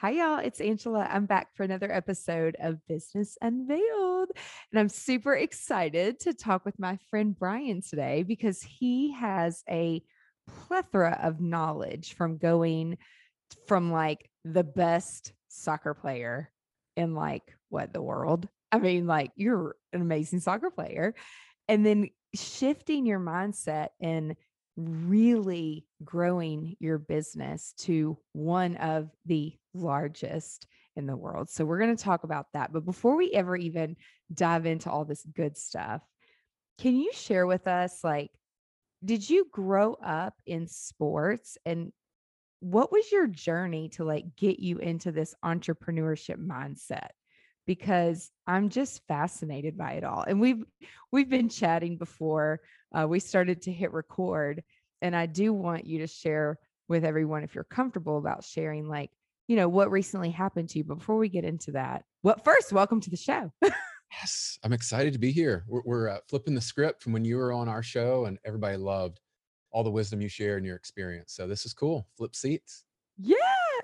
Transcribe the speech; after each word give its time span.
Hi, 0.00 0.10
y'all. 0.10 0.38
It's 0.38 0.60
Angela. 0.60 1.08
I'm 1.10 1.26
back 1.26 1.48
for 1.56 1.64
another 1.64 1.90
episode 1.90 2.56
of 2.60 2.78
Business 2.86 3.36
Unveiled. 3.42 4.30
And 4.70 4.78
I'm 4.78 4.88
super 4.88 5.34
excited 5.34 6.20
to 6.20 6.34
talk 6.34 6.64
with 6.64 6.78
my 6.78 7.00
friend 7.10 7.36
Brian 7.36 7.82
today 7.82 8.22
because 8.22 8.62
he 8.62 9.10
has 9.14 9.64
a 9.68 10.00
plethora 10.46 11.18
of 11.20 11.40
knowledge 11.40 12.14
from 12.14 12.38
going 12.38 12.98
from 13.66 13.90
like 13.90 14.30
the 14.44 14.62
best 14.62 15.32
soccer 15.48 15.94
player 15.94 16.48
in 16.96 17.16
like 17.16 17.52
what 17.68 17.92
the 17.92 18.00
world. 18.00 18.46
I 18.70 18.78
mean, 18.78 19.08
like 19.08 19.32
you're 19.34 19.74
an 19.92 20.00
amazing 20.00 20.38
soccer 20.38 20.70
player. 20.70 21.12
And 21.66 21.84
then 21.84 22.10
shifting 22.36 23.04
your 23.04 23.18
mindset 23.18 23.88
and 24.00 24.36
really 24.78 25.84
growing 26.04 26.76
your 26.78 26.98
business 26.98 27.74
to 27.78 28.16
one 28.32 28.76
of 28.76 29.10
the 29.26 29.52
largest 29.74 30.66
in 30.94 31.06
the 31.06 31.16
world. 31.16 31.50
So 31.50 31.64
we're 31.64 31.80
going 31.80 31.96
to 31.96 32.02
talk 32.02 32.22
about 32.22 32.46
that. 32.54 32.72
But 32.72 32.84
before 32.84 33.16
we 33.16 33.32
ever 33.32 33.56
even 33.56 33.96
dive 34.32 34.66
into 34.66 34.90
all 34.90 35.04
this 35.04 35.24
good 35.34 35.56
stuff, 35.56 36.02
can 36.78 36.96
you 36.96 37.10
share 37.12 37.46
with 37.46 37.66
us 37.66 38.04
like 38.04 38.30
did 39.04 39.28
you 39.28 39.46
grow 39.52 39.94
up 39.94 40.34
in 40.46 40.66
sports 40.66 41.56
and 41.64 41.92
what 42.60 42.90
was 42.90 43.10
your 43.12 43.28
journey 43.28 43.88
to 43.90 44.04
like 44.04 44.24
get 44.36 44.58
you 44.58 44.78
into 44.78 45.12
this 45.12 45.34
entrepreneurship 45.44 46.44
mindset? 46.44 47.10
Because 47.68 48.30
I'm 48.46 48.70
just 48.70 49.02
fascinated 49.06 49.76
by 49.76 49.92
it 49.92 50.04
all. 50.04 50.22
And 50.26 50.40
we've 50.40 50.64
we've 51.12 51.28
been 51.28 51.50
chatting 51.50 51.98
before 51.98 52.60
uh, 52.92 53.06
we 53.06 53.20
started 53.20 53.62
to 53.62 53.72
hit 53.72 53.92
record 53.92 54.64
and 55.02 55.14
I 55.14 55.26
do 55.26 55.52
want 55.52 55.86
you 55.86 55.98
to 55.98 56.06
share 56.06 56.58
with 56.88 57.04
everyone 57.04 57.44
if 57.44 57.54
you're 57.54 57.64
comfortable 57.64 58.18
about 58.18 58.42
sharing 58.42 58.88
like 58.88 59.10
you 59.48 59.56
know, 59.56 59.68
what 59.68 59.90
recently 59.90 60.30
happened 60.30 60.68
to 60.68 60.78
you. 60.78 60.84
Before 60.84 61.16
we 61.16 61.28
get 61.28 61.44
into 61.44 61.72
that, 61.72 62.04
what 62.20 62.44
first, 62.44 62.70
welcome 62.72 63.00
to 63.00 63.10
the 63.10 63.16
show. 63.16 63.50
yes, 63.62 64.58
I'm 64.62 64.74
excited 64.74 65.14
to 65.14 65.18
be 65.18 65.32
here. 65.32 65.64
We're, 65.66 65.82
we're 65.84 66.08
uh, 66.10 66.18
flipping 66.28 66.54
the 66.54 66.60
script 66.60 67.02
from 67.02 67.14
when 67.14 67.24
you 67.24 67.38
were 67.38 67.52
on 67.52 67.66
our 67.66 67.82
show, 67.82 68.26
and 68.26 68.38
everybody 68.44 68.76
loved 68.76 69.20
all 69.70 69.82
the 69.82 69.90
wisdom 69.90 70.20
you 70.20 70.28
shared 70.28 70.58
and 70.58 70.66
your 70.66 70.76
experience. 70.76 71.32
So 71.32 71.46
this 71.46 71.64
is 71.64 71.72
cool. 71.72 72.06
Flip 72.16 72.36
seats. 72.36 72.84
Yeah, 73.18 73.36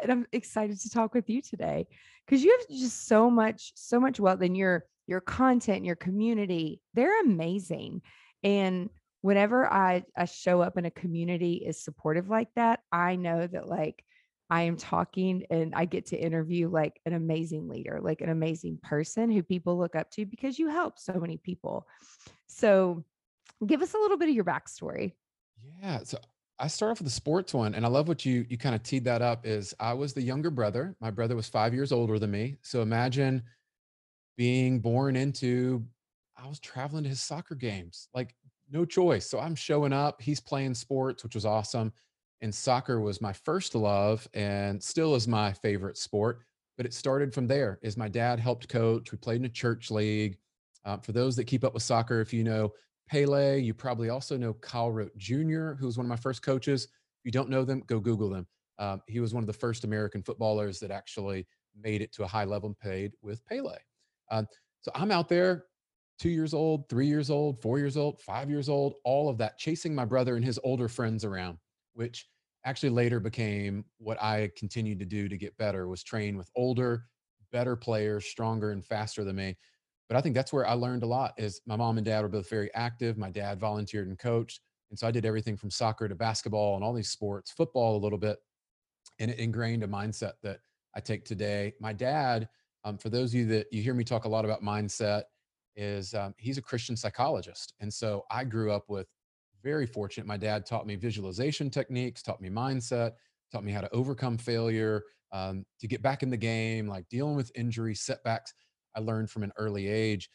and 0.02 0.12
I'm 0.12 0.26
excited 0.32 0.80
to 0.80 0.90
talk 0.90 1.14
with 1.14 1.28
you 1.28 1.42
today 1.42 1.86
because 2.24 2.44
you 2.44 2.56
have 2.58 2.78
just 2.78 3.06
so 3.06 3.28
much, 3.30 3.72
so 3.74 3.98
much 3.98 4.20
wealth 4.20 4.42
in 4.42 4.54
your 4.54 4.86
your 5.06 5.20
content, 5.20 5.84
your 5.84 5.96
community. 5.96 6.80
They're 6.94 7.20
amazing, 7.20 8.02
and 8.42 8.90
whenever 9.22 9.70
I 9.72 10.04
I 10.16 10.26
show 10.26 10.60
up 10.60 10.78
in 10.78 10.84
a 10.84 10.90
community 10.90 11.64
is 11.66 11.82
supportive 11.82 12.28
like 12.28 12.48
that, 12.56 12.80
I 12.92 13.16
know 13.16 13.46
that 13.46 13.68
like 13.68 14.04
I 14.50 14.62
am 14.62 14.76
talking 14.76 15.44
and 15.50 15.74
I 15.74 15.86
get 15.86 16.06
to 16.06 16.16
interview 16.16 16.68
like 16.68 17.00
an 17.06 17.14
amazing 17.14 17.68
leader, 17.68 18.00
like 18.02 18.20
an 18.20 18.28
amazing 18.28 18.78
person 18.82 19.30
who 19.30 19.42
people 19.42 19.78
look 19.78 19.96
up 19.96 20.10
to 20.12 20.26
because 20.26 20.58
you 20.58 20.68
help 20.68 20.98
so 20.98 21.14
many 21.14 21.38
people. 21.38 21.86
So, 22.46 23.04
give 23.66 23.82
us 23.82 23.94
a 23.94 23.98
little 23.98 24.18
bit 24.18 24.28
of 24.28 24.34
your 24.34 24.44
backstory. 24.44 25.12
Yeah. 25.80 26.00
So, 26.04 26.18
I 26.58 26.68
start 26.68 26.92
off 26.92 26.98
with 26.98 27.06
the 27.06 27.12
sports 27.12 27.52
one, 27.52 27.74
and 27.74 27.84
I 27.84 27.88
love 27.88 28.06
what 28.08 28.24
you 28.24 28.46
you 28.48 28.56
kind 28.56 28.74
of 28.74 28.82
teed 28.82 29.04
that 29.04 29.22
up. 29.22 29.46
Is 29.46 29.74
I 29.80 29.92
was 29.92 30.12
the 30.12 30.22
younger 30.22 30.50
brother. 30.50 30.94
My 31.00 31.10
brother 31.10 31.36
was 31.36 31.48
five 31.48 31.74
years 31.74 31.92
older 31.92 32.18
than 32.18 32.30
me. 32.30 32.56
So 32.62 32.82
imagine 32.82 33.42
being 34.36 34.80
born 34.80 35.16
into. 35.16 35.84
I 36.36 36.48
was 36.48 36.58
traveling 36.58 37.04
to 37.04 37.08
his 37.08 37.22
soccer 37.22 37.54
games, 37.54 38.08
like 38.12 38.34
no 38.70 38.84
choice. 38.84 39.30
So 39.30 39.38
I'm 39.38 39.54
showing 39.54 39.92
up. 39.92 40.20
He's 40.20 40.40
playing 40.40 40.74
sports, 40.74 41.22
which 41.22 41.34
was 41.34 41.46
awesome 41.46 41.92
and 42.44 42.54
soccer 42.54 43.00
was 43.00 43.22
my 43.22 43.32
first 43.32 43.74
love 43.74 44.28
and 44.34 44.82
still 44.82 45.14
is 45.14 45.26
my 45.26 45.50
favorite 45.50 45.96
sport 45.96 46.40
but 46.76 46.84
it 46.84 46.92
started 46.92 47.32
from 47.32 47.46
there 47.46 47.78
is 47.82 47.96
my 47.96 48.06
dad 48.06 48.38
helped 48.38 48.68
coach 48.68 49.10
we 49.10 49.16
played 49.16 49.40
in 49.40 49.46
a 49.46 49.48
church 49.48 49.90
league 49.90 50.36
uh, 50.84 50.98
for 50.98 51.12
those 51.12 51.36
that 51.36 51.44
keep 51.44 51.64
up 51.64 51.72
with 51.72 51.82
soccer 51.82 52.20
if 52.20 52.34
you 52.34 52.44
know 52.44 52.70
pele 53.08 53.58
you 53.58 53.74
probably 53.74 54.08
also 54.08 54.36
know 54.36 54.54
kyle 54.54 54.90
rote 54.90 55.16
jr 55.16 55.72
who 55.72 55.86
was 55.86 55.96
one 55.96 56.06
of 56.06 56.10
my 56.10 56.16
first 56.16 56.42
coaches. 56.42 56.84
If 56.84 57.24
you 57.24 57.30
don't 57.32 57.50
know 57.50 57.64
them 57.64 57.82
go 57.86 58.00
google 58.00 58.30
them. 58.30 58.46
Um, 58.78 59.02
he 59.06 59.20
was 59.20 59.32
one 59.32 59.42
of 59.42 59.46
the 59.46 59.52
first 59.52 59.84
american 59.84 60.22
footballers 60.22 60.80
that 60.80 60.90
actually 60.90 61.46
made 61.76 62.02
it 62.02 62.12
to 62.14 62.24
a 62.24 62.28
high 62.28 62.44
level 62.44 62.68
and 62.68 62.78
played 62.78 63.12
with 63.22 63.44
pele. 63.46 63.76
Um, 64.30 64.46
so 64.80 64.90
i'm 64.94 65.10
out 65.10 65.28
there 65.28 65.64
two 66.18 66.30
years 66.30 66.54
old 66.54 66.88
three 66.88 67.06
years 67.06 67.30
old 67.30 67.60
four 67.60 67.78
years 67.78 67.96
old 67.96 68.20
five 68.20 68.48
years 68.48 68.68
old 68.68 68.94
all 69.04 69.28
of 69.28 69.38
that 69.38 69.58
chasing 69.58 69.94
my 69.94 70.04
brother 70.04 70.36
and 70.36 70.44
his 70.44 70.60
older 70.62 70.88
friends 70.88 71.24
around 71.24 71.58
which 71.94 72.28
actually 72.64 72.90
later 72.90 73.20
became 73.20 73.84
what 73.98 74.20
I 74.22 74.50
continued 74.56 74.98
to 75.00 75.04
do 75.04 75.28
to 75.28 75.36
get 75.36 75.56
better 75.56 75.86
was 75.88 76.02
train 76.02 76.36
with 76.36 76.50
older, 76.56 77.06
better 77.52 77.76
players, 77.76 78.26
stronger 78.26 78.70
and 78.70 78.84
faster 78.84 79.24
than 79.24 79.36
me. 79.36 79.56
But 80.08 80.16
I 80.16 80.20
think 80.20 80.34
that's 80.34 80.52
where 80.52 80.66
I 80.66 80.74
learned 80.74 81.02
a 81.02 81.06
lot 81.06 81.32
is 81.38 81.60
my 81.66 81.76
mom 81.76 81.96
and 81.96 82.04
dad 82.04 82.22
were 82.22 82.28
both 82.28 82.48
very 82.50 82.72
active. 82.74 83.16
My 83.16 83.30
dad 83.30 83.58
volunteered 83.58 84.08
and 84.08 84.18
coached. 84.18 84.60
And 84.90 84.98
so 84.98 85.06
I 85.06 85.10
did 85.10 85.24
everything 85.24 85.56
from 85.56 85.70
soccer 85.70 86.08
to 86.08 86.14
basketball 86.14 86.76
and 86.76 86.84
all 86.84 86.92
these 86.92 87.08
sports, 87.08 87.50
football 87.50 87.96
a 87.96 88.02
little 88.02 88.18
bit. 88.18 88.38
And 89.18 89.30
it 89.30 89.38
ingrained 89.38 89.82
a 89.82 89.88
mindset 89.88 90.32
that 90.42 90.60
I 90.94 91.00
take 91.00 91.24
today. 91.24 91.72
My 91.80 91.92
dad, 91.92 92.48
um, 92.84 92.98
for 92.98 93.08
those 93.08 93.30
of 93.30 93.34
you 93.34 93.46
that 93.46 93.66
you 93.72 93.82
hear 93.82 93.94
me 93.94 94.04
talk 94.04 94.24
a 94.24 94.28
lot 94.28 94.44
about 94.44 94.62
mindset, 94.62 95.22
is 95.76 96.14
um, 96.14 96.34
he's 96.38 96.58
a 96.58 96.62
Christian 96.62 96.96
psychologist. 96.96 97.74
And 97.80 97.92
so 97.92 98.24
I 98.30 98.44
grew 98.44 98.70
up 98.70 98.84
with 98.88 99.08
very 99.62 99.86
fortunate. 99.86 100.26
My 100.26 100.36
dad 100.36 100.66
taught 100.66 100.86
me 100.86 100.94
visualization 100.94 101.70
techniques, 101.70 102.22
taught 102.22 102.40
me 102.40 102.50
mindset, 102.50 103.12
taught 103.50 103.64
me 103.64 103.72
how 103.72 103.80
to 103.80 103.92
overcome 103.92 104.38
failure, 104.38 105.02
um, 105.32 105.64
to 105.80 105.88
get 105.88 106.02
back 106.02 106.22
in 106.22 106.30
the 106.30 106.36
game, 106.36 106.86
like 106.86 107.08
dealing 107.08 107.34
with 107.34 107.50
injury, 107.56 107.94
setbacks. 107.94 108.54
I 108.96 109.00
learned 109.00 109.30
from 109.30 109.42
an 109.42 109.52
early 109.56 109.88
age. 109.88 110.28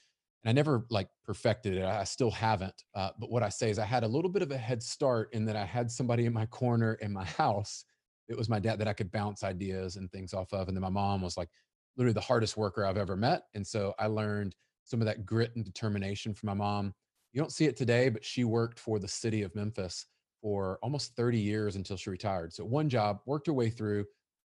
And 0.43 0.49
I 0.49 0.53
never 0.53 0.85
like 0.89 1.09
perfected 1.25 1.75
it. 1.75 1.83
I 1.83 2.05
still 2.05 2.31
haven't. 2.31 2.83
Uh, 2.95 3.09
but 3.19 3.29
what 3.29 3.43
I 3.43 3.49
say 3.49 3.69
is 3.69 3.79
I 3.79 3.85
had 3.85 4.03
a 4.03 4.07
little 4.07 4.31
bit 4.31 4.41
of 4.41 4.51
a 4.51 4.57
head 4.57 4.81
start 4.81 5.33
in 5.33 5.45
that 5.45 5.55
I 5.57 5.65
had 5.65 5.91
somebody 5.91 6.25
in 6.25 6.33
my 6.33 6.45
corner 6.45 6.93
in 6.95 7.11
my 7.11 7.25
house. 7.37 7.83
It 8.27 8.37
was 8.37 8.49
my 8.49 8.59
dad 8.59 8.79
that 8.79 8.87
I 8.87 8.93
could 8.93 9.11
bounce 9.11 9.43
ideas 9.43 9.95
and 9.95 10.11
things 10.11 10.33
off 10.33 10.53
of. 10.53 10.67
And 10.67 10.77
then 10.77 10.81
my 10.81 10.89
mom 10.89 11.21
was 11.21 11.35
like 11.35 11.49
literally 11.97 12.13
the 12.13 12.21
hardest 12.21 12.55
worker 12.55 12.85
I've 12.85 12.97
ever 12.97 13.17
met. 13.17 13.43
And 13.53 13.65
so 13.65 13.93
I 13.99 14.07
learned 14.07 14.55
some 14.85 15.01
of 15.01 15.05
that 15.07 15.25
grit 15.25 15.51
and 15.55 15.65
determination 15.65 16.33
from 16.33 16.47
my 16.47 16.53
mom 16.53 16.93
you 17.33 17.41
don't 17.41 17.51
see 17.51 17.65
it 17.65 17.77
today, 17.77 18.09
but 18.09 18.25
she 18.25 18.43
worked 18.43 18.79
for 18.79 18.99
the 18.99 19.07
city 19.07 19.43
of 19.43 19.55
Memphis 19.55 20.05
for 20.41 20.79
almost 20.81 21.15
30 21.15 21.39
years 21.39 21.75
until 21.75 21.97
she 21.97 22.09
retired. 22.09 22.53
So 22.53 22.65
one 22.65 22.89
job, 22.89 23.19
worked 23.25 23.47
her 23.47 23.53
way 23.53 23.69
through. 23.69 24.05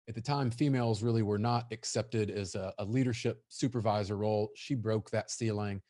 At 0.09 0.15
the 0.15 0.21
time, 0.21 0.51
females 0.51 1.03
really 1.03 1.23
were 1.23 1.39
not 1.39 1.67
accepted 1.71 2.31
as 2.31 2.55
a, 2.55 2.73
a 2.79 2.85
leadership 2.85 3.43
supervisor 3.49 4.17
role. 4.17 4.51
She 4.55 4.75
broke 4.75 5.11
that 5.11 5.31
ceiling. 5.31 5.81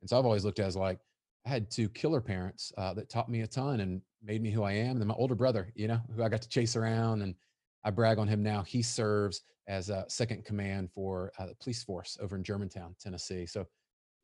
And 0.00 0.10
so 0.10 0.18
I've 0.18 0.26
always 0.26 0.44
looked 0.44 0.58
at 0.58 0.66
as 0.66 0.76
like, 0.76 0.98
I 1.46 1.48
had 1.48 1.70
two 1.70 1.88
killer 1.88 2.20
parents 2.20 2.72
uh, 2.76 2.92
that 2.94 3.08
taught 3.08 3.30
me 3.30 3.40
a 3.40 3.46
ton 3.46 3.80
and 3.80 4.02
made 4.22 4.42
me 4.42 4.50
who 4.50 4.62
I 4.62 4.72
am. 4.72 4.96
And 4.96 5.06
my 5.06 5.14
older 5.14 5.34
brother, 5.34 5.72
you 5.74 5.88
know, 5.88 6.00
who 6.14 6.22
I 6.22 6.28
got 6.28 6.42
to 6.42 6.48
chase 6.48 6.76
around 6.76 7.22
and 7.22 7.34
I 7.82 7.90
brag 7.90 8.18
on 8.18 8.28
him 8.28 8.42
now. 8.42 8.62
He 8.62 8.82
serves 8.82 9.42
as 9.66 9.88
a 9.88 10.04
second 10.08 10.44
command 10.44 10.90
for 10.92 11.32
uh, 11.38 11.46
the 11.46 11.54
police 11.54 11.82
force 11.82 12.18
over 12.20 12.36
in 12.36 12.44
Germantown, 12.44 12.94
Tennessee. 13.00 13.46
So 13.46 13.66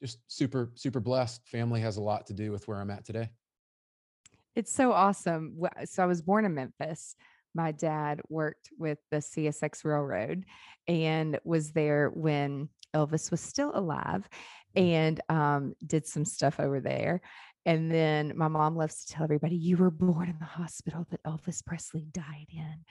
just 0.00 0.18
super 0.28 0.70
super 0.74 1.00
blessed 1.00 1.46
family 1.46 1.80
has 1.80 1.96
a 1.96 2.02
lot 2.02 2.26
to 2.26 2.34
do 2.34 2.52
with 2.52 2.66
where 2.68 2.80
i'm 2.80 2.90
at 2.90 3.04
today 3.04 3.28
it's 4.54 4.72
so 4.72 4.92
awesome 4.92 5.56
so 5.84 6.02
i 6.02 6.06
was 6.06 6.22
born 6.22 6.44
in 6.44 6.54
memphis 6.54 7.16
my 7.56 7.72
dad 7.72 8.20
worked 8.28 8.68
with 8.78 8.98
the 9.10 9.18
csx 9.18 9.84
railroad 9.84 10.44
and 10.86 11.38
was 11.44 11.72
there 11.72 12.10
when 12.14 12.68
elvis 12.94 13.30
was 13.30 13.40
still 13.40 13.72
alive 13.74 14.28
mm. 14.76 14.82
and 14.82 15.20
um, 15.28 15.74
did 15.84 16.06
some 16.06 16.24
stuff 16.24 16.60
over 16.60 16.80
there 16.80 17.20
and 17.64 17.90
then 17.90 18.32
my 18.36 18.46
mom 18.46 18.76
loves 18.76 19.04
to 19.04 19.12
tell 19.12 19.24
everybody 19.24 19.56
you 19.56 19.76
were 19.76 19.90
born 19.90 20.28
in 20.28 20.38
the 20.38 20.44
hospital 20.44 21.06
that 21.10 21.22
elvis 21.24 21.64
presley 21.64 22.06
died 22.12 22.46
in 22.52 22.84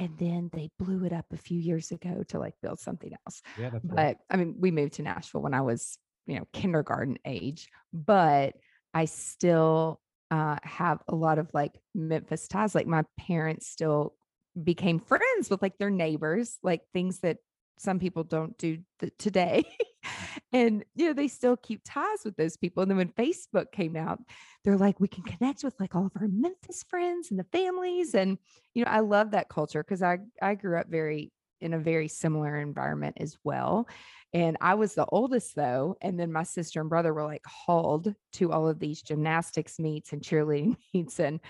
and 0.00 0.16
then 0.18 0.50
they 0.54 0.70
blew 0.78 1.04
it 1.04 1.12
up 1.12 1.26
a 1.30 1.36
few 1.36 1.58
years 1.58 1.90
ago 1.90 2.24
to 2.28 2.38
like 2.38 2.54
build 2.62 2.80
something 2.80 3.12
else. 3.26 3.42
Yeah, 3.58 3.70
But 3.84 3.96
right. 3.96 4.16
I 4.30 4.36
mean, 4.36 4.56
we 4.58 4.70
moved 4.70 4.94
to 4.94 5.02
Nashville 5.02 5.42
when 5.42 5.52
I 5.52 5.60
was, 5.60 5.98
you 6.26 6.38
know, 6.38 6.48
kindergarten 6.54 7.18
age, 7.26 7.68
but 7.92 8.54
I 8.94 9.04
still 9.04 10.00
uh, 10.30 10.56
have 10.62 11.02
a 11.08 11.14
lot 11.14 11.38
of 11.38 11.48
like 11.52 11.80
Memphis 11.94 12.48
ties. 12.48 12.74
Like 12.74 12.86
my 12.86 13.04
parents 13.18 13.66
still 13.66 14.14
became 14.62 14.98
friends 14.98 15.50
with 15.50 15.62
like 15.62 15.78
their 15.78 15.90
neighbors, 15.90 16.58
like 16.62 16.82
things 16.92 17.20
that 17.20 17.38
some 17.78 17.98
people 17.98 18.24
don't 18.24 18.56
do 18.58 18.78
th- 18.98 19.12
today. 19.18 19.64
and 20.52 20.84
you 20.94 21.06
know, 21.06 21.12
they 21.12 21.28
still 21.28 21.56
keep 21.56 21.80
ties 21.84 22.24
with 22.24 22.36
those 22.36 22.56
people. 22.56 22.82
And 22.82 22.90
then 22.90 22.98
when 22.98 23.08
Facebook 23.08 23.72
came 23.72 23.96
out, 23.96 24.20
they're 24.64 24.76
like, 24.76 25.00
we 25.00 25.08
can 25.08 25.24
connect 25.24 25.64
with 25.64 25.74
like 25.80 25.94
all 25.94 26.06
of 26.06 26.12
our 26.16 26.28
Memphis 26.28 26.84
friends 26.88 27.30
and 27.30 27.38
the 27.40 27.46
families. 27.52 28.14
And 28.14 28.38
you 28.74 28.84
know, 28.84 28.90
I 28.90 29.00
love 29.00 29.30
that 29.30 29.48
culture 29.48 29.82
because 29.82 30.02
I 30.02 30.18
I 30.42 30.54
grew 30.54 30.78
up 30.78 30.88
very 30.88 31.32
in 31.60 31.74
a 31.74 31.78
very 31.78 32.08
similar 32.08 32.58
environment 32.58 33.16
as 33.20 33.36
well. 33.44 33.88
And 34.32 34.56
I 34.60 34.74
was 34.74 34.94
the 34.94 35.06
oldest 35.06 35.54
though. 35.56 35.96
And 36.00 36.18
then 36.18 36.32
my 36.32 36.44
sister 36.44 36.80
and 36.80 36.88
brother 36.88 37.12
were 37.12 37.24
like 37.24 37.44
hauled 37.46 38.14
to 38.34 38.52
all 38.52 38.68
of 38.68 38.78
these 38.78 39.02
gymnastics 39.02 39.78
meets 39.78 40.12
and 40.12 40.22
cheerleading 40.22 40.76
meets 40.94 41.18
and 41.18 41.40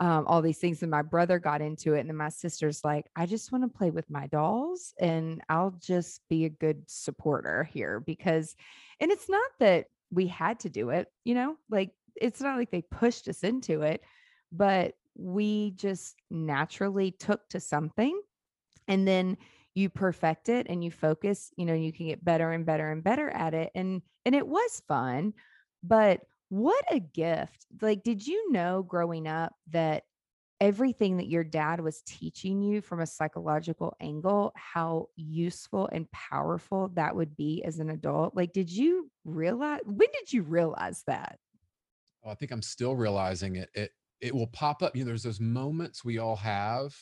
um, 0.00 0.26
all 0.28 0.42
these 0.42 0.58
things. 0.58 0.82
And 0.82 0.90
my 0.90 1.02
brother 1.02 1.40
got 1.40 1.60
into 1.60 1.94
it. 1.94 2.00
And 2.00 2.08
then 2.08 2.16
my 2.16 2.28
sister's 2.28 2.84
like, 2.84 3.06
I 3.16 3.26
just 3.26 3.50
want 3.50 3.64
to 3.64 3.78
play 3.78 3.90
with 3.90 4.08
my 4.08 4.28
dolls 4.28 4.94
and 5.00 5.42
I'll 5.48 5.74
just 5.80 6.20
be 6.28 6.44
a 6.44 6.50
good 6.50 6.84
supporter 6.86 7.64
here 7.64 7.98
because, 7.98 8.54
and 9.00 9.10
it's 9.10 9.28
not 9.28 9.50
that 9.58 9.86
we 10.10 10.28
had 10.28 10.60
to 10.60 10.70
do 10.70 10.90
it, 10.90 11.08
you 11.24 11.34
know, 11.34 11.56
like 11.68 11.90
it's 12.14 12.40
not 12.40 12.56
like 12.56 12.70
they 12.70 12.82
pushed 12.82 13.28
us 13.28 13.42
into 13.42 13.82
it, 13.82 14.02
but 14.52 14.94
we 15.16 15.72
just 15.72 16.14
naturally 16.30 17.10
took 17.10 17.46
to 17.48 17.60
something. 17.60 18.18
And 18.86 19.06
then 19.06 19.36
you 19.74 19.88
perfect 19.88 20.48
it 20.48 20.66
and 20.68 20.82
you 20.82 20.90
focus, 20.90 21.50
you 21.56 21.64
know, 21.64 21.74
you 21.74 21.92
can 21.92 22.06
get 22.06 22.24
better 22.24 22.50
and 22.52 22.66
better 22.66 22.90
and 22.90 23.04
better 23.04 23.30
at 23.30 23.54
it. 23.54 23.70
And 23.74 24.02
and 24.24 24.34
it 24.34 24.46
was 24.46 24.82
fun, 24.88 25.34
but 25.82 26.20
what 26.48 26.84
a 26.90 26.98
gift. 27.00 27.66
Like, 27.80 28.02
did 28.02 28.26
you 28.26 28.50
know 28.52 28.82
growing 28.82 29.26
up 29.26 29.54
that 29.70 30.04
everything 30.60 31.18
that 31.18 31.28
your 31.28 31.44
dad 31.44 31.80
was 31.80 32.02
teaching 32.02 32.62
you 32.62 32.80
from 32.80 33.00
a 33.00 33.06
psychological 33.06 33.94
angle, 34.00 34.52
how 34.56 35.08
useful 35.14 35.88
and 35.92 36.10
powerful 36.10 36.88
that 36.94 37.14
would 37.14 37.36
be 37.36 37.62
as 37.64 37.78
an 37.78 37.90
adult? 37.90 38.34
Like, 38.34 38.52
did 38.52 38.70
you 38.70 39.10
realize 39.24 39.80
when 39.84 40.08
did 40.12 40.32
you 40.32 40.42
realize 40.42 41.04
that? 41.06 41.38
Oh, 42.24 42.30
I 42.30 42.34
think 42.34 42.50
I'm 42.50 42.62
still 42.62 42.96
realizing 42.96 43.56
it. 43.56 43.70
It 43.74 43.92
it 44.20 44.34
will 44.34 44.48
pop 44.48 44.82
up. 44.82 44.96
You 44.96 45.04
know, 45.04 45.08
there's 45.08 45.22
those 45.22 45.40
moments 45.40 46.04
we 46.04 46.18
all 46.18 46.36
have, 46.36 46.96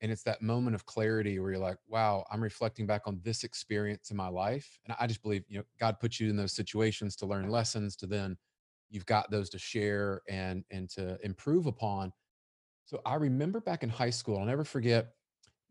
and 0.00 0.10
it's 0.10 0.22
that 0.24 0.42
moment 0.42 0.74
of 0.74 0.86
clarity 0.86 1.38
where 1.38 1.50
you're 1.52 1.60
like, 1.60 1.78
"Wow, 1.88 2.24
I'm 2.30 2.42
reflecting 2.42 2.86
back 2.86 3.02
on 3.06 3.20
this 3.22 3.44
experience 3.44 4.10
in 4.10 4.16
my 4.16 4.28
life." 4.28 4.78
And 4.84 4.96
I 4.98 5.06
just 5.06 5.22
believe, 5.22 5.44
you 5.48 5.58
know, 5.58 5.64
God 5.78 6.00
puts 6.00 6.20
you 6.20 6.30
in 6.30 6.36
those 6.36 6.52
situations 6.52 7.16
to 7.16 7.26
learn 7.26 7.48
lessons, 7.50 7.96
to 7.96 8.06
then 8.06 8.36
you've 8.90 9.06
got 9.06 9.30
those 9.30 9.50
to 9.50 9.58
share 9.58 10.22
and 10.28 10.64
and 10.70 10.88
to 10.90 11.18
improve 11.24 11.66
upon. 11.66 12.12
So 12.84 13.00
I 13.06 13.14
remember 13.16 13.60
back 13.60 13.82
in 13.82 13.88
high 13.88 14.10
school, 14.10 14.38
I'll 14.38 14.44
never 14.46 14.64
forget. 14.64 15.14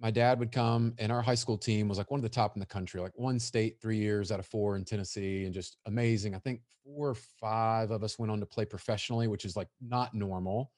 My 0.02 0.12
dad 0.12 0.40
would 0.40 0.54
come, 0.54 0.94
and 0.98 1.12
our 1.12 1.22
high 1.22 1.36
school 1.36 1.58
team 1.58 1.90
was 1.90 1.98
like 1.98 2.10
one 2.10 2.20
of 2.20 2.24
the 2.24 2.30
top 2.30 2.56
in 2.56 2.62
the 2.62 2.66
country, 2.66 3.02
like 3.02 3.18
one 3.18 3.38
state, 3.38 3.82
three 3.82 3.98
years 3.98 4.32
out 4.32 4.40
of 4.40 4.46
four 4.46 4.78
in 4.78 4.86
Tennessee, 4.86 5.44
and 5.46 5.54
just 5.54 5.78
amazing. 5.88 6.36
I 6.36 6.40
think 6.40 6.62
four 6.86 7.10
or 7.10 7.16
five 7.16 7.92
of 7.92 8.04
us 8.04 8.18
went 8.18 8.32
on 8.32 8.40
to 8.40 8.46
play 8.46 8.64
professionally, 8.66 9.28
which 9.28 9.44
is 9.44 9.58
like 9.58 9.68
not 9.82 10.14
normal 10.14 10.72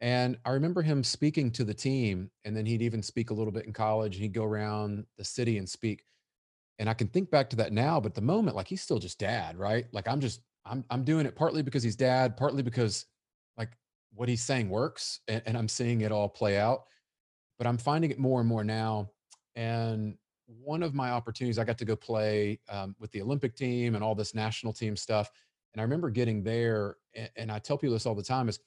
and 0.00 0.38
I 0.44 0.50
remember 0.50 0.82
him 0.82 1.02
speaking 1.02 1.50
to 1.52 1.64
the 1.64 1.74
team, 1.74 2.30
and 2.44 2.56
then 2.56 2.64
he'd 2.66 2.82
even 2.82 3.02
speak 3.02 3.30
a 3.30 3.34
little 3.34 3.52
bit 3.52 3.66
in 3.66 3.72
college. 3.72 4.14
And 4.14 4.22
he'd 4.22 4.32
go 4.32 4.44
around 4.44 5.04
the 5.16 5.24
city 5.24 5.58
and 5.58 5.68
speak. 5.68 6.04
And 6.78 6.88
I 6.88 6.94
can 6.94 7.08
think 7.08 7.30
back 7.30 7.50
to 7.50 7.56
that 7.56 7.72
now, 7.72 7.98
but 7.98 8.14
the 8.14 8.20
moment, 8.20 8.54
like 8.54 8.68
he's 8.68 8.82
still 8.82 9.00
just 9.00 9.18
dad, 9.18 9.58
right? 9.58 9.86
Like 9.92 10.06
I'm 10.06 10.20
just, 10.20 10.42
I'm, 10.64 10.84
I'm 10.90 11.02
doing 11.02 11.26
it 11.26 11.34
partly 11.34 11.62
because 11.62 11.82
he's 11.82 11.96
dad, 11.96 12.36
partly 12.36 12.62
because 12.62 13.06
like 13.56 13.72
what 14.14 14.28
he's 14.28 14.42
saying 14.42 14.70
works, 14.70 15.20
and, 15.26 15.42
and 15.46 15.58
I'm 15.58 15.68
seeing 15.68 16.02
it 16.02 16.12
all 16.12 16.28
play 16.28 16.58
out. 16.58 16.84
But 17.58 17.66
I'm 17.66 17.78
finding 17.78 18.12
it 18.12 18.20
more 18.20 18.38
and 18.38 18.48
more 18.48 18.62
now. 18.62 19.10
And 19.56 20.16
one 20.46 20.84
of 20.84 20.94
my 20.94 21.10
opportunities, 21.10 21.58
I 21.58 21.64
got 21.64 21.78
to 21.78 21.84
go 21.84 21.96
play 21.96 22.60
um, 22.68 22.94
with 23.00 23.10
the 23.10 23.20
Olympic 23.20 23.56
team 23.56 23.96
and 23.96 24.04
all 24.04 24.14
this 24.14 24.34
national 24.34 24.72
team 24.72 24.96
stuff. 24.96 25.28
And 25.74 25.80
I 25.80 25.82
remember 25.82 26.10
getting 26.10 26.44
there, 26.44 26.96
and, 27.14 27.30
and 27.34 27.52
I 27.52 27.58
tell 27.58 27.76
people 27.76 27.94
this 27.94 28.06
all 28.06 28.14
the 28.14 28.22
time: 28.22 28.48
is 28.48 28.60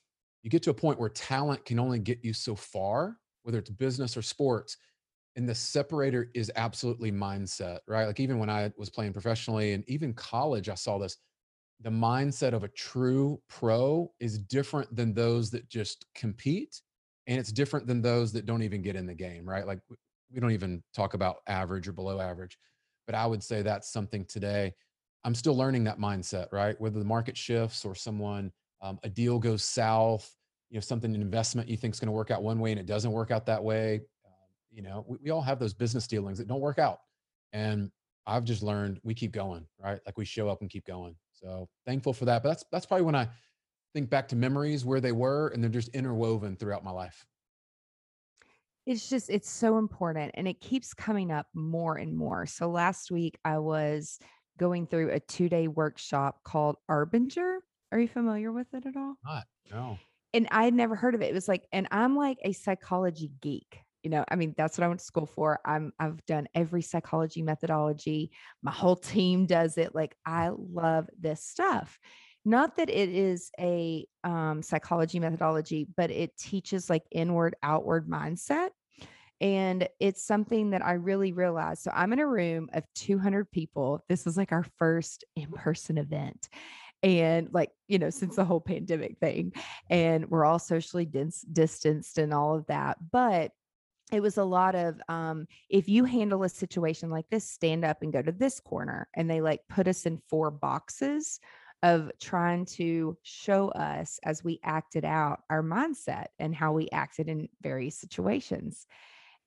you 0.44 0.50
get 0.50 0.64
to 0.64 0.70
a 0.72 0.74
point 0.74 1.00
where 1.00 1.10
talent 1.10 1.66
can 1.66 1.80
only 1.80 2.00
get 2.00 2.24
you 2.24 2.34
so 2.34 2.56
far, 2.56 3.18
whether 3.44 3.60
it's 3.60 3.70
business 3.70 4.18
or 4.18 4.22
sports. 4.22 4.78
And 5.36 5.48
the 5.48 5.56
separator 5.56 6.30
is 6.34 6.52
absolutely 6.56 7.12
mindset, 7.12 7.80
right? 7.88 8.06
Like 8.06 8.20
even 8.20 8.38
when 8.38 8.50
I 8.50 8.72
was 8.78 8.90
playing 8.90 9.14
professionally 9.14 9.74
and 9.74 9.84
even 9.88 10.14
college, 10.14 10.68
I 10.68 10.76
saw 10.76 10.98
this. 10.98 11.18
The 11.84 11.90
mindset 11.90 12.54
of 12.54 12.64
a 12.64 12.68
true 12.70 13.42
pro 13.50 14.12
is 14.20 14.38
different 14.38 14.94
than 14.96 15.14
those 15.14 15.50
that 15.52 15.68
just 15.70 16.06
compete. 16.14 16.82
And 17.28 17.40
it's 17.40 17.52
different 17.52 17.88
than 17.88 18.02
those 18.02 18.32
that 18.34 18.46
don't 18.46 18.62
even 18.62 18.82
get 18.82 18.96
in 18.96 19.08
the 19.08 19.16
game, 19.16 19.48
right? 19.48 19.66
Like 19.66 19.80
we 20.32 20.40
don't 20.40 20.52
even 20.52 20.84
talk 20.94 21.14
about 21.14 21.38
average 21.48 21.88
or 21.88 21.94
below 21.94 22.20
average. 22.20 22.58
But 23.06 23.16
I 23.16 23.26
would 23.26 23.42
say 23.42 23.62
that's 23.62 23.92
something 23.92 24.26
today. 24.26 24.74
I'm 25.24 25.36
still 25.36 25.56
learning 25.56 25.84
that 25.86 26.00
mindset, 26.00 26.48
right? 26.52 26.80
Whether 26.80 27.00
the 27.00 27.06
market 27.06 27.38
shifts 27.38 27.86
or 27.86 27.96
someone 27.96 28.52
um, 28.82 29.00
a 29.04 29.10
deal 29.10 29.40
goes 29.40 29.64
south, 29.64 30.36
you 30.70 30.78
know, 30.78 30.82
something 30.82 31.14
an 31.14 31.22
investment 31.22 31.70
you 31.70 31.78
think 31.78 31.94
is 31.94 32.00
going 32.00 32.08
to 32.08 32.14
work 32.14 32.32
out 32.32 32.44
one 32.44 32.60
way 32.60 32.72
and 32.72 32.80
it 32.80 32.86
doesn't 32.86 33.12
work 33.12 33.32
out 33.32 33.46
that 33.46 33.64
way. 33.64 34.02
Um, 34.26 34.34
you 34.72 34.82
know, 34.82 35.06
we, 35.08 35.18
we 35.24 35.30
all 35.30 35.42
have 35.42 35.60
those 35.60 35.74
business 35.74 36.08
dealings 36.08 36.38
that 36.38 36.48
don't 36.48 36.62
work 36.62 36.80
out. 36.80 37.00
And 37.54 37.92
I've 38.26 38.44
just 38.44 38.64
learned 38.64 39.00
we 39.04 39.14
keep 39.14 39.32
going, 39.32 39.66
right? 39.80 40.00
Like 40.06 40.18
we 40.18 40.26
show 40.26 40.50
up 40.50 40.62
and 40.62 40.70
keep 40.70 40.86
going. 40.86 41.16
So 41.32 41.68
thankful 41.86 42.14
for 42.14 42.26
that. 42.26 42.44
But 42.44 42.50
that's 42.50 42.66
that's 42.72 42.86
probably 42.86 43.06
when 43.06 43.16
I 43.16 43.28
think 43.94 44.10
back 44.10 44.28
to 44.30 44.36
memories 44.36 44.86
where 44.86 45.02
they 45.02 45.12
were 45.12 45.50
and 45.50 45.62
they're 45.62 45.70
just 45.70 45.90
interwoven 45.90 46.56
throughout 46.56 46.84
my 46.84 46.92
life. 46.92 47.26
It's 48.86 49.10
just, 49.10 49.30
it's 49.30 49.50
so 49.50 49.78
important 49.78 50.32
and 50.36 50.48
it 50.48 50.60
keeps 50.60 50.94
coming 50.94 51.32
up 51.32 51.48
more 51.54 51.98
and 51.98 52.16
more. 52.16 52.46
So 52.46 52.70
last 52.70 53.12
week 53.12 53.38
I 53.46 53.60
was 53.60 54.18
going 54.58 54.88
through 54.88 55.12
a 55.12 55.20
two 55.20 55.50
day 55.50 55.68
workshop 55.68 56.40
called 56.44 56.78
Arbinger. 56.90 57.58
Are 57.92 58.00
you 58.00 58.08
familiar 58.08 58.52
with 58.52 58.68
it 58.74 58.86
at 58.86 58.96
all? 58.96 59.16
Not, 59.24 59.46
no. 59.72 59.98
And 60.34 60.48
I 60.52 60.64
had 60.64 60.74
never 60.74 60.96
heard 60.96 61.16
of 61.16 61.22
it. 61.22 61.30
It 61.30 61.34
was 61.34 61.48
like, 61.48 61.66
and 61.74 61.88
I'm 61.92 62.16
like 62.16 62.38
a 62.44 62.54
psychology 62.54 63.32
geek. 63.42 63.80
You 64.04 64.10
know, 64.10 64.26
I 64.30 64.36
mean, 64.36 64.56
that's 64.58 64.78
what 64.78 64.86
I 64.86 64.88
went 64.88 65.00
to 65.02 65.06
school 65.06 65.28
for. 65.28 65.60
I'm 65.64 65.92
I've 66.00 66.26
done 66.26 66.48
every 66.56 66.82
psychology 66.82 67.42
methodology. 67.42 68.32
My 68.64 68.72
whole 68.72 68.96
team 68.96 69.46
does 69.46 69.78
it. 69.78 69.94
Like 69.94 70.16
I 70.26 70.52
love 70.56 71.08
this 71.20 71.44
stuff. 71.44 72.00
Not 72.44 72.78
that 72.78 72.90
it 72.90 73.10
is 73.10 73.52
a 73.60 74.08
um, 74.24 74.64
psychology 74.64 75.20
methodology, 75.20 75.88
but 75.96 76.10
it 76.10 76.36
teaches 76.38 76.90
like 76.90 77.04
inward 77.12 77.56
outward 77.62 78.08
mindset 78.08 78.70
and 79.42 79.90
it's 80.00 80.24
something 80.24 80.70
that 80.70 80.86
I 80.86 80.94
really 80.94 81.34
realized. 81.34 81.82
So 81.82 81.92
I'm 81.94 82.14
in 82.14 82.20
a 82.20 82.28
room 82.28 82.70
of 82.74 82.84
200 82.94 83.52
people. 83.52 84.06
This 84.08 84.28
is 84.28 84.38
like 84.38 84.52
our 84.52 84.66
first 84.78 85.26
in 85.36 85.52
person 85.52 85.98
event. 85.98 86.48
And 87.04 87.50
like, 87.52 87.72
you 87.88 87.98
know, 88.00 88.10
since 88.10 88.36
the 88.36 88.46
whole 88.46 88.62
pandemic 88.62 89.18
thing, 89.20 89.54
and 89.90 90.30
we're 90.30 90.46
all 90.46 90.60
socially 90.60 91.06
dis- 91.06 91.42
distanced 91.42 92.18
and 92.18 92.34
all 92.34 92.56
of 92.56 92.68
that. 92.68 92.98
But 93.12 93.52
it 94.12 94.22
was 94.22 94.38
a 94.38 94.44
lot 94.44 94.76
of 94.76 95.02
um, 95.08 95.48
if 95.70 95.88
you 95.88 96.06
handle 96.06 96.44
a 96.44 96.50
situation 96.50 97.10
like 97.10 97.30
this, 97.30 97.50
stand 97.50 97.86
up 97.86 98.02
and 98.02 98.14
go 98.14 98.22
to 98.22 98.32
this 98.32 98.60
corner. 98.60 99.08
And 99.16 99.30
they 99.30 99.42
like 99.42 99.62
put 99.70 99.88
us 99.88 100.06
in 100.06 100.22
four 100.30 100.52
boxes 100.52 101.40
of 101.84 102.12
trying 102.20 102.66
to 102.66 103.18
show 103.24 103.70
us 103.70 104.20
as 104.24 104.44
we 104.44 104.60
acted 104.64 105.04
out 105.04 105.42
our 105.50 105.64
mindset 105.64 106.28
and 106.38 106.54
how 106.54 106.74
we 106.74 106.90
acted 106.92 107.28
in 107.28 107.50
various 107.62 107.98
situations 107.98 108.86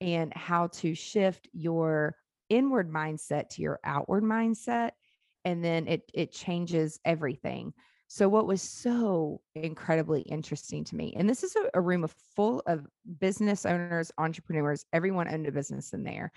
and 0.00 0.32
how 0.34 0.66
to 0.66 0.94
shift 0.94 1.48
your 1.52 2.16
inward 2.48 2.90
mindset 2.90 3.50
to 3.50 3.62
your 3.62 3.78
outward 3.84 4.24
mindset 4.24 4.90
and 5.44 5.64
then 5.64 5.86
it 5.86 6.02
it 6.14 6.32
changes 6.32 6.98
everything 7.04 7.72
so 8.08 8.28
what 8.28 8.46
was 8.46 8.62
so 8.62 9.40
incredibly 9.54 10.22
interesting 10.22 10.84
to 10.84 10.96
me 10.96 11.14
and 11.16 11.28
this 11.28 11.42
is 11.42 11.56
a, 11.56 11.70
a 11.74 11.80
room 11.80 12.04
of 12.04 12.14
full 12.36 12.62
of 12.66 12.86
business 13.20 13.64
owners 13.66 14.10
entrepreneurs 14.18 14.84
everyone 14.92 15.32
owned 15.32 15.46
a 15.46 15.52
business 15.52 15.92
in 15.92 16.02
there 16.02 16.30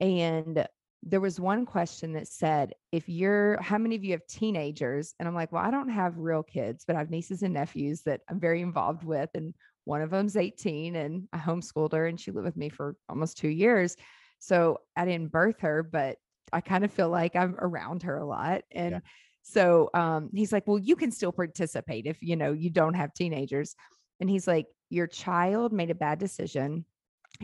and 0.00 0.66
there 1.04 1.20
was 1.20 1.40
one 1.40 1.66
question 1.66 2.12
that 2.12 2.28
said 2.28 2.72
if 2.92 3.08
you're 3.08 3.60
how 3.60 3.76
many 3.76 3.96
of 3.96 4.04
you 4.04 4.12
have 4.12 4.26
teenagers 4.26 5.14
and 5.18 5.28
i'm 5.28 5.34
like 5.34 5.50
well 5.52 5.64
i 5.64 5.70
don't 5.70 5.88
have 5.88 6.16
real 6.18 6.42
kids 6.42 6.84
but 6.86 6.96
i 6.96 6.98
have 6.98 7.10
nieces 7.10 7.42
and 7.42 7.54
nephews 7.54 8.02
that 8.02 8.20
i'm 8.28 8.38
very 8.38 8.62
involved 8.62 9.04
with 9.04 9.28
and 9.34 9.54
one 9.84 10.02
of 10.02 10.10
them's 10.10 10.36
18 10.36 10.96
and 10.96 11.28
I 11.32 11.38
homeschooled 11.38 11.92
her 11.92 12.06
and 12.06 12.18
she 12.18 12.30
lived 12.30 12.44
with 12.44 12.56
me 12.56 12.68
for 12.68 12.96
almost 13.08 13.38
two 13.38 13.48
years. 13.48 13.96
So 14.38 14.78
I 14.96 15.04
didn't 15.04 15.32
birth 15.32 15.60
her, 15.60 15.82
but 15.82 16.18
I 16.52 16.60
kind 16.60 16.84
of 16.84 16.92
feel 16.92 17.08
like 17.08 17.36
I'm 17.36 17.56
around 17.58 18.02
her 18.04 18.16
a 18.16 18.24
lot. 18.26 18.62
And 18.70 18.90
Yeah. 18.92 19.00
so 19.42 19.90
um, 19.94 20.30
he's 20.34 20.52
like, 20.52 20.66
well, 20.66 20.78
you 20.78 20.96
can 20.96 21.10
still 21.10 21.32
participate 21.32 22.06
if, 22.06 22.22
you 22.22 22.36
know, 22.36 22.52
you 22.52 22.70
don't 22.70 22.94
have 22.94 23.14
teenagers. 23.14 23.74
And 24.20 24.30
he's 24.30 24.46
like, 24.46 24.66
your 24.90 25.06
child 25.06 25.72
made 25.72 25.90
a 25.90 25.94
bad 25.94 26.18
decision 26.18 26.84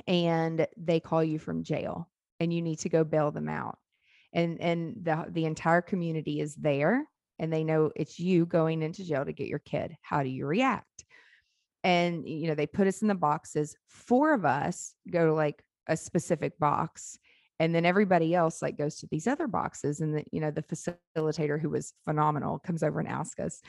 and 0.07 0.67
they 0.77 1.01
call 1.01 1.25
you 1.25 1.39
from 1.39 1.63
jail 1.65 2.09
and 2.41 2.53
you 2.53 2.63
need 2.63 2.81
to 2.81 2.89
go 2.89 3.05
bail 3.05 3.31
them 3.31 3.49
out. 3.49 3.79
And 4.33 4.61
and 4.61 4.97
the 5.03 5.27
the 5.31 5.47
entire 5.47 5.81
community 5.81 6.41
is 6.41 6.55
there 6.55 7.05
and 7.39 7.53
they 7.53 7.65
know 7.65 7.91
it's 7.97 8.19
you 8.21 8.45
going 8.47 8.83
into 8.83 9.05
jail 9.05 9.25
to 9.25 9.33
get 9.33 9.49
your 9.49 9.61
kid. 9.61 9.97
How 10.03 10.23
do 10.23 10.29
you 10.29 10.47
react? 10.47 11.05
And 11.85 12.29
you 12.29 12.49
know, 12.49 12.55
they 12.55 12.67
put 12.67 12.87
us 12.87 13.03
in 13.03 13.09
the 13.09 13.15
boxes. 13.15 13.77
Four 13.87 14.35
of 14.35 14.45
us 14.45 14.95
go 15.11 15.27
to 15.27 15.33
like 15.35 15.63
a 15.87 15.97
specific 15.97 16.59
box 16.59 17.19
and 17.61 17.75
then 17.75 17.85
everybody 17.85 18.35
else 18.35 18.63
like 18.63 18.79
goes 18.79 18.97
to 18.97 19.09
these 19.11 19.27
other 19.27 19.47
boxes 19.47 20.01
and 20.01 20.17
the 20.17 20.25
you 20.33 20.41
know 20.41 20.51
the 20.51 20.63
facilitator 20.63 21.61
who 21.61 21.71
was 21.71 21.93
phenomenal 22.05 22.59
comes 22.59 22.83
over 22.83 23.01
and 23.01 23.09
asks 23.09 23.41
us 23.41 23.61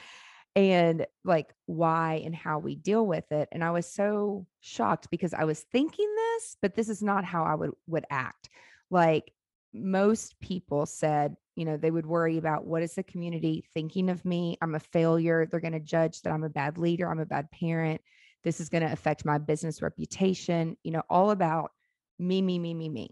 and 0.56 1.06
like 1.24 1.54
why 1.68 2.22
and 2.26 2.36
how 2.36 2.58
we 2.58 2.76
deal 2.76 3.06
with 3.06 3.32
it 3.32 3.48
and 3.52 3.64
i 3.64 3.72
was 3.72 3.86
so 3.86 4.46
shocked 4.62 5.08
because 5.12 5.34
i 5.34 5.44
was 5.44 5.60
thinking 5.72 6.10
this 6.16 6.58
but 6.62 6.76
this 6.76 6.90
is 6.90 7.04
not 7.04 7.24
how 7.24 7.44
i 7.44 7.56
would 7.56 7.72
would 7.88 8.06
act. 8.10 8.50
Like 8.90 9.32
most 9.74 10.40
people 10.40 10.86
said 10.86 11.36
you 11.56 11.66
know 11.66 11.78
they 11.78 11.92
would 11.92 12.06
worry 12.06 12.38
about 12.38 12.66
what 12.66 12.82
is 12.82 12.96
the 12.96 13.04
community 13.04 13.66
thinking 13.74 14.10
of 14.10 14.24
me? 14.26 14.58
I'm 14.62 14.76
a 14.76 14.80
failure. 14.80 15.46
They're 15.46 15.60
going 15.60 15.74
to 15.74 15.80
judge 15.80 16.22
that 16.22 16.34
i'm 16.34 16.44
a 16.44 16.50
bad 16.50 16.78
leader. 16.78 17.10
I'm 17.10 17.20
a 17.20 17.26
bad 17.26 17.52
parent. 17.52 18.02
This 18.44 18.60
is 18.60 18.70
going 18.70 18.84
to 18.84 18.92
affect 18.92 19.26
my 19.26 19.38
business 19.38 19.82
reputation. 19.82 20.78
You 20.84 20.92
know 20.92 21.04
all 21.10 21.32
about 21.32 21.72
me 22.18 22.42
me 22.42 22.60
me 22.60 22.74
me 22.74 22.90
me 22.90 23.10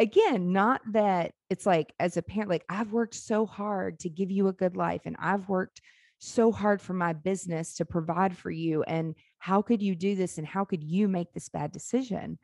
again, 0.00 0.50
not 0.50 0.80
that 0.92 1.32
it's 1.50 1.66
like 1.66 1.92
as 2.00 2.16
a 2.16 2.22
parent, 2.22 2.50
like 2.50 2.64
I've 2.68 2.92
worked 2.92 3.14
so 3.14 3.44
hard 3.44 4.00
to 4.00 4.08
give 4.08 4.30
you 4.30 4.48
a 4.48 4.52
good 4.52 4.74
life 4.74 5.02
and 5.04 5.14
I've 5.20 5.48
worked 5.48 5.82
so 6.18 6.50
hard 6.50 6.80
for 6.80 6.94
my 6.94 7.12
business 7.12 7.74
to 7.76 7.84
provide 7.84 8.36
for 8.36 8.50
you. 8.50 8.82
And 8.82 9.14
how 9.38 9.60
could 9.60 9.82
you 9.82 9.94
do 9.94 10.16
this? 10.16 10.38
And 10.38 10.46
how 10.46 10.64
could 10.64 10.82
you 10.82 11.06
make 11.06 11.32
this 11.32 11.50
bad 11.50 11.70
decision? 11.70 12.38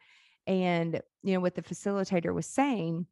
And, 0.47 1.01
you 1.23 1.35
know, 1.35 1.41
what 1.41 1.55
the 1.55 1.63
facilitator 1.63 2.33
was 2.33 2.47
saying, 2.47 3.07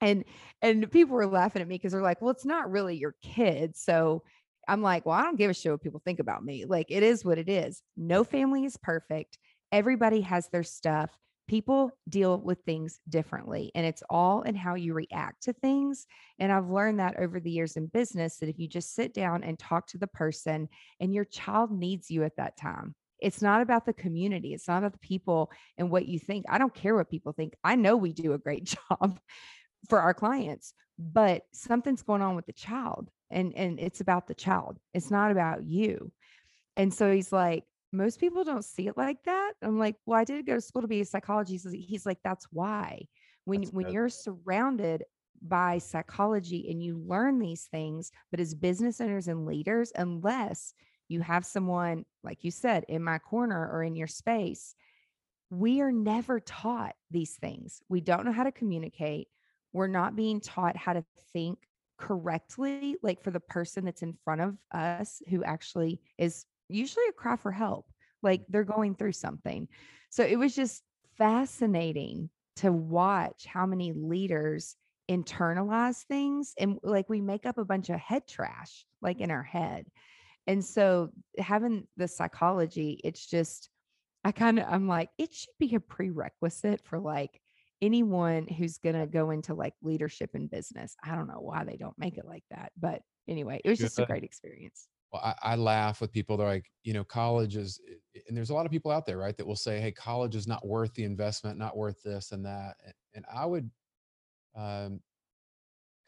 and 0.00 0.24
and 0.62 0.90
people 0.90 1.14
were 1.14 1.26
laughing 1.26 1.60
at 1.60 1.68
me 1.68 1.74
because 1.74 1.92
they're 1.92 2.00
like, 2.00 2.22
well, 2.22 2.30
it's 2.30 2.46
not 2.46 2.70
really 2.70 2.96
your 2.96 3.14
kid. 3.22 3.76
So 3.76 4.22
I'm 4.66 4.82
like, 4.82 5.04
well, 5.04 5.16
I 5.16 5.22
don't 5.24 5.36
give 5.36 5.50
a 5.50 5.54
shit 5.54 5.72
what 5.72 5.82
people 5.82 6.00
think 6.04 6.20
about 6.20 6.44
me. 6.44 6.64
Like 6.64 6.86
it 6.88 7.02
is 7.02 7.24
what 7.24 7.38
it 7.38 7.48
is. 7.48 7.82
No 7.96 8.24
family 8.24 8.64
is 8.64 8.76
perfect. 8.76 9.36
Everybody 9.72 10.22
has 10.22 10.48
their 10.48 10.62
stuff 10.62 11.10
people 11.50 11.90
deal 12.08 12.38
with 12.38 12.60
things 12.60 13.00
differently 13.08 13.72
and 13.74 13.84
it's 13.84 14.04
all 14.08 14.42
in 14.42 14.54
how 14.54 14.76
you 14.76 14.94
react 14.94 15.42
to 15.42 15.52
things 15.52 16.06
and 16.38 16.52
i've 16.52 16.70
learned 16.70 17.00
that 17.00 17.18
over 17.18 17.40
the 17.40 17.50
years 17.50 17.76
in 17.76 17.88
business 17.88 18.36
that 18.36 18.48
if 18.48 18.56
you 18.56 18.68
just 18.68 18.94
sit 18.94 19.12
down 19.12 19.42
and 19.42 19.58
talk 19.58 19.84
to 19.84 19.98
the 19.98 20.06
person 20.06 20.68
and 21.00 21.12
your 21.12 21.24
child 21.24 21.72
needs 21.72 22.08
you 22.08 22.22
at 22.22 22.36
that 22.36 22.56
time 22.56 22.94
it's 23.18 23.42
not 23.42 23.62
about 23.62 23.84
the 23.84 23.92
community 23.92 24.54
it's 24.54 24.68
not 24.68 24.78
about 24.78 24.92
the 24.92 24.98
people 25.00 25.50
and 25.76 25.90
what 25.90 26.06
you 26.06 26.20
think 26.20 26.44
i 26.48 26.56
don't 26.56 26.72
care 26.72 26.94
what 26.94 27.10
people 27.10 27.32
think 27.32 27.52
i 27.64 27.74
know 27.74 27.96
we 27.96 28.12
do 28.12 28.32
a 28.32 28.38
great 28.38 28.62
job 28.90 29.18
for 29.88 29.98
our 30.00 30.14
clients 30.14 30.72
but 31.00 31.42
something's 31.52 32.04
going 32.04 32.22
on 32.22 32.36
with 32.36 32.46
the 32.46 32.52
child 32.52 33.10
and 33.28 33.56
and 33.56 33.80
it's 33.80 34.00
about 34.00 34.28
the 34.28 34.34
child 34.34 34.78
it's 34.94 35.10
not 35.10 35.32
about 35.32 35.64
you 35.64 36.12
and 36.76 36.94
so 36.94 37.12
he's 37.12 37.32
like 37.32 37.64
most 37.92 38.20
people 38.20 38.44
don't 38.44 38.64
see 38.64 38.86
it 38.86 38.96
like 38.96 39.22
that. 39.24 39.52
I'm 39.62 39.78
like, 39.78 39.96
well, 40.06 40.18
I 40.18 40.24
did 40.24 40.46
go 40.46 40.54
to 40.54 40.60
school 40.60 40.82
to 40.82 40.88
be 40.88 41.00
a 41.00 41.04
psychologist. 41.04 41.66
He's 41.72 42.06
like, 42.06 42.18
that's 42.22 42.46
why. 42.50 43.02
When 43.44 43.62
that's 43.62 43.72
when 43.72 43.86
good. 43.86 43.94
you're 43.94 44.08
surrounded 44.08 45.04
by 45.42 45.78
psychology 45.78 46.68
and 46.70 46.82
you 46.82 47.02
learn 47.06 47.38
these 47.38 47.64
things, 47.70 48.12
but 48.30 48.40
as 48.40 48.54
business 48.54 49.00
owners 49.00 49.28
and 49.28 49.46
leaders, 49.46 49.92
unless 49.96 50.74
you 51.08 51.20
have 51.20 51.44
someone, 51.44 52.04
like 52.22 52.44
you 52.44 52.50
said, 52.50 52.84
in 52.88 53.02
my 53.02 53.18
corner 53.18 53.68
or 53.72 53.82
in 53.82 53.96
your 53.96 54.06
space, 54.06 54.74
we 55.50 55.80
are 55.80 55.90
never 55.90 56.38
taught 56.38 56.94
these 57.10 57.34
things. 57.34 57.82
We 57.88 58.00
don't 58.00 58.24
know 58.24 58.32
how 58.32 58.44
to 58.44 58.52
communicate. 58.52 59.28
We're 59.72 59.88
not 59.88 60.14
being 60.14 60.40
taught 60.40 60.76
how 60.76 60.92
to 60.92 61.04
think 61.32 61.58
correctly, 61.98 62.96
like 63.02 63.22
for 63.22 63.30
the 63.30 63.40
person 63.40 63.84
that's 63.84 64.02
in 64.02 64.16
front 64.24 64.40
of 64.40 64.56
us 64.72 65.20
who 65.28 65.42
actually 65.42 66.00
is 66.18 66.44
usually 66.70 67.06
a 67.08 67.12
cry 67.12 67.36
for 67.36 67.52
help, 67.52 67.86
like 68.22 68.42
they're 68.48 68.64
going 68.64 68.94
through 68.94 69.12
something. 69.12 69.68
So 70.10 70.24
it 70.24 70.36
was 70.36 70.54
just 70.54 70.82
fascinating 71.16 72.30
to 72.56 72.72
watch 72.72 73.46
how 73.46 73.66
many 73.66 73.92
leaders 73.92 74.76
internalize 75.10 76.02
things 76.04 76.54
and 76.58 76.78
like 76.82 77.08
we 77.08 77.20
make 77.20 77.44
up 77.44 77.58
a 77.58 77.64
bunch 77.64 77.90
of 77.90 77.98
head 77.98 78.28
trash 78.28 78.86
like 79.02 79.20
in 79.20 79.30
our 79.30 79.42
head. 79.42 79.86
And 80.46 80.64
so 80.64 81.10
having 81.38 81.86
the 81.96 82.08
psychology, 82.08 83.00
it's 83.02 83.26
just 83.26 83.70
I 84.24 84.32
kind 84.32 84.58
of 84.58 84.66
I'm 84.68 84.86
like 84.88 85.10
it 85.18 85.32
should 85.32 85.54
be 85.58 85.74
a 85.74 85.80
prerequisite 85.80 86.82
for 86.84 86.98
like 87.00 87.40
anyone 87.82 88.46
who's 88.46 88.78
going 88.78 88.94
to 88.94 89.06
go 89.06 89.30
into 89.30 89.54
like 89.54 89.74
leadership 89.82 90.30
in 90.34 90.46
business. 90.46 90.96
I 91.02 91.14
don't 91.14 91.28
know 91.28 91.40
why 91.40 91.64
they 91.64 91.76
don't 91.76 91.98
make 91.98 92.18
it 92.18 92.26
like 92.26 92.44
that, 92.50 92.72
but 92.78 93.02
anyway, 93.26 93.60
it 93.64 93.70
was 93.70 93.80
just 93.80 93.98
a 93.98 94.02
uh 94.02 94.06
great 94.06 94.24
experience 94.24 94.86
well, 95.12 95.22
I, 95.22 95.52
I, 95.52 95.56
laugh 95.56 96.00
with 96.00 96.12
people. 96.12 96.36
They're 96.36 96.46
like, 96.46 96.70
you 96.84 96.92
know, 96.92 97.04
college 97.04 97.56
is, 97.56 97.80
and 98.28 98.36
there's 98.36 98.50
a 98.50 98.54
lot 98.54 98.66
of 98.66 98.72
people 98.72 98.90
out 98.90 99.06
there, 99.06 99.18
right, 99.18 99.36
that 99.36 99.46
will 99.46 99.56
say, 99.56 99.80
hey, 99.80 99.90
college 99.90 100.36
is 100.36 100.46
not 100.46 100.66
worth 100.66 100.94
the 100.94 101.04
investment, 101.04 101.58
not 101.58 101.76
worth 101.76 102.02
this 102.02 102.32
and 102.32 102.44
that. 102.46 102.76
And, 102.84 102.94
and 103.14 103.24
I 103.32 103.44
would 103.44 103.70
um, 104.56 105.00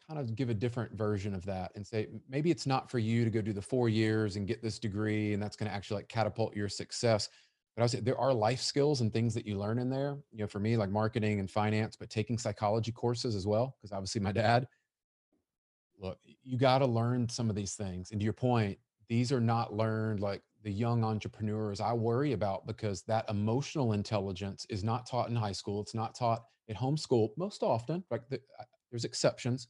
kind 0.07 0.19
of 0.19 0.35
give 0.35 0.49
a 0.49 0.53
different 0.53 0.93
version 0.93 1.33
of 1.33 1.45
that 1.45 1.71
and 1.75 1.85
say, 1.85 2.07
maybe 2.29 2.51
it's 2.51 2.65
not 2.65 2.89
for 2.89 2.99
you 2.99 3.23
to 3.23 3.29
go 3.29 3.41
do 3.41 3.53
the 3.53 3.61
four 3.61 3.89
years 3.89 4.35
and 4.35 4.47
get 4.47 4.61
this 4.61 4.79
degree, 4.79 5.33
and 5.33 5.41
that's 5.41 5.55
going 5.55 5.69
to 5.69 5.75
actually 5.75 5.97
like 5.97 6.09
catapult 6.09 6.55
your 6.55 6.69
success. 6.69 7.29
But 7.75 7.81
I 7.81 7.83
would 7.85 7.91
say 7.91 7.99
there 8.01 8.19
are 8.19 8.33
life 8.33 8.61
skills 8.61 9.01
and 9.01 9.11
things 9.11 9.33
that 9.33 9.47
you 9.47 9.57
learn 9.57 9.79
in 9.79 9.89
there. 9.89 10.17
You 10.31 10.39
know, 10.39 10.47
for 10.47 10.59
me, 10.59 10.77
like 10.77 10.89
marketing 10.89 11.39
and 11.39 11.49
finance, 11.49 11.95
but 11.95 12.09
taking 12.09 12.37
psychology 12.37 12.91
courses 12.91 13.35
as 13.35 13.47
well, 13.47 13.75
because 13.81 13.91
obviously 13.91 14.21
my 14.21 14.31
dad. 14.31 14.67
Look, 15.99 16.19
you 16.43 16.57
got 16.57 16.79
to 16.79 16.85
learn 16.85 17.29
some 17.29 17.49
of 17.49 17.55
these 17.55 17.75
things. 17.75 18.11
And 18.11 18.19
to 18.19 18.23
your 18.23 18.33
point, 18.33 18.77
these 19.09 19.31
are 19.31 19.41
not 19.41 19.73
learned 19.73 20.19
like 20.19 20.41
the 20.63 20.71
young 20.71 21.03
entrepreneurs 21.03 21.81
I 21.81 21.93
worry 21.93 22.33
about 22.33 22.65
because 22.65 23.03
that 23.03 23.29
emotional 23.29 23.93
intelligence 23.93 24.65
is 24.69 24.83
not 24.83 25.07
taught 25.07 25.29
in 25.29 25.35
high 25.35 25.51
school. 25.51 25.81
It's 25.81 25.93
not 25.93 26.15
taught 26.15 26.43
at 26.69 26.75
home 26.75 26.97
school 26.97 27.33
most 27.37 27.63
often. 27.63 28.03
Like 28.09 28.27
the, 28.29 28.37
uh, 28.59 28.63
there's 28.89 29.05
exceptions, 29.05 29.67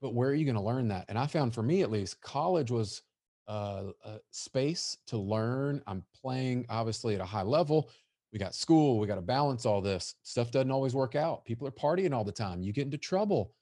but 0.00 0.14
where 0.14 0.30
are 0.30 0.34
you 0.34 0.44
going 0.44 0.56
to 0.56 0.62
learn 0.62 0.88
that? 0.88 1.04
And 1.08 1.18
I 1.18 1.26
found 1.26 1.54
for 1.54 1.62
me 1.62 1.82
at 1.82 1.90
least, 1.90 2.20
college 2.22 2.70
was 2.70 3.02
a 3.50 3.92
space 4.30 4.96
to 5.08 5.18
learn. 5.18 5.82
I'm 5.86 6.04
playing 6.20 6.66
obviously 6.68 7.14
at 7.14 7.20
a 7.20 7.24
high 7.24 7.42
level. 7.42 7.90
We 8.32 8.38
got 8.38 8.54
school. 8.54 8.98
We 8.98 9.08
got 9.08 9.16
to 9.16 9.22
balance 9.22 9.66
all 9.66 9.80
this 9.80 10.14
stuff. 10.22 10.52
Doesn't 10.52 10.70
always 10.70 10.94
work 10.94 11.16
out. 11.16 11.44
People 11.44 11.66
are 11.66 11.72
partying 11.72 12.14
all 12.14 12.22
the 12.22 12.30
time. 12.30 12.62
You 12.62 12.72
get 12.72 12.84
into 12.84 12.98
trouble. 12.98 13.52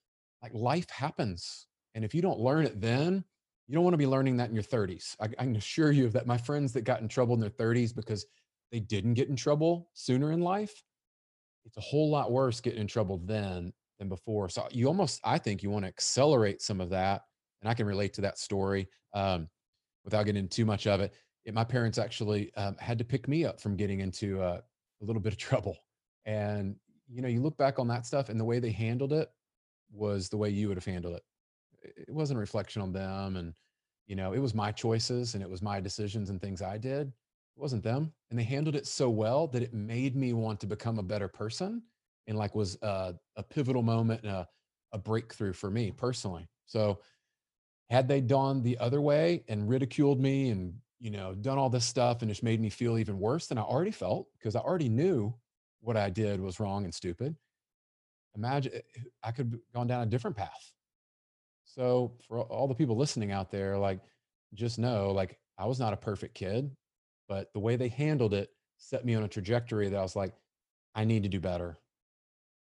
Like 0.42 0.52
life 0.54 0.88
happens, 0.90 1.66
and 1.94 2.04
if 2.04 2.14
you 2.14 2.22
don't 2.22 2.38
learn 2.38 2.64
it 2.64 2.80
then 2.80 3.24
you 3.68 3.74
don't 3.74 3.84
want 3.84 3.92
to 3.92 3.98
be 3.98 4.06
learning 4.06 4.38
that 4.38 4.48
in 4.48 4.54
your 4.54 4.64
30s. 4.64 5.14
I, 5.20 5.26
I, 5.26 5.44
can 5.44 5.56
assure 5.56 5.92
you 5.92 6.08
that. 6.08 6.26
My 6.26 6.38
friends 6.38 6.72
that 6.72 6.82
got 6.82 7.02
in 7.02 7.08
trouble 7.08 7.34
in 7.34 7.40
their 7.40 7.50
30s 7.50 7.94
because 7.94 8.24
they 8.72 8.80
didn't 8.80 9.14
get 9.14 9.28
in 9.28 9.36
trouble 9.36 9.90
sooner 9.92 10.32
in 10.32 10.40
life, 10.40 10.82
it's 11.66 11.76
a 11.76 11.82
whole 11.82 12.10
lot 12.10 12.32
worse 12.32 12.60
getting 12.60 12.80
in 12.80 12.86
trouble 12.86 13.20
then 13.24 13.72
than 13.98 14.08
before. 14.08 14.48
So 14.48 14.66
you 14.70 14.86
almost, 14.86 15.20
I 15.22 15.36
think, 15.36 15.62
you 15.62 15.68
want 15.68 15.84
to 15.84 15.88
accelerate 15.88 16.62
some 16.62 16.80
of 16.80 16.88
that. 16.90 17.22
And 17.60 17.68
I 17.68 17.74
can 17.74 17.86
relate 17.86 18.14
to 18.14 18.20
that 18.22 18.38
story 18.38 18.88
um, 19.12 19.48
without 20.02 20.24
getting 20.24 20.44
into 20.44 20.56
too 20.56 20.64
much 20.64 20.86
of 20.86 21.00
it. 21.00 21.12
it 21.44 21.52
my 21.52 21.64
parents 21.64 21.98
actually 21.98 22.54
um, 22.54 22.74
had 22.78 22.98
to 22.98 23.04
pick 23.04 23.28
me 23.28 23.44
up 23.44 23.60
from 23.60 23.76
getting 23.76 24.00
into 24.00 24.40
uh, 24.40 24.60
a 25.02 25.04
little 25.04 25.20
bit 25.20 25.34
of 25.34 25.38
trouble. 25.38 25.76
And 26.24 26.76
you 27.10 27.20
know, 27.20 27.28
you 27.28 27.42
look 27.42 27.58
back 27.58 27.78
on 27.78 27.88
that 27.88 28.06
stuff, 28.06 28.28
and 28.28 28.38
the 28.38 28.44
way 28.44 28.60
they 28.60 28.70
handled 28.70 29.12
it 29.12 29.28
was 29.90 30.28
the 30.28 30.36
way 30.36 30.50
you 30.50 30.68
would 30.68 30.76
have 30.76 30.84
handled 30.84 31.16
it 31.16 31.22
it 31.96 32.12
wasn't 32.12 32.36
a 32.36 32.40
reflection 32.40 32.82
on 32.82 32.92
them 32.92 33.36
and 33.36 33.54
you 34.06 34.16
know 34.16 34.32
it 34.32 34.38
was 34.38 34.54
my 34.54 34.72
choices 34.72 35.34
and 35.34 35.42
it 35.42 35.50
was 35.50 35.62
my 35.62 35.80
decisions 35.80 36.30
and 36.30 36.40
things 36.40 36.62
i 36.62 36.78
did. 36.78 37.08
It 37.08 37.60
wasn't 37.60 37.82
them 37.82 38.12
and 38.30 38.38
they 38.38 38.44
handled 38.44 38.76
it 38.76 38.86
so 38.86 39.10
well 39.10 39.48
that 39.48 39.62
it 39.62 39.74
made 39.74 40.14
me 40.14 40.32
want 40.32 40.60
to 40.60 40.66
become 40.66 40.98
a 40.98 41.02
better 41.02 41.28
person 41.28 41.82
and 42.26 42.38
like 42.38 42.54
was 42.54 42.78
a, 42.82 43.14
a 43.36 43.42
pivotal 43.42 43.82
moment 43.82 44.22
and 44.22 44.30
a, 44.30 44.48
a 44.92 44.98
breakthrough 44.98 45.52
for 45.52 45.70
me 45.70 45.90
personally. 45.90 46.48
So 46.66 47.00
had 47.90 48.06
they 48.06 48.20
gone 48.20 48.62
the 48.62 48.78
other 48.78 49.00
way 49.00 49.44
and 49.48 49.68
ridiculed 49.68 50.20
me 50.20 50.50
and 50.50 50.74
you 51.00 51.10
know 51.10 51.34
done 51.34 51.58
all 51.58 51.70
this 51.70 51.84
stuff 51.84 52.22
and 52.22 52.30
just 52.30 52.42
made 52.42 52.60
me 52.60 52.68
feel 52.68 52.98
even 52.98 53.18
worse 53.18 53.46
than 53.46 53.58
i 53.58 53.62
already 53.62 53.90
felt 53.90 54.26
because 54.32 54.56
i 54.56 54.60
already 54.60 54.88
knew 54.88 55.32
what 55.80 55.96
i 55.96 56.10
did 56.10 56.40
was 56.40 56.60
wrong 56.60 56.84
and 56.84 56.94
stupid 56.94 57.34
imagine 58.36 58.72
eh, 58.74 59.00
i 59.22 59.30
could 59.30 59.50
have 59.52 59.60
gone 59.74 59.86
down 59.86 60.02
a 60.02 60.06
different 60.06 60.36
path 60.36 60.72
so 61.68 62.12
for 62.26 62.40
all 62.40 62.66
the 62.66 62.74
people 62.74 62.96
listening 62.96 63.30
out 63.30 63.50
there, 63.50 63.76
like 63.76 64.00
just 64.54 64.78
know, 64.78 65.12
like 65.12 65.38
I 65.58 65.66
was 65.66 65.78
not 65.78 65.92
a 65.92 65.96
perfect 65.96 66.34
kid, 66.34 66.70
but 67.28 67.52
the 67.52 67.60
way 67.60 67.76
they 67.76 67.88
handled 67.88 68.32
it 68.32 68.50
set 68.78 69.04
me 69.04 69.14
on 69.14 69.24
a 69.24 69.28
trajectory 69.28 69.88
that 69.88 69.98
I 69.98 70.02
was 70.02 70.16
like, 70.16 70.34
I 70.94 71.04
need 71.04 71.24
to 71.24 71.28
do 71.28 71.40
better. 71.40 71.78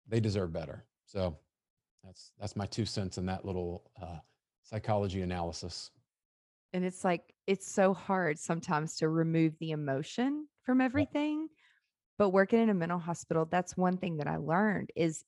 They 0.09 0.21
deserve 0.21 0.53
better. 0.53 0.85
So 1.05 1.37
that's 2.03 2.33
that's 2.41 2.57
my 2.57 2.67
two 2.67 2.87
cents 2.87 3.19
in 3.19 3.26
that 3.26 3.45
little 3.45 3.91
uh, 4.00 4.19
psychology 4.62 5.21
analysis. 5.21 5.91
And 6.73 6.85
it's 6.85 7.05
like 7.05 7.35
it's 7.47 7.71
so 7.71 7.93
hard 7.93 8.38
sometimes 8.38 8.97
to 8.97 9.09
remove 9.09 9.55
the 9.61 9.73
emotion 9.73 10.49
from 10.62 10.81
everything. 10.81 11.49
but 12.19 12.31
working 12.31 12.61
in 12.61 12.71
a 12.71 12.75
mental 12.75 12.99
hospital, 12.99 13.47
that's 13.50 13.76
one 13.76 13.99
thing 13.99 14.17
that 14.17 14.26
I 14.26 14.37
learned 14.38 14.91
is 14.97 15.23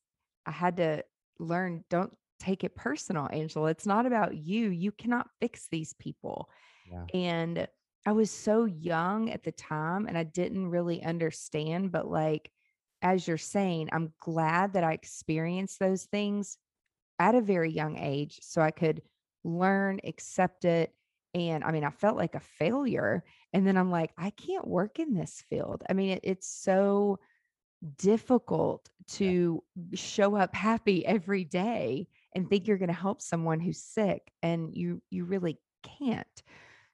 I 0.47 0.53
had 0.53 0.79
to 0.79 1.05
learn 1.39 1.85
don't 1.91 2.17
take 2.39 2.65
it 2.65 2.75
personal, 2.75 3.29
Angela. 3.33 3.71
It's 3.71 3.87
not 3.87 4.07
about 4.07 4.37
you. 4.37 4.69
You 4.71 4.93
cannot 4.93 5.29
fix 5.41 5.69
these 5.71 5.95
people. 5.95 6.49
Yeah. 6.91 7.05
And 7.15 7.69
I 8.07 8.13
was 8.13 8.31
so 8.31 8.65
young 8.65 9.31
at 9.31 9.43
the 9.43 9.53
time 9.53 10.07
and 10.07 10.17
I 10.17 10.25
didn't 10.25 10.69
really 10.69 11.03
understand, 11.03 11.93
but 11.93 12.11
like 12.11 12.51
as 13.03 13.29
you're 13.29 13.37
saying, 13.37 13.91
I'm 13.93 14.13
glad 14.21 14.73
that 14.73 14.85
I 14.85 14.93
experienced 14.93 15.79
those 15.79 16.05
things 16.05 16.59
at 17.19 17.35
a 17.35 17.41
very 17.41 17.71
young 17.71 17.99
age 17.99 18.39
so 18.43 18.61
I 18.61 18.71
could 18.71 19.03
learn, 19.45 20.01
accept 20.05 20.65
it. 20.65 20.93
And 21.35 21.63
I 21.63 21.71
mean, 21.71 21.85
I 21.85 21.91
felt 21.91 22.17
like 22.17 22.35
a 22.35 22.41
failure. 22.41 23.25
And 23.53 23.67
then 23.67 23.77
I'm 23.77 23.91
like, 23.91 24.13
I 24.17 24.31
can't 24.31 24.67
work 24.67 24.99
in 24.99 25.15
this 25.15 25.45
field. 25.49 25.85
I 25.89 25.93
mean, 25.93 26.11
it, 26.11 26.21
it's 26.23 26.49
so 26.49 27.19
difficult 27.99 28.89
to 29.09 29.63
yeah. 29.77 29.83
show 29.95 30.35
up 30.35 30.55
happy 30.55 31.07
every 31.07 31.45
day 31.45 32.09
and 32.35 32.49
think 32.49 32.67
you're 32.67 32.79
going 32.79 32.89
to 32.89 32.95
help 32.95 33.21
someone 33.21 33.61
who's 33.61 33.83
sick 33.83 34.23
and 34.43 34.75
you 34.75 35.03
you 35.11 35.25
really 35.25 35.59
can't. 35.83 36.43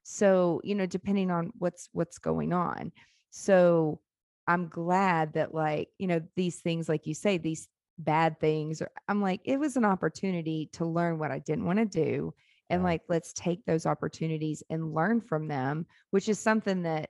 So 0.03 0.61
you 0.65 0.75
know 0.75 0.87
depending 0.87 1.31
on 1.31 1.53
what's 1.59 1.89
what's 1.93 2.19
going 2.19 2.53
on. 2.53 2.93
So 3.31 4.01
i'm 4.47 4.69
glad 4.69 5.33
that 5.33 5.55
like 5.55 5.89
you 5.97 6.07
know 6.07 6.21
these 6.37 6.61
things 6.61 6.87
like 6.87 7.07
you 7.07 7.15
say 7.15 7.39
these 7.39 7.67
bad 7.99 8.39
things 8.41 8.83
or 8.83 8.91
i'm 9.09 9.23
like 9.23 9.41
it 9.45 9.59
was 9.59 9.79
an 9.79 9.87
opportunity 9.87 10.69
to 10.71 10.85
learn 10.85 11.19
what 11.19 11.31
i 11.31 11.39
didn't 11.39 11.65
want 11.65 11.79
to 11.79 11.87
do 11.87 12.35
and 12.69 12.83
like 12.83 13.01
let's 13.09 13.33
take 13.33 13.65
those 13.65 13.87
opportunities 13.87 14.63
and 14.69 14.93
learn 14.93 15.19
from 15.19 15.49
them 15.49 15.87
which 16.11 16.29
is 16.29 16.39
something 16.39 16.83
that 16.83 17.09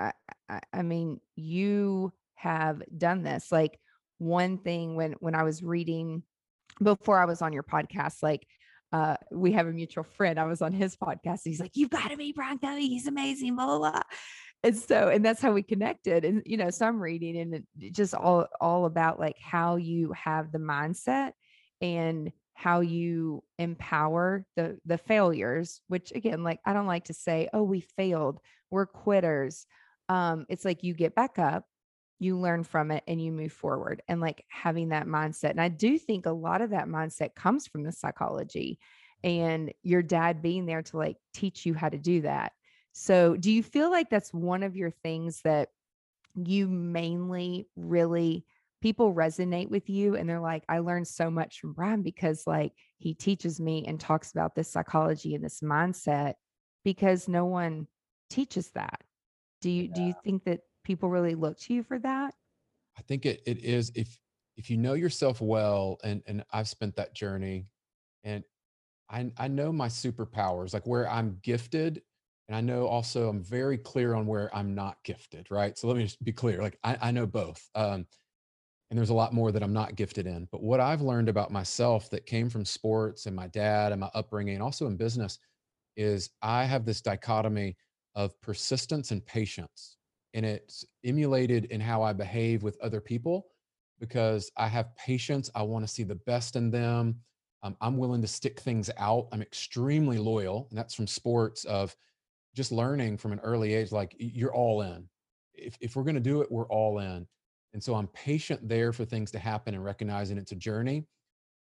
I, 0.00 0.12
I, 0.48 0.60
I 0.72 0.82
mean 0.82 1.20
you 1.36 2.12
have 2.34 2.82
done 2.96 3.22
this. 3.22 3.50
Like 3.50 3.78
one 4.18 4.58
thing 4.58 4.94
when 4.94 5.12
when 5.20 5.34
i 5.34 5.42
was 5.42 5.62
reading 5.62 6.22
before 6.82 7.18
i 7.18 7.24
was 7.24 7.42
on 7.42 7.52
your 7.52 7.62
podcast 7.62 8.22
like 8.22 8.46
uh, 8.94 9.16
we 9.32 9.50
have 9.50 9.66
a 9.66 9.72
mutual 9.72 10.04
friend. 10.04 10.38
I 10.38 10.44
was 10.44 10.62
on 10.62 10.70
his 10.70 10.94
podcast. 10.94 11.40
He's 11.42 11.58
like, 11.58 11.72
"You've 11.74 11.90
got 11.90 12.10
to 12.12 12.16
meet 12.16 12.36
Brian. 12.36 12.60
He's 12.78 13.08
amazing." 13.08 13.56
Blah 13.56 13.66
blah 13.66 13.78
blah. 13.78 14.02
And 14.62 14.76
so, 14.76 15.08
and 15.08 15.24
that's 15.24 15.42
how 15.42 15.52
we 15.52 15.64
connected. 15.64 16.24
And 16.24 16.42
you 16.46 16.56
know, 16.56 16.70
so 16.70 16.86
I'm 16.86 17.02
reading 17.02 17.36
and 17.36 17.92
just 17.92 18.14
all 18.14 18.46
all 18.60 18.86
about 18.86 19.18
like 19.18 19.36
how 19.38 19.76
you 19.76 20.12
have 20.12 20.52
the 20.52 20.58
mindset 20.58 21.32
and 21.80 22.30
how 22.54 22.80
you 22.80 23.42
empower 23.58 24.46
the 24.54 24.78
the 24.86 24.96
failures. 24.96 25.80
Which 25.88 26.12
again, 26.14 26.44
like 26.44 26.60
I 26.64 26.72
don't 26.72 26.86
like 26.86 27.06
to 27.06 27.14
say, 27.14 27.48
"Oh, 27.52 27.64
we 27.64 27.80
failed. 27.96 28.38
We're 28.70 28.86
quitters." 28.86 29.66
Um, 30.08 30.46
it's 30.48 30.64
like 30.64 30.84
you 30.84 30.94
get 30.94 31.16
back 31.16 31.40
up 31.40 31.64
you 32.18 32.38
learn 32.38 32.64
from 32.64 32.90
it 32.90 33.02
and 33.06 33.20
you 33.20 33.32
move 33.32 33.52
forward 33.52 34.02
and 34.08 34.20
like 34.20 34.44
having 34.48 34.90
that 34.90 35.06
mindset. 35.06 35.50
And 35.50 35.60
I 35.60 35.68
do 35.68 35.98
think 35.98 36.26
a 36.26 36.32
lot 36.32 36.60
of 36.60 36.70
that 36.70 36.86
mindset 36.86 37.34
comes 37.34 37.66
from 37.66 37.82
the 37.82 37.92
psychology 37.92 38.78
and 39.22 39.72
your 39.82 40.02
dad 40.02 40.42
being 40.42 40.66
there 40.66 40.82
to 40.82 40.96
like 40.96 41.16
teach 41.32 41.66
you 41.66 41.74
how 41.74 41.88
to 41.88 41.98
do 41.98 42.22
that. 42.22 42.52
So, 42.92 43.36
do 43.36 43.50
you 43.50 43.62
feel 43.62 43.90
like 43.90 44.08
that's 44.08 44.32
one 44.32 44.62
of 44.62 44.76
your 44.76 44.90
things 44.90 45.40
that 45.42 45.70
you 46.36 46.68
mainly 46.68 47.68
really 47.76 48.44
people 48.80 49.14
resonate 49.14 49.70
with 49.70 49.88
you 49.88 50.14
and 50.14 50.28
they're 50.28 50.40
like, 50.40 50.62
I 50.68 50.80
learned 50.80 51.08
so 51.08 51.30
much 51.30 51.58
from 51.58 51.72
Brian 51.72 52.02
because 52.02 52.46
like 52.46 52.72
he 52.98 53.14
teaches 53.14 53.58
me 53.58 53.84
and 53.86 53.98
talks 53.98 54.30
about 54.30 54.54
this 54.54 54.68
psychology 54.68 55.34
and 55.34 55.42
this 55.42 55.60
mindset 55.60 56.34
because 56.84 57.26
no 57.26 57.46
one 57.46 57.88
teaches 58.28 58.70
that. 58.72 59.00
Do 59.62 59.70
you 59.70 59.84
yeah. 59.84 59.94
do 59.94 60.02
you 60.02 60.14
think 60.22 60.44
that 60.44 60.60
people 60.84 61.08
really 61.08 61.34
look 61.34 61.58
to 61.60 61.74
you 61.74 61.82
for 61.82 61.98
that? 61.98 62.34
I 62.96 63.02
think 63.02 63.26
it 63.26 63.42
it 63.46 63.58
is 63.58 63.90
if 63.94 64.18
if 64.56 64.70
you 64.70 64.76
know 64.76 64.94
yourself 64.94 65.40
well 65.40 65.98
and 66.04 66.22
and 66.26 66.44
I've 66.52 66.68
spent 66.68 66.96
that 66.96 67.14
journey 67.14 67.66
and 68.22 68.44
I 69.10 69.32
I 69.36 69.48
know 69.48 69.72
my 69.72 69.88
superpowers, 69.88 70.74
like 70.74 70.86
where 70.86 71.08
I'm 71.08 71.38
gifted 71.42 72.02
and 72.48 72.56
I 72.56 72.60
know 72.60 72.86
also 72.86 73.28
I'm 73.28 73.42
very 73.42 73.78
clear 73.78 74.14
on 74.14 74.26
where 74.26 74.54
I'm 74.54 74.74
not 74.74 75.02
gifted, 75.02 75.50
right? 75.50 75.76
So 75.76 75.88
let 75.88 75.96
me 75.96 76.04
just 76.04 76.22
be 76.22 76.32
clear. 76.32 76.60
Like 76.62 76.78
I, 76.84 76.98
I 77.00 77.10
know 77.10 77.26
both. 77.26 77.68
Um, 77.74 78.06
and 78.90 78.98
there's 78.98 79.10
a 79.10 79.14
lot 79.14 79.32
more 79.32 79.50
that 79.50 79.62
I'm 79.62 79.72
not 79.72 79.96
gifted 79.96 80.26
in. 80.26 80.46
But 80.52 80.62
what 80.62 80.78
I've 80.78 81.00
learned 81.00 81.28
about 81.28 81.50
myself 81.50 82.10
that 82.10 82.26
came 82.26 82.50
from 82.50 82.64
sports 82.64 83.26
and 83.26 83.34
my 83.34 83.48
dad 83.48 83.92
and 83.92 84.00
my 84.00 84.10
upbringing, 84.14 84.54
and 84.54 84.62
also 84.62 84.86
in 84.86 84.96
business, 84.96 85.38
is 85.96 86.30
I 86.42 86.64
have 86.64 86.84
this 86.84 87.00
dichotomy 87.00 87.76
of 88.14 88.38
persistence 88.40 89.10
and 89.10 89.24
patience 89.24 89.96
and 90.34 90.44
it's 90.44 90.84
emulated 91.04 91.66
in 91.66 91.80
how 91.80 92.02
I 92.02 92.12
behave 92.12 92.62
with 92.62 92.76
other 92.82 93.00
people 93.00 93.46
because 94.00 94.50
I 94.56 94.66
have 94.66 94.94
patience. 94.96 95.50
I 95.54 95.62
want 95.62 95.86
to 95.86 95.92
see 95.92 96.02
the 96.02 96.16
best 96.16 96.56
in 96.56 96.70
them. 96.70 97.20
Um, 97.62 97.76
I'm 97.80 97.96
willing 97.96 98.20
to 98.20 98.28
stick 98.28 98.60
things 98.60 98.90
out. 98.98 99.28
I'm 99.32 99.40
extremely 99.40 100.18
loyal, 100.18 100.66
and 100.68 100.78
that's 100.78 100.94
from 100.94 101.06
sports 101.06 101.64
of 101.64 101.96
just 102.54 102.72
learning 102.72 103.16
from 103.16 103.32
an 103.32 103.40
early 103.40 103.72
age. 103.72 103.92
Like 103.92 104.14
you're 104.18 104.54
all 104.54 104.82
in. 104.82 105.08
If 105.54 105.78
if 105.80 105.96
we're 105.96 106.02
going 106.02 106.16
to 106.16 106.20
do 106.20 106.42
it, 106.42 106.50
we're 106.50 106.68
all 106.68 106.98
in. 106.98 107.26
And 107.72 107.82
so 107.82 107.94
I'm 107.94 108.08
patient 108.08 108.68
there 108.68 108.92
for 108.92 109.04
things 109.04 109.30
to 109.32 109.38
happen 109.38 109.74
and 109.74 109.84
recognizing 109.84 110.38
it's 110.38 110.52
a 110.52 110.56
journey, 110.56 111.06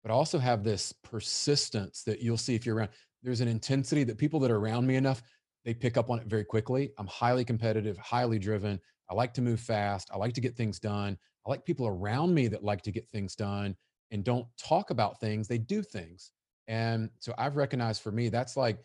but 0.02 0.10
I 0.10 0.14
also 0.14 0.38
have 0.38 0.62
this 0.62 0.92
persistence 1.04 2.02
that 2.04 2.20
you'll 2.20 2.36
see 2.36 2.54
if 2.54 2.66
you're 2.66 2.76
around. 2.76 2.90
There's 3.22 3.40
an 3.40 3.48
intensity 3.48 4.04
that 4.04 4.18
people 4.18 4.40
that 4.40 4.50
are 4.50 4.58
around 4.58 4.86
me 4.86 4.96
enough, 4.96 5.22
they 5.64 5.74
pick 5.74 5.96
up 5.96 6.10
on 6.10 6.18
it 6.18 6.26
very 6.26 6.44
quickly. 6.44 6.92
I'm 6.98 7.06
highly 7.06 7.44
competitive, 7.44 7.96
highly 7.98 8.38
driven. 8.38 8.80
I 9.10 9.14
like 9.14 9.34
to 9.34 9.42
move 9.42 9.60
fast. 9.60 10.10
I 10.12 10.16
like 10.16 10.32
to 10.34 10.40
get 10.40 10.56
things 10.56 10.78
done. 10.78 11.16
I 11.46 11.50
like 11.50 11.64
people 11.64 11.86
around 11.86 12.34
me 12.34 12.48
that 12.48 12.64
like 12.64 12.82
to 12.82 12.92
get 12.92 13.08
things 13.08 13.34
done 13.34 13.76
and 14.10 14.24
don't 14.24 14.46
talk 14.58 14.90
about 14.90 15.20
things, 15.20 15.48
they 15.48 15.58
do 15.58 15.82
things. 15.82 16.32
And 16.68 17.10
so 17.18 17.34
I've 17.38 17.56
recognized 17.56 18.02
for 18.02 18.12
me, 18.12 18.28
that's 18.28 18.56
like, 18.56 18.78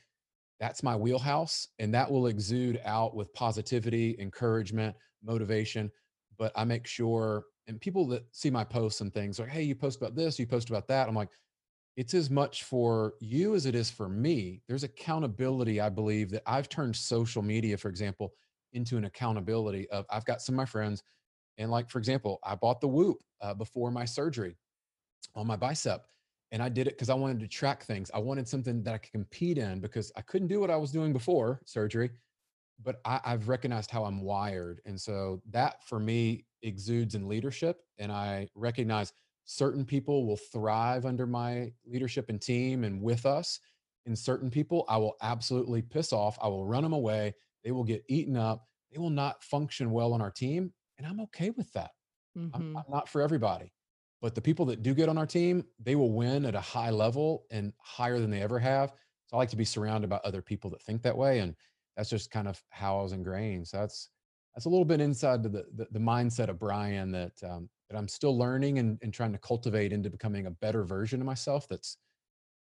that's 0.59 0.81
my 0.81 0.95
wheelhouse. 0.95 1.67
And 1.79 1.93
that 1.93 2.09
will 2.09 2.27
exude 2.27 2.81
out 2.83 3.15
with 3.15 3.33
positivity, 3.33 4.15
encouragement, 4.19 4.95
motivation. 5.23 5.91
But 6.37 6.51
I 6.55 6.63
make 6.63 6.87
sure, 6.87 7.43
and 7.67 7.79
people 7.79 8.07
that 8.07 8.23
see 8.31 8.49
my 8.49 8.63
posts 8.63 9.01
and 9.01 9.13
things 9.13 9.39
like, 9.39 9.49
hey, 9.49 9.63
you 9.63 9.75
post 9.75 9.97
about 10.01 10.15
this, 10.15 10.39
you 10.39 10.47
post 10.47 10.69
about 10.69 10.87
that. 10.87 11.07
I'm 11.07 11.15
like, 11.15 11.29
it's 11.97 12.13
as 12.13 12.29
much 12.29 12.63
for 12.63 13.15
you 13.19 13.55
as 13.55 13.65
it 13.65 13.75
is 13.75 13.89
for 13.89 14.07
me. 14.07 14.62
There's 14.67 14.83
accountability, 14.83 15.81
I 15.81 15.89
believe, 15.89 16.29
that 16.31 16.43
I've 16.45 16.69
turned 16.69 16.95
social 16.95 17.41
media, 17.41 17.75
for 17.75 17.89
example, 17.89 18.33
into 18.73 18.97
an 18.97 19.05
accountability 19.05 19.89
of 19.89 20.05
I've 20.12 20.25
got 20.25 20.41
some 20.41 20.55
of 20.55 20.57
my 20.57 20.65
friends, 20.65 21.03
and 21.57 21.71
like 21.71 21.89
for 21.89 21.99
example, 21.99 22.39
I 22.43 22.55
bought 22.55 22.81
the 22.81 22.88
Whoop 22.88 23.17
uh, 23.41 23.55
before 23.55 23.91
my 23.91 24.05
surgery 24.05 24.55
on 25.36 25.47
my 25.47 25.55
bicep, 25.55 26.05
and 26.51 26.63
I 26.63 26.69
did 26.69 26.88
it 26.88 26.95
because 26.95 27.10
I 27.10 27.15
wanted 27.15 27.39
to 27.41 27.47
track 27.47 27.83
things. 27.83 28.12
I 28.13 28.19
wanted 28.19 28.47
something 28.47 28.83
that 28.83 28.93
I 28.93 28.99
could 28.99 29.12
compete 29.12 29.57
in 29.57 29.79
because 29.79 30.12
I 30.15 30.21
couldn't 30.21 30.49
do 30.49 30.60
what 30.60 30.71
I 30.71 30.77
was 30.77 30.91
doing 30.91 31.13
before 31.13 31.62
surgery, 31.65 32.12
but 32.83 33.01
I, 33.05 33.19
I've 33.25 33.49
recognized 33.49 33.91
how 33.91 34.05
I'm 34.05 34.21
wired, 34.21 34.81
and 34.86 34.99
so 34.99 35.41
that 35.51 35.83
for 35.88 35.99
me 35.99 36.45
exudes 36.63 37.15
in 37.15 37.27
leadership, 37.27 37.81
and 37.97 38.12
I 38.12 38.49
recognize 38.55 39.13
certain 39.47 39.86
people 39.86 40.27
will 40.27 40.38
thrive 40.38 41.05
under 41.05 41.25
my 41.25 41.71
leadership 41.86 42.27
and 42.27 42.41
team 42.41 42.83
and 42.83 43.01
with 43.01 43.25
us 43.25 43.60
and 44.05 44.17
certain 44.17 44.51
people 44.51 44.86
i 44.89 44.97
will 44.97 45.15
absolutely 45.21 45.81
piss 45.81 46.12
off 46.12 46.38
i 46.41 46.47
will 46.47 46.65
run 46.65 46.83
them 46.83 46.91
away 46.91 47.33
they 47.63 47.71
will 47.71 47.86
get 47.86 48.03
eaten 48.10 48.36
up 48.36 48.67
they 48.91 48.99
will 48.99 49.10
not 49.10 49.41
function 49.41 49.89
well 49.89 50.12
on 50.12 50.21
our 50.21 50.29
team 50.29 50.71
and 50.97 51.07
i'm 51.07 51.21
okay 51.21 51.49
with 51.51 51.71
that 51.71 51.91
mm-hmm. 52.38 52.53
I'm, 52.53 52.75
I'm 52.75 52.83
not 52.89 53.07
for 53.07 53.21
everybody 53.21 53.71
but 54.21 54.36
the 54.36 54.41
people 54.41 54.65
that 54.65 54.83
do 54.83 54.93
get 54.93 55.07
on 55.07 55.17
our 55.17 55.25
team 55.25 55.63
they 55.79 55.95
will 55.95 56.12
win 56.12 56.45
at 56.45 56.53
a 56.53 56.62
high 56.62 56.89
level 56.89 57.45
and 57.49 57.71
higher 57.79 58.19
than 58.19 58.29
they 58.29 58.41
ever 58.41 58.60
have 58.60 58.91
so 59.27 59.38
i 59.38 59.38
like 59.38 59.49
to 59.49 59.55
be 59.55 59.65
surrounded 59.65 60.10
by 60.10 60.19
other 60.25 60.41
people 60.41 60.69
that 60.71 60.81
think 60.81 61.01
that 61.01 61.17
way 61.17 61.39
and 61.39 61.55
that's 61.95 62.10
just 62.10 62.31
kind 62.31 62.49
of 62.49 62.62
how 62.67 62.99
i 62.99 63.01
was 63.01 63.13
ingrained 63.13 63.65
so 63.65 63.77
that's 63.77 64.10
that's 64.53 64.65
a 64.65 64.69
little 64.69 64.83
bit 64.83 64.99
inside 64.99 65.41
the 65.41 65.49
the, 65.49 65.88
the 65.91 65.99
mindset 65.99 66.49
of 66.49 66.60
brian 66.60 67.13
that 67.13 67.31
um, 67.49 67.69
that 67.89 67.97
I'm 67.97 68.08
still 68.08 68.38
learning 68.38 68.80
and, 68.80 68.97
and 69.02 69.13
trying 69.13 69.32
to 69.32 69.38
cultivate 69.38 69.93
into 69.93 70.10
becoming 70.10 70.45
a 70.45 70.52
better 70.52 70.84
version 70.84 71.21
of 71.21 71.26
myself. 71.26 71.67
That's 71.67 71.97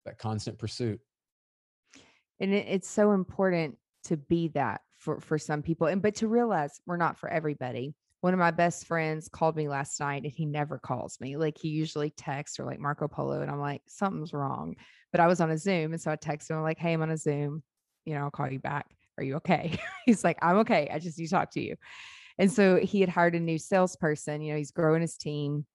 that 0.05 0.19
constant 0.19 0.59
pursuit. 0.59 1.01
And 2.41 2.55
it, 2.55 2.67
it's 2.69 2.89
so 2.89 3.13
important 3.13 3.77
to 4.05 4.17
be 4.17 4.49
that 4.49 4.81
for, 4.97 5.21
for 5.21 5.39
some 5.39 5.63
people. 5.63 5.87
And, 5.87 6.01
but 6.01 6.17
to 6.17 6.29
realize 6.29 6.81
we're 6.87 6.97
not 6.97 7.19
for 7.19 7.29
everybody. 7.29 7.95
One 8.21 8.33
of 8.33 8.41
my 8.41 8.51
best 8.51 8.87
friends 8.87 9.29
called 9.29 9.57
me 9.57 9.69
last 9.69 10.01
night 10.01 10.25
and 10.25 10.33
he 10.33 10.45
never 10.45 10.79
calls 10.79 11.21
me. 11.21 11.37
Like 11.37 11.57
he 11.57 11.69
usually 11.69 12.11
texts 12.11 12.59
or 12.59 12.65
like 12.65 12.81
Marco 12.81 13.07
Polo. 13.07 13.43
And 13.43 13.51
I'm 13.51 13.61
like, 13.61 13.83
something's 13.87 14.33
wrong. 14.33 14.75
But 15.13 15.21
I 15.21 15.27
was 15.27 15.41
on 15.41 15.51
a 15.51 15.59
Zoom. 15.59 15.93
And 15.93 16.01
so 16.01 16.11
I 16.11 16.17
texted 16.17 16.51
him 16.51 16.63
like, 16.63 16.79
Hey, 16.79 16.93
I'm 16.93 17.03
on 17.03 17.11
a 17.11 17.17
Zoom. 17.17 17.63
You 18.05 18.15
know, 18.15 18.23
I'll 18.23 18.31
call 18.31 18.51
you 18.51 18.59
back. 18.59 18.87
Are 19.19 19.25
you 19.25 19.37
okay? 19.37 19.79
He's 20.07 20.25
like, 20.25 20.39
I'm 20.43 20.59
okay. 20.59 20.89
I 20.93 20.99
just 20.99 21.19
need 21.19 21.27
to 21.27 21.31
talk 21.31 21.53
to 21.53 21.61
you. 21.61 21.77
And 22.39 22.53
so 22.53 22.77
he 22.77 23.01
had 23.01 23.09
hired 23.09 23.35
a 23.35 23.41
new 23.41 23.59
salesperson, 23.59 24.41
you 24.41 24.53
know, 24.53 24.59
he's 24.59 24.71
growing 24.71 25.01
his 25.01 25.17
team 25.17 25.67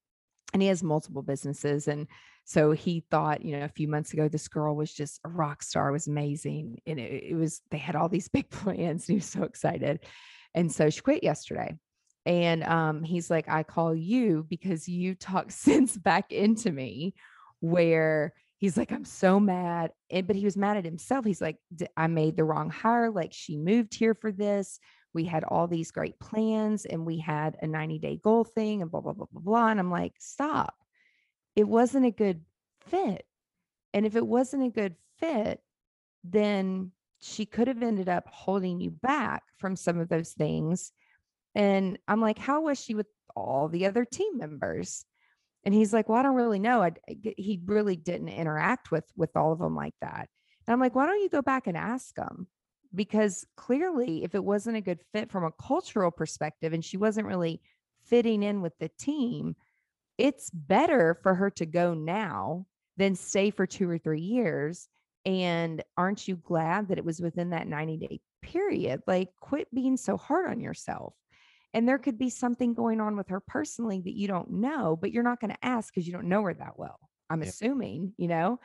and 0.54 0.62
he 0.62 0.68
has 0.70 0.84
multiple 0.84 1.22
businesses. 1.22 1.88
And 1.88 2.08
so 2.46 2.72
he 2.72 3.04
thought, 3.12 3.44
you 3.44 3.58
know, 3.58 3.66
a 3.66 3.70
few 3.70 3.88
months 3.88 4.14
ago, 4.14 4.28
this 4.28 4.48
girl 4.48 4.76
was 4.76 4.94
just 4.94 5.20
a 5.26 5.30
rock 5.30 5.64
star, 5.64 5.92
was 5.92 6.08
amazing. 6.08 6.80
And 6.86 7.00
it, 7.00 7.32
it 7.32 7.36
was, 7.36 7.62
they 7.72 7.78
had 7.78 7.96
all 7.96 8.10
these 8.10 8.28
big 8.30 8.50
plans 8.50 9.08
and 9.08 9.14
he 9.14 9.16
was 9.16 9.26
so 9.26 9.44
excited. 9.44 10.00
And 10.54 10.72
so 10.72 10.90
she 10.90 11.02
quit 11.02 11.24
yesterday. 11.24 11.76
And 12.26 12.64
um, 12.64 13.04
he's 13.04 13.30
like, 13.30 13.50
I 13.50 13.64
call 13.64 13.94
you 13.94 14.46
because 14.50 14.88
you 14.88 15.16
talk 15.16 15.52
sense 15.52 15.98
back 15.98 16.32
into 16.32 16.72
me, 16.72 17.16
where 17.60 18.34
he's 18.58 18.78
like, 18.78 18.92
I'm 18.92 19.06
so 19.06 19.40
mad. 19.40 19.92
And, 20.10 20.28
but 20.28 20.36
he 20.36 20.46
was 20.46 20.58
mad 20.58 20.78
at 20.78 20.86
himself. 20.86 21.26
He's 21.26 21.42
like, 21.42 21.58
I 21.98 22.08
made 22.08 22.36
the 22.36 22.44
wrong 22.44 22.70
hire. 22.70 23.10
Like, 23.10 23.34
she 23.34 23.58
moved 23.58 23.94
here 23.94 24.16
for 24.16 24.32
this. 24.32 24.80
We 25.14 25.26
had 25.26 25.44
all 25.44 25.68
these 25.68 25.92
great 25.92 26.20
plans 26.20 26.86
and 26.86 27.06
we 27.06 27.20
had 27.20 27.58
a 27.62 27.68
90 27.68 28.00
day 28.00 28.20
goal 28.22 28.44
thing 28.44 28.82
and 28.82 28.90
blah, 28.90 29.02
blah, 29.02 29.14
blah, 29.14 29.28
blah, 29.32 29.42
blah. 29.42 29.68
And 29.68 29.80
I'm 29.80 29.92
like, 29.92 30.14
stop. 30.20 30.76
It 31.56 31.68
wasn't 31.68 32.06
a 32.06 32.12
good 32.12 32.42
fit. 32.88 33.26
And 33.94 34.06
if 34.06 34.16
it 34.16 34.26
wasn't 34.26 34.64
a 34.64 34.70
good 34.70 34.96
fit, 35.20 35.62
then 36.24 36.92
she 37.22 37.46
could 37.46 37.68
have 37.68 37.84
ended 37.84 38.10
up 38.10 38.28
holding 38.28 38.80
you 38.80 38.92
back 38.92 39.44
from 39.58 39.76
some 39.76 40.00
of 40.00 40.10
those 40.10 40.32
things. 40.32 40.92
And 41.56 42.00
I'm 42.08 42.22
like, 42.22 42.40
how 42.40 42.62
was 42.62 42.82
she 42.82 42.96
with 42.96 43.08
all 43.36 43.68
the 43.68 43.86
other 43.86 44.06
team 44.06 44.38
members? 44.38 45.06
And 45.64 45.74
he's 45.74 45.94
like, 45.94 46.10
well, 46.10 46.20
I 46.20 46.24
don't 46.24 46.36
really 46.36 46.60
know. 46.60 46.82
I, 46.82 46.92
he 47.08 47.62
really 47.66 47.96
didn't 47.96 48.30
interact 48.30 48.92
with 48.92 49.06
with 49.16 49.38
all 49.38 49.54
of 49.54 49.60
them 49.60 49.76
like 49.76 49.96
that. 50.02 50.28
And 50.68 50.74
I'm 50.74 50.80
like, 50.80 50.96
why 50.96 51.06
don't 51.06 51.22
you 51.22 51.30
go 51.30 51.42
back 51.42 51.68
and 51.68 51.78
ask 51.78 52.14
them? 52.16 52.48
Because 52.96 53.46
clearly, 53.58 54.24
if 54.24 54.36
it 54.36 54.44
wasn't 54.44 54.78
a 54.78 54.82
good 54.82 55.00
fit 55.14 55.32
from 55.32 55.44
a 55.44 55.52
cultural 55.52 56.12
perspective 56.12 56.74
and 56.74 56.86
she 56.86 56.98
wasn't 56.98 57.28
really 57.28 57.62
fitting 58.06 58.44
in 58.44 58.62
with 58.62 58.78
the 58.80 58.90
team, 59.00 59.56
it's 60.18 60.50
better 60.52 61.18
for 61.24 61.34
her 61.34 61.50
to 61.52 61.66
go 61.66 61.94
now 61.94 62.66
than 62.98 63.16
stay 63.16 63.50
for 63.50 63.66
two 63.66 63.90
or 63.90 63.98
three 63.98 64.22
years 64.22 64.88
and 65.26 65.84
aren't 65.98 66.28
you 66.28 66.36
glad 66.36 66.90
that 66.90 66.98
it 66.98 67.06
was 67.06 67.22
within 67.22 67.52
that 67.52 67.68
90 67.68 67.98
day 67.98 68.20
period? 68.42 69.02
Like, 69.08 69.30
quit 69.40 69.74
being 69.74 69.98
so 69.98 70.18
hard 70.18 70.50
on 70.50 70.60
yourself. 70.60 71.14
And 71.74 71.88
there 71.88 71.98
could 71.98 72.20
be 72.20 72.30
something 72.30 72.74
going 72.74 73.02
on 73.02 73.16
with 73.18 73.30
her 73.30 73.40
personally 73.40 74.02
that 74.02 74.16
you 74.16 74.28
don't 74.28 74.52
know, 74.52 74.96
but 75.00 75.12
you're 75.12 75.24
not 75.24 75.40
going 75.40 75.52
to 75.52 75.66
ask 75.66 75.94
because 75.94 76.06
you 76.06 76.14
don't 76.14 76.28
know 76.28 76.44
her 76.44 76.54
that 76.54 76.78
well. 76.78 77.00
I'm 77.30 77.42
yeah. 77.42 77.50
assuming, 77.50 78.14
you 78.18 78.28
know? 78.28 78.60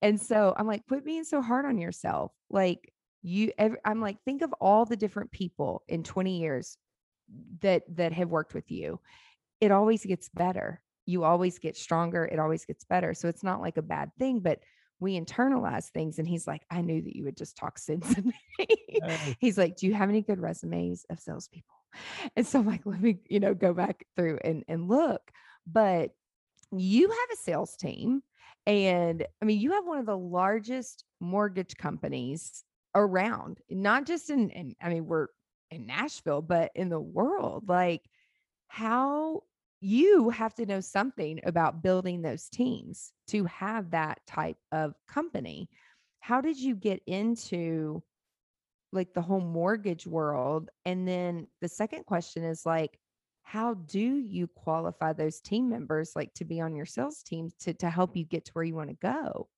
And 0.00 0.20
so 0.20 0.54
I'm 0.56 0.66
like, 0.66 0.86
quit 0.86 1.04
being 1.04 1.24
so 1.24 1.42
hard 1.42 1.66
on 1.66 1.78
yourself. 1.78 2.32
Like, 2.48 2.92
you, 3.22 3.52
I'm 3.84 4.00
like, 4.00 4.22
think 4.24 4.42
of 4.42 4.52
all 4.60 4.84
the 4.84 4.96
different 4.96 5.32
people 5.32 5.82
in 5.88 6.02
20 6.02 6.38
years 6.38 6.76
that 7.60 7.82
that 7.96 8.12
have 8.12 8.30
worked 8.30 8.54
with 8.54 8.70
you. 8.70 9.00
It 9.60 9.70
always 9.70 10.04
gets 10.04 10.28
better. 10.28 10.80
You 11.04 11.24
always 11.24 11.58
get 11.58 11.76
stronger. 11.76 12.24
It 12.24 12.38
always 12.38 12.64
gets 12.64 12.84
better. 12.84 13.14
So 13.14 13.28
it's 13.28 13.42
not 13.42 13.60
like 13.60 13.76
a 13.76 13.82
bad 13.82 14.10
thing, 14.18 14.40
but 14.40 14.60
we 15.00 15.18
internalize 15.18 15.90
things. 15.90 16.18
And 16.18 16.28
he's 16.28 16.46
like, 16.46 16.62
I 16.70 16.80
knew 16.80 17.02
that 17.02 17.16
you 17.16 17.24
would 17.24 17.36
just 17.36 17.56
talk 17.56 17.78
sense 17.78 18.14
to 18.14 18.22
me. 18.22 18.66
he's 19.40 19.58
like, 19.58 19.76
Do 19.76 19.86
you 19.86 19.94
have 19.94 20.08
any 20.08 20.22
good 20.22 20.40
resumes 20.40 21.04
of 21.10 21.20
salespeople? 21.20 21.74
And 22.36 22.46
so 22.46 22.60
I'm 22.60 22.66
like, 22.66 22.82
let 22.84 23.00
me, 23.00 23.18
you 23.28 23.40
know, 23.40 23.54
go 23.54 23.72
back 23.72 24.04
through 24.16 24.38
and, 24.44 24.64
and 24.68 24.88
look. 24.88 25.22
But 25.66 26.10
you 26.70 27.08
have 27.08 27.28
a 27.32 27.36
sales 27.36 27.76
team. 27.76 28.22
And 28.66 29.26
I 29.40 29.44
mean, 29.44 29.58
you 29.58 29.72
have 29.72 29.86
one 29.86 29.98
of 29.98 30.06
the 30.06 30.16
largest 30.16 31.04
mortgage 31.20 31.76
companies 31.76 32.64
around, 32.94 33.58
not 33.70 34.06
just 34.06 34.30
in, 34.30 34.50
in 34.50 34.74
I 34.82 34.88
mean, 34.88 35.06
we're 35.06 35.28
in 35.70 35.86
Nashville, 35.86 36.42
but 36.42 36.70
in 36.74 36.88
the 36.88 37.00
world. 37.00 37.68
Like, 37.68 38.02
how 38.68 39.42
you 39.80 40.30
have 40.30 40.54
to 40.56 40.66
know 40.66 40.80
something 40.80 41.40
about 41.44 41.82
building 41.82 42.20
those 42.20 42.48
teams 42.48 43.12
to 43.28 43.44
have 43.44 43.90
that 43.90 44.20
type 44.26 44.56
of 44.72 44.94
company. 45.06 45.68
How 46.20 46.40
did 46.40 46.58
you 46.58 46.74
get 46.74 47.00
into 47.06 48.02
like 48.92 49.14
the 49.14 49.22
whole 49.22 49.40
mortgage 49.40 50.06
world? 50.06 50.70
And 50.84 51.06
then 51.06 51.46
the 51.60 51.68
second 51.68 52.06
question 52.06 52.42
is 52.42 52.66
like, 52.66 52.98
how 53.42 53.74
do 53.74 54.00
you 54.00 54.46
qualify 54.48 55.12
those 55.12 55.40
team 55.40 55.70
members 55.70 56.12
like 56.16 56.34
to 56.34 56.44
be 56.44 56.60
on 56.60 56.74
your 56.74 56.84
sales 56.84 57.22
team 57.22 57.50
to, 57.60 57.72
to 57.74 57.88
help 57.88 58.16
you 58.16 58.24
get 58.24 58.44
to 58.46 58.52
where 58.52 58.64
you 58.64 58.74
want 58.74 58.90
to 58.90 58.96
go? 58.96 59.48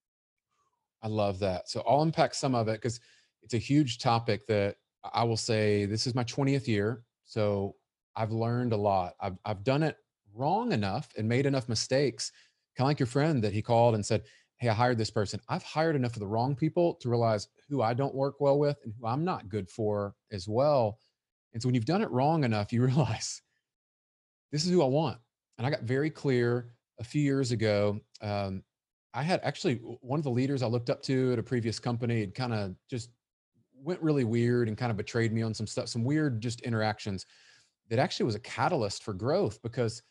I 1.03 1.09
love 1.09 1.39
that. 1.39 1.69
So 1.69 1.83
I'll 1.87 2.03
unpack 2.03 2.35
some 2.35 2.55
of 2.55 2.69
it 2.69 2.75
because 2.75 3.01
it's 3.43 3.55
a 3.55 3.59
huge 3.59 3.99
topic 3.99 4.47
that 4.47 4.77
I 5.13 5.25
will 5.25 5.37
say 5.37 5.87
this 5.87 6.07
is 6.07 6.15
my 6.15 6.25
20th 6.25 6.67
year. 6.67 7.03
So 7.25 7.77
I've 8.17 8.33
learned 8.33 8.73
a 8.73 8.77
lot. 8.77 9.15
I've, 9.21 9.39
I've 9.45 9.65
done 9.65 9.83
it 9.83 9.97
wrong 10.35 10.73
enough 10.73 11.09
and 11.17 11.29
made 11.29 11.47
enough 11.47 11.69
mistakes, 11.69 12.33
kind 12.77 12.87
of 12.87 12.91
like 12.91 13.01
your 13.01 13.07
friend 13.07 13.43
that 13.43 13.53
he 13.53 13.63
called 13.63 13.95
and 13.95 14.05
said, 14.05 14.23
Hey, 14.57 14.69
I 14.69 14.75
hired 14.75 14.99
this 14.99 15.11
person. 15.11 15.41
I've 15.49 15.63
hired 15.63 15.97
enough 15.97 16.13
of 16.15 16.21
the 16.21 16.27
wrong 16.27 16.55
people 16.55 16.95
to 16.97 17.09
realize 17.09 17.49
who 17.69 17.81
I 17.81 17.95
don't 17.95 18.15
work 18.15 18.41
well 18.41 18.59
with 18.59 18.77
and 18.85 18.93
who 18.99 19.07
I'm 19.07 19.25
not 19.25 19.49
good 19.49 19.71
for 19.71 20.15
as 20.33 20.49
well. 20.49 20.99
And 21.55 21.63
so 21.63 21.67
when 21.67 21.75
you've 21.75 21.87
done 21.87 22.03
it 22.03 22.11
wrong 22.11 22.45
enough, 22.45 22.73
you 22.73 22.83
realize 22.87 23.41
this 24.53 24.65
is 24.65 24.71
who 24.71 24.83
I 24.83 24.87
want. 24.87 25.19
And 25.57 25.67
I 25.67 25.71
got 25.71 25.83
very 25.83 26.11
clear 26.11 26.75
a 26.99 27.05
few 27.05 27.23
years 27.23 27.53
ago. 27.53 28.01
Um, 28.21 28.63
I 29.15 29.23
had 29.23 29.41
actually 29.43 29.77
one 29.77 30.21
of 30.21 30.25
the 30.25 30.31
leaders 30.31 30.63
I 30.63 30.67
looked 30.67 30.91
up 30.91 31.03
to 31.05 31.33
at 31.33 31.39
a 31.39 31.43
previous 31.43 31.79
company 31.79 32.21
had 32.21 32.35
kind 32.35 32.53
of 32.53 32.75
just 32.89 33.11
went 33.83 34.03
really 34.03 34.25
weird 34.25 34.69
and 34.69 34.77
kind 34.77 34.91
of 34.91 34.97
betrayed 34.97 35.33
me 35.33 35.43
on 35.43 35.55
some 35.55 35.67
stuff, 35.67 35.89
some 35.89 36.05
weird 36.05 36.41
just 36.41 36.61
interactions 36.63 37.27
that 37.89 37.99
actually 37.99 38.27
was 38.27 38.35
a 38.35 38.41
catalyst 38.41 39.03
for 39.03 39.13
growth 39.13 39.61
because 39.63 40.03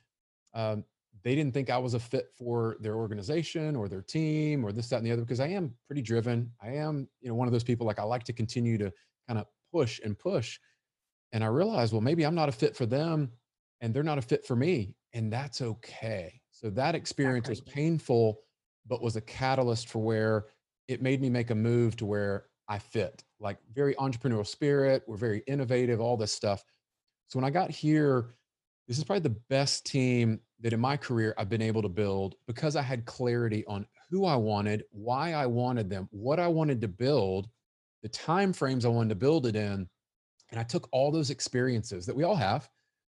um, 0.53 0.83
they 1.23 1.35
didn't 1.35 1.53
think 1.53 1.69
I 1.69 1.77
was 1.77 1.93
a 1.93 1.99
fit 1.99 2.29
for 2.37 2.77
their 2.79 2.95
organization 2.95 3.75
or 3.75 3.87
their 3.87 4.01
team 4.01 4.65
or 4.65 4.71
this, 4.71 4.89
that, 4.89 4.97
and 4.97 5.05
the 5.05 5.11
other, 5.11 5.21
because 5.21 5.39
I 5.39 5.47
am 5.47 5.73
pretty 5.87 6.01
driven. 6.01 6.51
I 6.61 6.69
am, 6.71 7.07
you 7.21 7.29
know, 7.29 7.35
one 7.35 7.47
of 7.47 7.51
those 7.51 7.63
people 7.63 7.85
like 7.85 7.99
I 7.99 8.03
like 8.03 8.23
to 8.25 8.33
continue 8.33 8.77
to 8.77 8.91
kind 9.27 9.39
of 9.39 9.45
push 9.71 9.99
and 10.03 10.17
push. 10.17 10.59
And 11.31 11.43
I 11.43 11.47
realized, 11.47 11.93
well, 11.93 12.01
maybe 12.01 12.25
I'm 12.25 12.35
not 12.35 12.49
a 12.49 12.53
fit 12.53 12.75
for 12.75 12.85
them 12.85 13.31
and 13.81 13.93
they're 13.93 14.03
not 14.03 14.17
a 14.17 14.21
fit 14.21 14.45
for 14.45 14.55
me. 14.55 14.95
And 15.13 15.31
that's 15.31 15.61
okay. 15.61 16.41
So 16.51 16.69
that 16.71 16.95
experience 16.95 17.49
was 17.49 17.61
painful, 17.61 18.39
but 18.87 19.01
was 19.01 19.15
a 19.15 19.21
catalyst 19.21 19.87
for 19.87 19.99
where 19.99 20.45
it 20.87 21.01
made 21.01 21.21
me 21.21 21.29
make 21.29 21.51
a 21.51 21.55
move 21.55 21.95
to 21.97 22.05
where 22.05 22.45
I 22.67 22.79
fit, 22.79 23.23
like 23.39 23.57
very 23.73 23.95
entrepreneurial 23.95 24.45
spirit. 24.45 25.03
We're 25.07 25.17
very 25.17 25.43
innovative, 25.47 25.99
all 25.99 26.17
this 26.17 26.31
stuff. 26.31 26.63
So 27.27 27.39
when 27.39 27.45
I 27.45 27.49
got 27.49 27.71
here, 27.71 28.35
this 28.87 28.97
is 28.97 29.03
probably 29.03 29.21
the 29.21 29.39
best 29.49 29.85
team 29.85 30.39
that 30.61 30.73
in 30.73 30.79
my 30.79 30.97
career 30.97 31.33
I've 31.37 31.49
been 31.49 31.61
able 31.61 31.81
to 31.83 31.89
build 31.89 32.35
because 32.47 32.75
I 32.75 32.81
had 32.81 33.05
clarity 33.05 33.63
on 33.67 33.85
who 34.09 34.25
I 34.25 34.35
wanted, 34.35 34.83
why 34.91 35.33
I 35.33 35.45
wanted 35.45 35.89
them, 35.89 36.09
what 36.11 36.39
I 36.39 36.47
wanted 36.47 36.81
to 36.81 36.87
build, 36.87 37.47
the 38.01 38.09
time 38.09 38.51
frames 38.51 38.85
I 38.85 38.89
wanted 38.89 39.09
to 39.09 39.15
build 39.15 39.45
it 39.45 39.55
in. 39.55 39.87
And 40.51 40.59
I 40.59 40.63
took 40.63 40.89
all 40.91 41.11
those 41.11 41.29
experiences 41.29 42.07
that 42.07 42.15
we 42.15 42.23
all 42.23 42.35
have, 42.35 42.67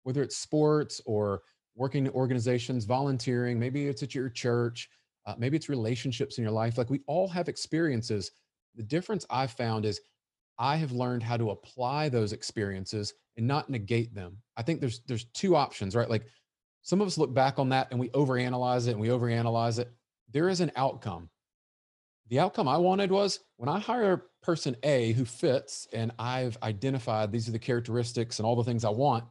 whether 0.04 0.24
it's 0.24 0.38
sports 0.38 1.02
or 1.06 1.42
working 1.76 2.06
in 2.06 2.14
organizations, 2.14 2.86
volunteering, 2.86 3.60
maybe 3.60 3.88
it's 3.88 4.02
at 4.02 4.16
your 4.16 4.30
church, 4.30 4.90
uh, 5.26 5.36
maybe 5.38 5.58
it's 5.58 5.68
relationships 5.68 6.38
in 6.38 6.44
your 6.44 6.54
life. 6.54 6.78
Like 6.78 6.90
we 6.90 7.02
all 7.08 7.28
have 7.28 7.50
experiences. 7.50 8.32
The 8.76 8.84
difference 8.84 9.26
I've 9.30 9.52
found 9.52 9.86
is 9.86 10.00
I 10.58 10.78
have 10.78 10.92
learned 10.92 11.24
how 11.24 11.38
to 11.38 11.52
apply 11.52 12.10
those 12.10 12.34
experiences 12.34 13.14
and 13.38 13.46
not 13.48 13.70
negate 13.70 14.14
them. 14.14 14.38
I 14.56 14.62
think 14.64 14.80
there's 14.80 15.02
there's 15.08 15.26
two 15.34 15.56
options, 15.56 15.96
right? 15.96 16.10
Like 16.10 16.26
some 16.82 17.02
of 17.02 17.08
us 17.08 17.18
look 17.18 17.34
back 17.34 17.60
on 17.60 17.70
that 17.70 17.88
and 17.92 18.00
we 18.00 18.10
overanalyze 18.10 18.88
it 18.88 18.92
and 18.92 19.00
we 19.00 19.10
overanalyze 19.10 19.80
it. 19.80 19.92
There 20.32 20.50
is 20.50 20.62
an 20.62 20.72
outcome. 20.76 21.30
The 22.30 22.40
outcome 22.40 22.68
I 22.68 22.78
wanted 22.78 23.12
was 23.12 23.40
when 23.58 23.70
I 23.70 23.80
hire 23.80 24.26
person 24.42 24.76
A 24.84 25.12
who 25.14 25.26
fits 25.26 25.88
and 25.94 26.12
I've 26.18 26.58
identified 26.64 27.32
these 27.32 27.48
are 27.50 27.52
the 27.52 27.60
characteristics 27.60 28.40
and 28.40 28.46
all 28.46 28.56
the 28.56 28.64
things 28.64 28.86
I 28.86 28.90
want, 28.90 29.26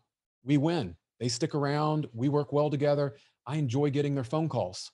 we 0.44 0.58
win. 0.58 0.96
They 1.20 1.28
stick 1.28 1.54
around, 1.54 2.08
we 2.12 2.28
work 2.28 2.52
well 2.52 2.70
together. 2.70 3.16
I 3.46 3.56
enjoy 3.56 3.90
getting 3.90 4.14
their 4.14 4.24
phone 4.24 4.48
calls. 4.48 4.90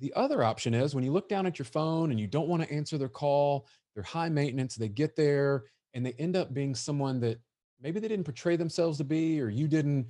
The 0.00 0.12
other 0.14 0.42
option 0.42 0.74
is 0.74 0.94
when 0.94 1.04
you 1.04 1.12
look 1.12 1.28
down 1.28 1.46
at 1.46 1.58
your 1.58 1.66
phone 1.66 2.10
and 2.10 2.20
you 2.20 2.26
don't 2.26 2.48
want 2.48 2.62
to 2.62 2.72
answer 2.72 2.98
their 2.98 3.08
call, 3.08 3.66
they're 3.94 4.02
high 4.02 4.28
maintenance, 4.28 4.76
they 4.76 4.88
get 4.88 5.16
there 5.16 5.64
and 5.94 6.04
they 6.04 6.12
end 6.12 6.36
up 6.36 6.52
being 6.52 6.74
someone 6.74 7.20
that 7.20 7.38
maybe 7.80 8.00
they 8.00 8.08
didn't 8.08 8.24
portray 8.24 8.56
themselves 8.56 8.98
to 8.98 9.04
be 9.04 9.40
or 9.40 9.48
you 9.48 9.66
didn't 9.66 10.06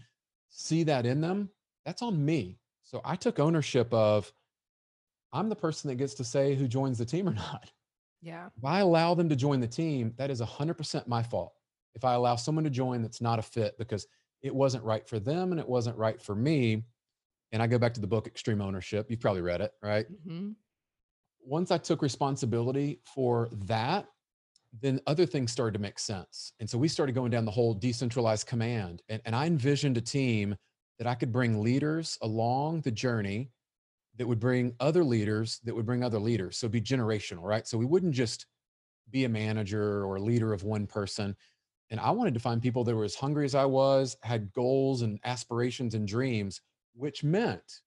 see 0.49 0.83
that 0.85 1.07
in 1.07 1.21
them 1.21 1.49
that's 1.85 2.03
on 2.03 2.23
me. 2.25 2.59
So 2.83 3.01
i 3.05 3.17
took 3.17 3.39
ownership 3.39 3.93
of 3.93 4.33
i'm 5.33 5.49
the 5.49 5.57
person 5.57 5.89
that 5.89 5.97
gets 5.97 6.15
to 6.15 6.25
say 6.25 6.55
who 6.55 6.67
joins 6.67 6.99
the 6.99 7.05
team 7.05 7.29
or 7.29 7.35
not. 7.35 7.71
Yeah. 8.21 8.49
If 8.57 8.65
i 8.65 8.81
allow 8.81 9.15
them 9.15 9.29
to 9.29 9.37
join 9.37 9.61
the 9.61 9.69
team 9.69 10.13
that 10.17 10.31
is 10.31 10.41
100% 10.41 11.07
my 11.07 11.23
fault. 11.23 11.53
If 11.95 12.05
i 12.05 12.15
allow 12.15 12.37
someone 12.37 12.65
to 12.65 12.71
join 12.71 13.03
that's 13.03 13.21
not 13.21 13.39
a 13.39 13.43
fit 13.43 13.79
because 13.79 14.07
it 14.43 14.55
wasn't 14.55 14.85
right 14.85 15.09
for 15.09 15.19
them 15.19 15.53
and 15.53 15.61
it 15.61 15.69
wasn't 15.69 15.97
right 15.97 16.21
for 16.21 16.35
me 16.35 16.83
and 17.53 17.63
i 17.63 17.67
go 17.67 17.79
back 17.79 17.95
to 17.95 18.01
the 18.01 18.07
book 18.07 18.27
extreme 18.27 18.61
ownership 18.61 19.07
you've 19.09 19.21
probably 19.21 19.43
read 19.43 19.61
it 19.61 19.73
right 19.83 20.07
mm-hmm. 20.11 20.51
once 21.41 21.71
i 21.71 21.79
took 21.79 22.03
responsibility 22.03 23.01
for 23.05 23.49
that 23.65 24.07
then 24.81 25.01
other 25.07 25.27
things 25.27 25.53
started 25.53 25.73
to 25.73 25.81
make 25.81 25.99
sense. 25.99 26.53
And 26.61 26.69
so 26.69 26.79
we 26.79 26.89
started 26.89 27.15
going 27.15 27.31
down 27.31 27.45
the 27.45 27.51
whole 27.51 27.75
decentralized 27.75 28.47
command. 28.47 29.03
And, 29.09 29.23
and 29.25 29.35
I 29.35 29.47
envisioned 29.47 29.97
a 29.97 30.03
team 30.03 30.57
that 30.99 31.07
I 31.07 31.15
could 31.15 31.33
bring 31.33 31.63
leaders 31.63 32.19
along 32.23 32.83
the 32.83 32.91
journey 32.91 33.51
that 34.17 34.27
would 34.27 34.41
bring 34.41 34.75
other 34.81 35.05
leaders 35.05 35.61
that 35.65 35.75
would 35.75 35.87
bring 35.87 36.03
other 36.03 36.19
leaders. 36.19 36.57
So 36.57 36.69
be 36.69 36.81
generational, 36.81 37.43
right? 37.43 37.67
So 37.67 37.77
we 37.77 37.85
wouldn't 37.85 38.15
just 38.15 38.47
be 39.11 39.25
a 39.25 39.29
manager 39.29 40.05
or 40.05 40.17
a 40.17 40.23
leader 40.23 40.53
of 40.53 40.65
one 40.65 40.87
person. 40.87 41.37
And 41.91 42.01
I 42.01 42.11
wanted 42.11 42.35
to 42.35 42.41
find 42.41 42.63
people 42.63 42.83
that 42.85 42.95
were 42.95 43.05
as 43.05 43.15
hungry 43.15 43.45
as 43.45 43.55
I 43.55 43.67
was, 43.67 44.17
had 44.23 44.53
goals 44.53 45.03
and 45.03 45.21
aspirations 45.25 45.95
and 45.95 46.09
dreams, 46.09 46.61
which 46.97 47.23
meant 47.23 47.81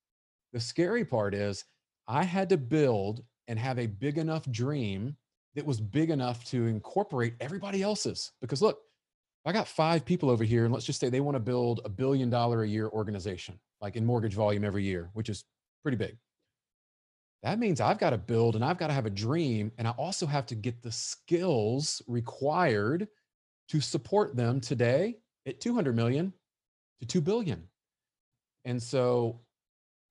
the 0.53 0.59
scary 0.59 1.05
part 1.05 1.33
is 1.33 1.65
I 2.07 2.23
had 2.23 2.49
to 2.49 2.57
build 2.57 3.23
and 3.47 3.57
have 3.59 3.79
a 3.79 3.87
big 3.87 4.17
enough 4.17 4.49
dream 4.51 5.15
that 5.55 5.65
was 5.65 5.81
big 5.81 6.09
enough 6.09 6.45
to 6.45 6.67
incorporate 6.67 7.33
everybody 7.39 7.81
else's. 7.81 8.31
Because 8.41 8.61
look, 8.61 8.79
I 9.45 9.51
got 9.51 9.67
five 9.67 10.05
people 10.05 10.29
over 10.29 10.43
here, 10.43 10.65
and 10.65 10.73
let's 10.73 10.85
just 10.85 10.99
say 10.99 11.09
they 11.09 11.21
want 11.21 11.35
to 11.35 11.39
build 11.39 11.81
a 11.85 11.89
billion 11.89 12.29
dollar 12.29 12.63
a 12.63 12.67
year 12.67 12.87
organization, 12.87 13.59
like 13.81 13.95
in 13.95 14.05
mortgage 14.05 14.33
volume 14.33 14.63
every 14.63 14.83
year, 14.83 15.09
which 15.13 15.29
is 15.29 15.43
pretty 15.81 15.97
big. 15.97 16.17
That 17.41 17.57
means 17.57 17.79
I've 17.79 17.99
got 17.99 18.09
to 18.09 18.17
build 18.17 18.55
and 18.55 18.65
I've 18.65 18.77
got 18.77 18.87
to 18.87 18.93
have 18.93 19.05
a 19.05 19.11
dream, 19.11 19.71
and 19.77 19.87
I 19.87 19.91
also 19.91 20.25
have 20.25 20.45
to 20.47 20.55
get 20.55 20.81
the 20.81 20.91
skills 20.91 22.01
required 22.07 23.07
to 23.69 23.81
support 23.81 24.35
them 24.35 24.59
today 24.59 25.17
at 25.45 25.61
200 25.61 25.95
million 25.95 26.33
to 26.99 27.07
2 27.07 27.21
billion. 27.21 27.67
And 28.69 28.81
so, 28.81 29.39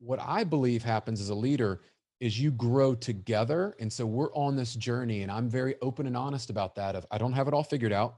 what 0.00 0.18
I 0.20 0.42
believe 0.42 0.82
happens 0.82 1.20
as 1.20 1.28
a 1.28 1.34
leader 1.34 1.80
is 2.18 2.40
you 2.40 2.50
grow 2.50 2.92
together. 2.96 3.76
And 3.78 3.92
so, 3.92 4.04
we're 4.04 4.34
on 4.34 4.56
this 4.56 4.74
journey, 4.74 5.22
and 5.22 5.30
I'm 5.30 5.48
very 5.48 5.76
open 5.80 6.08
and 6.08 6.16
honest 6.16 6.50
about 6.50 6.74
that. 6.74 6.96
Of 6.96 7.06
I 7.12 7.18
don't 7.18 7.34
have 7.34 7.46
it 7.46 7.54
all 7.54 7.62
figured 7.62 7.92
out, 7.92 8.16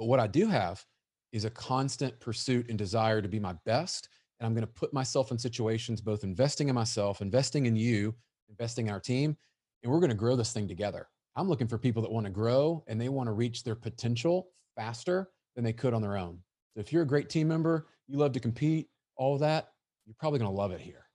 but 0.00 0.06
what 0.06 0.18
I 0.18 0.26
do 0.26 0.48
have 0.48 0.84
is 1.30 1.44
a 1.44 1.50
constant 1.50 2.18
pursuit 2.18 2.68
and 2.68 2.76
desire 2.76 3.22
to 3.22 3.28
be 3.28 3.38
my 3.38 3.52
best. 3.64 4.08
And 4.40 4.48
I'm 4.48 4.52
going 4.52 4.66
to 4.66 4.72
put 4.72 4.92
myself 4.92 5.30
in 5.30 5.38
situations, 5.38 6.00
both 6.00 6.24
investing 6.24 6.68
in 6.68 6.74
myself, 6.74 7.20
investing 7.20 7.66
in 7.66 7.76
you, 7.76 8.16
investing 8.48 8.88
in 8.88 8.92
our 8.92 8.98
team, 8.98 9.36
and 9.84 9.92
we're 9.92 10.00
going 10.00 10.10
to 10.10 10.16
grow 10.16 10.34
this 10.34 10.52
thing 10.52 10.66
together. 10.66 11.06
I'm 11.36 11.48
looking 11.48 11.68
for 11.68 11.78
people 11.78 12.02
that 12.02 12.10
want 12.10 12.26
to 12.26 12.32
grow 12.32 12.82
and 12.88 13.00
they 13.00 13.10
want 13.10 13.28
to 13.28 13.32
reach 13.32 13.62
their 13.62 13.76
potential 13.76 14.48
faster 14.74 15.30
than 15.54 15.62
they 15.62 15.72
could 15.72 15.94
on 15.94 16.02
their 16.02 16.16
own. 16.16 16.40
So 16.74 16.80
if 16.80 16.92
you're 16.92 17.02
a 17.02 17.06
great 17.06 17.30
team 17.30 17.46
member, 17.46 17.86
you 18.08 18.18
love 18.18 18.32
to 18.32 18.40
compete, 18.40 18.88
all 19.16 19.38
that, 19.38 19.72
you're 20.06 20.16
probably 20.18 20.38
going 20.38 20.50
to 20.50 20.56
love 20.56 20.72
it 20.72 20.80
here. 20.80 21.06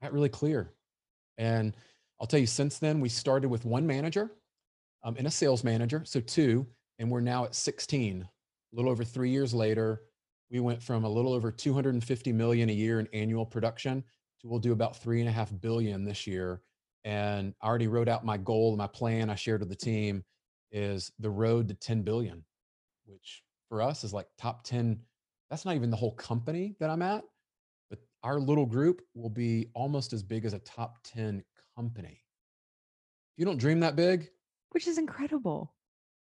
That 0.00 0.12
really 0.12 0.28
clear. 0.28 0.72
And 1.36 1.74
I'll 2.20 2.26
tell 2.26 2.40
you, 2.40 2.46
since 2.46 2.78
then, 2.78 3.00
we 3.00 3.08
started 3.08 3.48
with 3.48 3.64
one 3.64 3.86
manager 3.86 4.30
um, 5.04 5.16
and 5.18 5.26
a 5.26 5.30
sales 5.30 5.64
manager. 5.64 6.02
So 6.04 6.20
two, 6.20 6.66
and 6.98 7.10
we're 7.10 7.20
now 7.20 7.44
at 7.44 7.54
16. 7.54 8.22
A 8.22 8.76
little 8.76 8.90
over 8.90 9.04
three 9.04 9.30
years 9.30 9.54
later, 9.54 10.02
we 10.50 10.60
went 10.60 10.82
from 10.82 11.04
a 11.04 11.08
little 11.08 11.32
over 11.32 11.50
250 11.50 12.32
million 12.32 12.70
a 12.70 12.72
year 12.72 13.00
in 13.00 13.08
annual 13.12 13.46
production 13.46 14.02
to 14.40 14.48
we'll 14.48 14.58
do 14.58 14.72
about 14.72 14.96
three 14.96 15.20
and 15.20 15.28
a 15.28 15.32
half 15.32 15.52
billion 15.60 16.04
this 16.04 16.26
year 16.26 16.62
and 17.04 17.54
I 17.62 17.66
already 17.66 17.86
wrote 17.86 18.08
out 18.08 18.24
my 18.24 18.36
goal, 18.36 18.76
my 18.76 18.86
plan 18.86 19.30
I 19.30 19.34
shared 19.34 19.60
with 19.60 19.68
the 19.68 19.76
team 19.76 20.24
is 20.72 21.10
the 21.18 21.30
road 21.30 21.68
to 21.68 21.74
10 21.74 22.02
billion, 22.02 22.44
which 23.06 23.42
for 23.68 23.80
us 23.80 24.04
is 24.04 24.12
like 24.12 24.26
top 24.36 24.62
10. 24.64 25.00
That's 25.50 25.64
not 25.64 25.74
even 25.74 25.90
the 25.90 25.96
whole 25.96 26.12
company 26.12 26.74
that 26.80 26.90
I'm 26.90 27.02
at, 27.02 27.24
but 27.88 27.98
our 28.22 28.38
little 28.38 28.66
group 28.66 29.02
will 29.14 29.30
be 29.30 29.68
almost 29.74 30.12
as 30.12 30.22
big 30.22 30.44
as 30.44 30.52
a 30.52 30.58
top 30.60 30.98
10 31.04 31.42
company. 31.74 32.22
If 33.32 33.38
you 33.38 33.44
don't 33.44 33.58
dream 33.58 33.80
that 33.80 33.96
big, 33.96 34.28
which 34.70 34.86
is 34.86 34.98
incredible. 34.98 35.74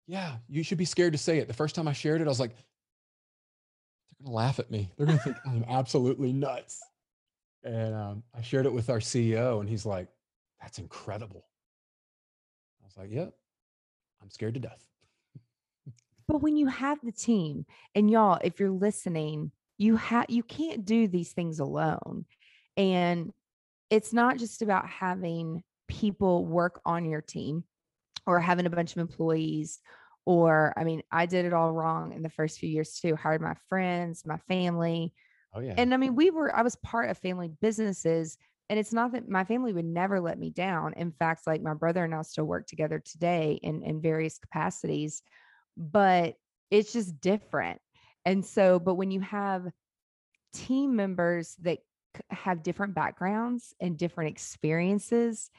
Yeah, 0.08 0.38
you 0.48 0.64
should 0.64 0.78
be 0.78 0.86
scared 0.86 1.14
to 1.14 1.20
say 1.20 1.40
it. 1.40 1.48
The 1.48 1.54
first 1.54 1.76
time 1.76 1.88
I 1.88 1.94
shared 1.94 2.22
it, 2.22 2.26
I 2.26 2.30
was 2.30 2.40
like, 2.40 2.56
they're 2.56 4.26
going 4.26 4.32
to 4.32 4.36
laugh 4.36 4.60
at 4.60 4.70
me. 4.72 4.92
They're 4.98 5.06
going 5.06 5.18
to 5.18 5.24
think 5.24 5.38
I'm 5.46 5.66
absolutely 5.68 6.34
nuts. 6.34 6.80
And 7.64 7.94
um, 7.94 8.24
I 8.36 8.42
shared 8.42 8.66
it 8.66 8.74
with 8.74 8.90
our 8.90 9.00
CEO, 9.00 9.60
and 9.60 9.70
he's 9.70 9.86
like, 9.86 10.08
that's 10.62 10.80
incredible. 10.80 11.46
I 12.82 12.86
was 12.86 12.98
like, 12.98 13.12
yep, 13.12 13.34
I'm 14.22 14.30
scared 14.30 14.56
to 14.56 14.60
death. 14.60 14.89
But 16.30 16.44
when 16.44 16.56
you 16.56 16.68
have 16.68 17.00
the 17.02 17.12
team, 17.12 17.66
and 17.96 18.10
y'all, 18.10 18.40
if 18.44 18.60
you're 18.60 18.70
listening, 18.70 19.52
you 19.80 19.96
have 19.96 20.28
you 20.30 20.44
can't 20.44 20.86
do 20.86 21.08
these 21.08 21.34
things 21.34 21.60
alone. 21.60 22.26
And 22.78 23.34
it's 23.90 24.14
not 24.14 24.38
just 24.38 24.62
about 24.62 24.88
having 24.88 25.64
people 25.88 26.46
work 26.46 26.82
on 26.86 27.10
your 27.10 27.22
team 27.22 27.64
or 28.28 28.40
having 28.40 28.68
a 28.68 28.70
bunch 28.70 28.92
of 28.92 29.00
employees 29.00 29.80
or 30.26 30.74
I 30.78 30.84
mean, 30.84 31.02
I 31.12 31.26
did 31.26 31.46
it 31.46 31.54
all 31.54 31.72
wrong 31.72 32.14
in 32.14 32.22
the 32.22 32.30
first 32.30 32.60
few 32.60 32.70
years 32.70 33.00
too. 33.00 33.16
Hired 33.16 33.42
my 33.42 33.56
friends, 33.68 34.24
my 34.24 34.38
family. 34.48 35.14
Oh 35.56 35.62
yeah. 35.62 35.74
And 35.78 35.96
I 35.96 35.98
mean, 35.98 36.14
we 36.14 36.30
were 36.30 36.56
I 36.56 36.62
was 36.62 36.76
part 36.76 37.10
of 37.10 37.18
family 37.18 37.50
businesses 37.60 38.38
and 38.70 38.78
it's 38.78 38.94
not 38.94 39.14
that 39.14 39.28
my 39.28 39.44
family 39.44 39.74
would 39.74 39.86
never 39.86 40.20
let 40.20 40.38
me 40.38 40.52
down 40.52 40.94
in 40.94 41.12
fact 41.12 41.48
like 41.48 41.62
my 41.62 41.74
brother 41.74 42.04
and 42.04 42.14
i 42.14 42.22
still 42.22 42.46
work 42.46 42.68
together 42.68 43.00
today 43.00 43.60
in 43.64 43.82
in 43.82 44.00
various 44.00 44.38
capacities 44.38 45.24
but 45.80 46.36
it's 46.70 46.94
just 46.94 47.20
different 47.22 47.80
and 48.26 48.46
so 48.46 48.80
but 48.80 48.96
when 48.96 49.12
you 49.12 49.22
have 49.22 49.66
team 50.54 50.96
members 50.96 51.56
that 51.62 51.80
have 52.30 52.64
different 52.64 52.94
backgrounds 52.94 53.74
and 53.80 53.98
different 53.98 54.30
experiences 54.30 55.50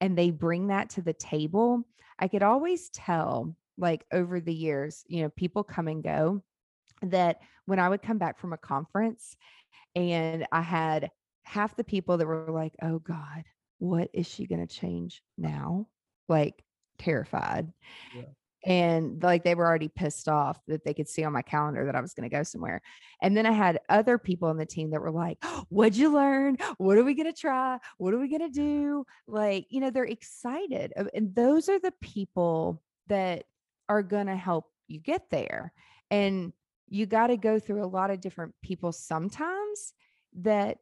and 0.00 0.16
they 0.16 0.30
bring 0.30 0.68
that 0.68 0.90
to 0.90 1.02
the 1.02 1.12
table 1.14 1.82
i 2.18 2.28
could 2.28 2.42
always 2.42 2.90
tell 2.90 3.54
like 3.78 4.04
over 4.12 4.40
the 4.40 4.54
years 4.54 5.04
you 5.08 5.22
know 5.22 5.30
people 5.30 5.64
come 5.64 5.88
and 5.88 6.04
go 6.04 6.42
that 7.02 7.38
when 7.64 7.78
i 7.78 7.88
would 7.88 8.02
come 8.02 8.18
back 8.18 8.38
from 8.38 8.52
a 8.52 8.58
conference 8.58 9.34
and 9.96 10.46
i 10.52 10.60
had 10.60 11.10
half 11.50 11.74
the 11.74 11.84
people 11.84 12.16
that 12.16 12.26
were 12.26 12.50
like, 12.50 12.74
oh 12.82 12.98
God, 13.00 13.44
what 13.78 14.08
is 14.12 14.28
she 14.28 14.46
going 14.46 14.64
to 14.64 14.72
change 14.72 15.22
now? 15.36 15.86
Like 16.28 16.62
terrified. 16.98 17.72
Yeah. 18.14 18.22
And 18.64 19.22
like 19.22 19.42
they 19.42 19.54
were 19.54 19.66
already 19.66 19.88
pissed 19.88 20.28
off 20.28 20.60
that 20.66 20.84
they 20.84 20.92
could 20.92 21.08
see 21.08 21.24
on 21.24 21.32
my 21.32 21.42
calendar 21.42 21.86
that 21.86 21.96
I 21.96 22.00
was 22.00 22.12
going 22.12 22.28
to 22.28 22.34
go 22.34 22.42
somewhere. 22.42 22.82
And 23.22 23.36
then 23.36 23.46
I 23.46 23.52
had 23.52 23.80
other 23.88 24.18
people 24.18 24.48
on 24.48 24.58
the 24.58 24.66
team 24.66 24.90
that 24.90 25.00
were 25.00 25.10
like, 25.10 25.42
What'd 25.68 25.96
you 25.96 26.12
learn? 26.12 26.58
What 26.78 26.98
are 26.98 27.04
we 27.04 27.14
going 27.14 27.32
to 27.32 27.38
try? 27.38 27.78
What 27.98 28.12
are 28.12 28.18
we 28.18 28.28
going 28.28 28.40
to 28.40 28.48
do? 28.50 29.06
Like, 29.26 29.66
you 29.70 29.80
know, 29.80 29.90
they're 29.90 30.04
excited. 30.04 30.92
Uh, 30.96 31.04
and 31.14 31.34
those 31.34 31.68
are 31.68 31.78
the 31.78 31.94
people 32.00 32.82
that 33.08 33.44
are 33.88 34.02
going 34.02 34.26
to 34.26 34.36
help 34.36 34.66
you 34.88 35.00
get 35.00 35.30
there. 35.30 35.72
And 36.10 36.52
you 36.88 37.06
got 37.06 37.28
to 37.28 37.36
go 37.36 37.58
through 37.58 37.84
a 37.84 37.86
lot 37.86 38.10
of 38.10 38.20
different 38.20 38.54
people 38.62 38.92
sometimes 38.92 39.94
that 40.40 40.78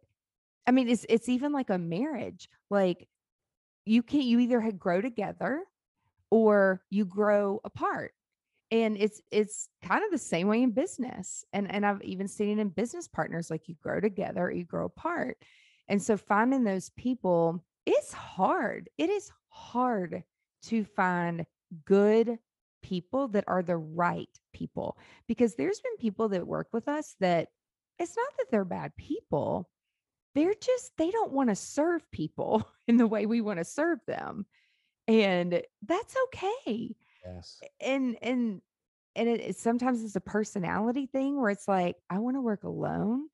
I 0.67 0.71
mean, 0.71 0.88
it's 0.91 1.07
it's 1.09 1.31
even 1.31 1.53
like 1.53 1.71
a 1.71 1.79
marriage. 1.79 2.49
Like 2.69 3.09
you 3.87 4.03
can 4.03 4.21
you 4.21 4.38
either 4.41 4.71
grow 4.73 5.01
together 5.01 5.62
or 6.31 6.83
you 6.91 7.05
grow 7.05 7.61
apart. 7.64 8.12
And 8.71 8.97
it's 8.99 9.23
it's 9.31 9.69
kind 9.83 10.05
of 10.05 10.11
the 10.11 10.19
same 10.19 10.47
way 10.47 10.62
in 10.62 10.73
business. 10.73 11.45
And 11.53 11.73
and 11.73 11.87
I've 11.87 12.03
even 12.03 12.29
seen 12.29 12.59
it 12.59 12.61
in 12.61 12.69
business 12.69 13.09
partners 13.09 13.51
like 13.51 13.69
you 13.69 13.77
grow 13.83 14.01
together, 14.01 14.51
you 14.51 14.64
grow 14.64 14.87
apart. 14.87 15.38
And 15.88 16.03
so 16.03 16.17
finding 16.17 16.64
those 16.64 16.91
people 16.91 17.64
is 17.87 18.12
hard. 18.12 18.91
It 18.99 19.09
is 19.09 19.31
hard 19.49 20.23
to 20.64 20.85
find 20.85 21.47
good 21.85 22.38
people 22.83 23.29
that 23.29 23.45
are 23.47 23.62
the 23.62 23.77
right 23.77 24.29
people 24.53 24.97
because 25.27 25.55
there's 25.55 25.81
been 25.81 25.97
people 25.99 26.29
that 26.29 26.47
work 26.47 26.69
with 26.73 26.88
us 26.88 27.17
that 27.21 27.49
it's 27.99 28.17
not 28.17 28.33
that 28.38 28.47
they're 28.51 28.64
bad 28.64 28.93
people 28.97 29.69
they're 30.35 30.55
just 30.55 30.93
they 30.97 31.11
don't 31.11 31.33
want 31.33 31.49
to 31.49 31.57
serve 31.57 32.09
people 32.12 32.67
in 32.88 32.97
the 32.97 33.07
way 33.07 33.27
we 33.27 33.41
want 33.41 33.59
to 33.59 33.64
serve 33.64 33.99
them 34.07 34.47
and 35.09 35.62
that's 35.87 36.14
okay. 36.25 36.94
Yes. 37.25 37.61
And 37.81 38.16
and 38.23 38.61
and 39.16 39.29
it, 39.29 39.57
sometimes 39.57 40.05
it's 40.05 40.16
a 40.16 40.21
personality 40.21 41.07
thing 41.07 41.40
where 41.40 41.51
it's 41.51 41.66
like 41.66 41.97
i 42.09 42.18
want 42.18 42.37
to 42.37 42.40
work 42.40 42.62
alone 42.62 43.27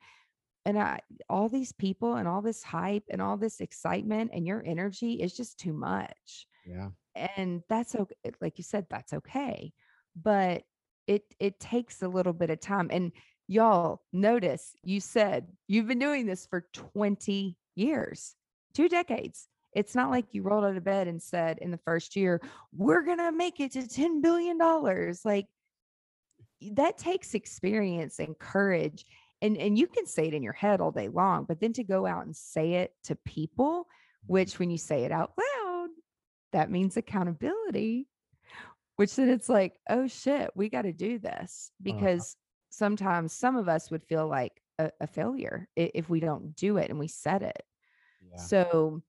and 0.64 0.78
I, 0.78 1.00
all 1.28 1.50
these 1.50 1.72
people 1.72 2.14
and 2.14 2.26
all 2.26 2.40
this 2.40 2.62
hype 2.62 3.04
and 3.10 3.20
all 3.20 3.36
this 3.36 3.60
excitement 3.60 4.30
and 4.32 4.46
your 4.46 4.62
energy 4.64 5.20
is 5.20 5.36
just 5.36 5.58
too 5.58 5.74
much. 5.74 6.46
Yeah. 6.64 6.88
And 7.36 7.62
that's 7.68 7.94
okay 7.94 8.14
eh, 8.24 8.30
like 8.40 8.56
you 8.56 8.64
said 8.64 8.86
that's 8.88 9.12
okay 9.12 9.72
but 10.20 10.62
it 11.06 11.22
it 11.38 11.60
takes 11.60 12.00
a 12.00 12.08
little 12.08 12.32
bit 12.32 12.48
of 12.48 12.60
time 12.60 12.88
and 12.90 13.12
Y'all 13.46 14.00
notice 14.12 14.74
you 14.82 15.00
said 15.00 15.46
you've 15.68 15.86
been 15.86 15.98
doing 15.98 16.24
this 16.24 16.46
for 16.46 16.66
20 16.72 17.56
years, 17.74 18.34
two 18.72 18.88
decades. 18.88 19.48
It's 19.74 19.94
not 19.94 20.10
like 20.10 20.26
you 20.32 20.42
rolled 20.42 20.64
out 20.64 20.76
of 20.76 20.84
bed 20.84 21.08
and 21.08 21.22
said 21.22 21.58
in 21.60 21.70
the 21.70 21.78
first 21.78 22.16
year, 22.16 22.40
we're 22.72 23.02
going 23.02 23.18
to 23.18 23.32
make 23.32 23.60
it 23.60 23.72
to 23.72 23.80
$10 23.80 24.22
billion. 24.22 24.58
Like 25.24 25.46
that 26.72 26.98
takes 26.98 27.34
experience 27.34 28.18
and 28.18 28.38
courage. 28.38 29.04
And, 29.42 29.56
and 29.56 29.76
you 29.76 29.86
can 29.86 30.06
say 30.06 30.28
it 30.28 30.34
in 30.34 30.42
your 30.42 30.52
head 30.52 30.80
all 30.80 30.92
day 30.92 31.08
long, 31.08 31.44
but 31.44 31.60
then 31.60 31.72
to 31.74 31.84
go 31.84 32.06
out 32.06 32.24
and 32.24 32.34
say 32.34 32.74
it 32.74 32.92
to 33.04 33.16
people, 33.16 33.86
which 34.26 34.58
when 34.58 34.70
you 34.70 34.78
say 34.78 35.04
it 35.04 35.12
out 35.12 35.32
loud, 35.36 35.88
that 36.52 36.70
means 36.70 36.96
accountability, 36.96 38.06
which 38.96 39.16
then 39.16 39.28
it's 39.28 39.48
like, 39.48 39.74
oh 39.90 40.06
shit, 40.06 40.50
we 40.54 40.68
got 40.68 40.82
to 40.82 40.92
do 40.92 41.18
this 41.18 41.70
uh-huh. 41.86 41.92
because 41.92 42.36
sometimes 42.70 43.32
some 43.32 43.56
of 43.56 43.68
us 43.68 43.90
would 43.90 44.04
feel 44.04 44.26
like 44.26 44.52
a, 44.78 44.90
a 45.00 45.06
failure 45.06 45.68
if 45.76 46.08
we 46.08 46.20
don't 46.20 46.56
do 46.56 46.76
it 46.76 46.90
and 46.90 46.98
we 46.98 47.08
set 47.08 47.42
it. 47.42 47.62
Yeah. 48.30 48.38
So, 48.38 49.02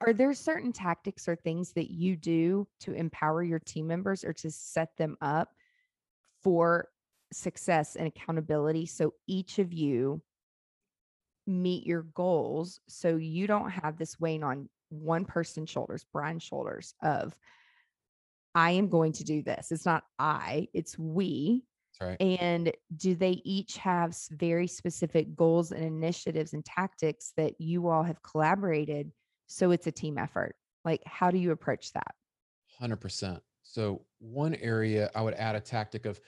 are 0.00 0.12
there 0.12 0.34
certain 0.34 0.72
tactics 0.72 1.28
or 1.28 1.36
things 1.36 1.72
that 1.72 1.90
you 1.90 2.16
do 2.16 2.66
to 2.80 2.92
empower 2.92 3.42
your 3.42 3.58
team 3.60 3.86
members 3.86 4.24
or 4.24 4.32
to 4.34 4.50
set 4.50 4.96
them 4.96 5.16
up 5.20 5.50
for 6.42 6.88
success 7.32 7.96
and 7.96 8.06
accountability. 8.06 8.86
So 8.86 9.14
each 9.26 9.58
of 9.58 9.72
you 9.72 10.22
meet 11.46 11.86
your 11.86 12.02
goals. 12.02 12.80
So 12.88 13.16
you 13.16 13.46
don't 13.46 13.70
have 13.70 13.98
this 13.98 14.18
weighing 14.18 14.42
on 14.42 14.68
one 14.88 15.24
person's 15.24 15.70
shoulders, 15.70 16.04
Brian's 16.12 16.42
shoulders 16.42 16.94
of, 17.02 17.36
I 18.54 18.72
am 18.72 18.88
going 18.88 19.12
to 19.12 19.24
do 19.24 19.42
this. 19.42 19.70
It's 19.70 19.86
not 19.86 20.04
I, 20.18 20.68
it's 20.72 20.98
we. 20.98 21.64
Right. 22.00 22.20
And 22.20 22.72
do 22.96 23.14
they 23.14 23.40
each 23.44 23.78
have 23.78 24.16
very 24.30 24.66
specific 24.66 25.34
goals 25.34 25.72
and 25.72 25.84
initiatives 25.84 26.52
and 26.52 26.64
tactics 26.64 27.32
that 27.36 27.60
you 27.60 27.88
all 27.88 28.02
have 28.02 28.22
collaborated? 28.22 29.10
So 29.46 29.70
it's 29.70 29.86
a 29.86 29.92
team 29.92 30.18
effort. 30.18 30.56
Like, 30.84 31.02
how 31.06 31.30
do 31.30 31.38
you 31.38 31.52
approach 31.52 31.92
that? 31.92 32.14
100%. 32.80 33.40
So, 33.62 34.02
one 34.18 34.54
area 34.56 35.10
I 35.14 35.22
would 35.22 35.34
add 35.34 35.56
a 35.56 35.60
tactic 35.60 36.06
of 36.06 36.20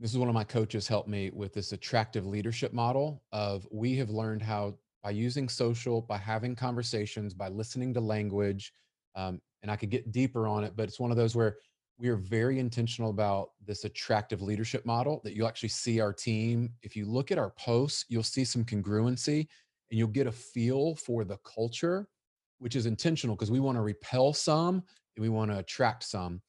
this 0.00 0.12
is 0.12 0.18
one 0.18 0.28
of 0.28 0.34
my 0.34 0.44
coaches 0.44 0.88
helped 0.88 1.08
me 1.08 1.30
with 1.30 1.52
this 1.52 1.72
attractive 1.72 2.26
leadership 2.26 2.72
model 2.72 3.22
of 3.32 3.68
we 3.70 3.96
have 3.96 4.08
learned 4.08 4.40
how 4.42 4.74
by 5.02 5.10
using 5.10 5.48
social 5.48 6.00
by 6.00 6.16
having 6.16 6.56
conversations 6.56 7.34
by 7.34 7.48
listening 7.48 7.92
to 7.94 8.00
language 8.00 8.72
um, 9.14 9.40
and 9.62 9.70
i 9.70 9.76
could 9.76 9.90
get 9.90 10.10
deeper 10.10 10.46
on 10.46 10.64
it 10.64 10.72
but 10.74 10.88
it's 10.88 10.98
one 10.98 11.10
of 11.10 11.16
those 11.16 11.36
where 11.36 11.58
we 11.98 12.08
are 12.08 12.16
very 12.16 12.58
intentional 12.58 13.10
about 13.10 13.50
this 13.66 13.84
attractive 13.84 14.40
leadership 14.40 14.86
model 14.86 15.20
that 15.22 15.34
you'll 15.36 15.46
actually 15.46 15.68
see 15.68 16.00
our 16.00 16.12
team 16.12 16.70
if 16.82 16.96
you 16.96 17.04
look 17.04 17.30
at 17.30 17.38
our 17.38 17.50
posts 17.50 18.06
you'll 18.08 18.22
see 18.22 18.44
some 18.44 18.64
congruency 18.64 19.46
and 19.90 19.98
you'll 19.98 20.08
get 20.08 20.26
a 20.26 20.32
feel 20.32 20.94
for 20.96 21.24
the 21.24 21.36
culture 21.38 22.08
which 22.60 22.76
is 22.76 22.86
intentional 22.86 23.34
because 23.34 23.50
we 23.50 23.60
want 23.60 23.76
to 23.76 23.82
repel 23.82 24.32
some 24.32 24.84
and 25.16 25.22
we 25.22 25.28
want 25.28 25.50
to 25.50 25.58
attract 25.58 26.04
some 26.04 26.40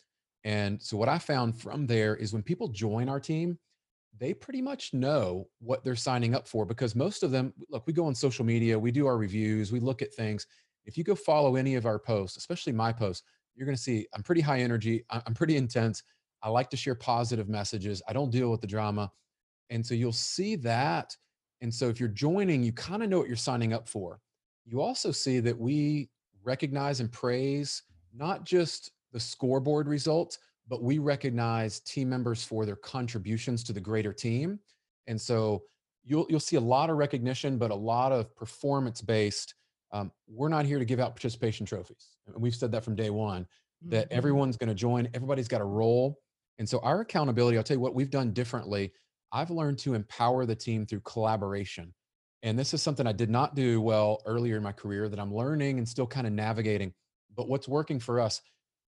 and 0.44 0.82
so 0.82 0.98
what 0.98 1.10
I 1.10 1.20
found 1.20 1.60
from 1.60 1.86
there 1.86 2.16
is 2.16 2.34
when 2.34 2.44
people 2.44 2.68
join 2.68 3.10
our 3.10 3.20
team, 3.20 3.60
they 4.18 4.34
pretty 4.34 4.62
much 4.62 4.94
know 4.94 5.48
what 5.60 5.84
they're 5.84 5.96
signing 5.96 6.36
up 6.36 6.48
for 6.48 6.66
because 6.66 6.96
most 6.96 7.24
of 7.24 7.32
them, 7.32 7.54
look, 7.70 7.86
we 7.88 7.94
go 7.94 8.06
on 8.06 8.16
social 8.16 8.46
media, 8.46 8.78
we 8.78 8.92
do 8.92 9.08
our 9.08 9.18
reviews, 9.18 9.72
we 9.72 9.80
look 9.80 10.02
at 10.02 10.14
things. 10.14 10.48
If 10.86 10.98
you 10.98 11.04
go 11.04 11.16
follow 11.16 11.56
any 11.56 11.76
of 11.76 11.86
our 11.86 12.00
posts, 12.00 12.38
especially 12.38 12.74
my 12.74 12.92
posts, 12.92 13.24
you're 13.56 13.66
going 13.66 13.78
to 13.78 13.82
see 13.82 14.08
I'm 14.14 14.24
pretty 14.24 14.42
high 14.42 14.60
energy, 14.60 15.06
I'm 15.10 15.34
pretty 15.34 15.58
intense. 15.58 16.04
I 16.44 16.50
like 16.50 16.72
to 16.72 16.78
share 16.78 16.96
positive 16.96 17.50
messages. 17.50 18.02
I 18.08 18.14
don't 18.14 18.32
deal 18.32 18.50
with 18.50 18.62
the 18.62 18.68
drama. 18.68 19.12
And 19.70 19.86
so 19.86 19.94
you'll 19.94 20.12
see 20.12 20.56
that. 20.58 21.16
And 21.62 21.72
so 21.74 21.88
if 21.88 22.00
you're 22.00 22.10
joining, 22.10 22.64
you 22.64 22.74
kind 22.74 23.04
of 23.04 23.10
know 23.10 23.20
what 23.20 23.28
you're 23.28 23.38
signing 23.38 23.74
up 23.74 23.88
for. 23.88 24.20
You 24.66 24.82
also 24.82 25.12
see 25.12 25.40
that 25.40 25.58
we 25.58 26.10
recognize 26.44 27.00
and 27.00 27.12
praise 27.12 27.84
not 28.14 28.46
just 28.46 28.92
the 29.14 29.20
scoreboard 29.20 29.88
results, 29.88 30.38
but 30.68 30.84
we 30.84 31.00
recognize 31.00 31.80
team 31.82 32.10
members 32.10 32.44
for 32.44 32.66
their 32.66 32.76
contributions 32.76 33.64
to 33.66 33.74
the 33.74 33.82
greater 33.82 34.14
team. 34.14 34.60
And 35.08 35.20
so 35.20 35.64
you'll 36.04 36.26
you'll 36.30 36.40
see 36.40 36.56
a 36.56 36.62
lot 36.62 36.90
of 36.90 36.98
recognition, 36.98 37.58
but 37.58 37.72
a 37.72 37.76
lot 37.76 38.12
of 38.12 38.36
performance 38.36 39.02
based. 39.02 39.56
Um, 39.94 40.12
we're 40.28 40.50
not 40.50 40.66
here 40.66 40.80
to 40.80 40.86
give 40.86 41.02
out 41.02 41.16
participation 41.16 41.66
trophies, 41.66 42.16
and 42.26 42.42
we've 42.42 42.56
said 42.56 42.72
that 42.72 42.84
from 42.84 42.96
day 42.96 43.10
one. 43.10 43.46
That 43.88 44.06
mm-hmm. 44.10 44.18
everyone's 44.18 44.58
going 44.58 44.70
to 44.70 44.76
join. 44.76 45.10
Everybody's 45.14 45.48
got 45.48 45.60
a 45.60 45.66
role, 45.66 46.20
and 46.60 46.70
so 46.70 46.80
our 46.80 47.02
accountability. 47.02 47.58
I'll 47.58 47.64
tell 47.64 47.78
you 47.78 47.82
what 47.82 47.96
we've 47.96 48.10
done 48.10 48.32
differently. 48.32 48.94
I've 49.34 49.50
learned 49.50 49.80
to 49.80 49.94
empower 49.94 50.46
the 50.46 50.56
team 50.56 50.86
through 50.86 51.02
collaboration. 51.02 51.94
And 52.44 52.58
this 52.58 52.74
is 52.74 52.82
something 52.82 53.06
I 53.06 53.12
did 53.12 53.30
not 53.30 53.56
do 53.56 53.82
well 53.82 54.22
earlier 54.26 54.58
in 54.58 54.64
my 54.64 54.72
career 54.72 55.08
that 55.08 55.20
I'm 55.20 55.34
learning 55.34 55.78
and 55.78 55.88
still 55.88 56.08
kind 56.08 56.26
of 56.26 56.34
navigating. 56.34 56.94
But 57.36 57.48
what's 57.48 57.68
working 57.68 58.00
for 58.00 58.20
us 58.20 58.42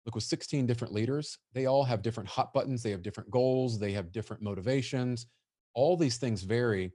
look 0.04 0.14
with 0.14 0.24
16 0.24 0.66
different 0.66 0.92
leaders 0.92 1.38
they 1.52 1.66
all 1.66 1.84
have 1.84 2.02
different 2.02 2.28
hot 2.28 2.52
buttons 2.52 2.82
they 2.82 2.90
have 2.90 3.02
different 3.02 3.30
goals 3.30 3.78
they 3.78 3.92
have 3.92 4.12
different 4.12 4.42
motivations 4.42 5.26
all 5.74 5.96
these 5.96 6.18
things 6.18 6.42
vary 6.42 6.92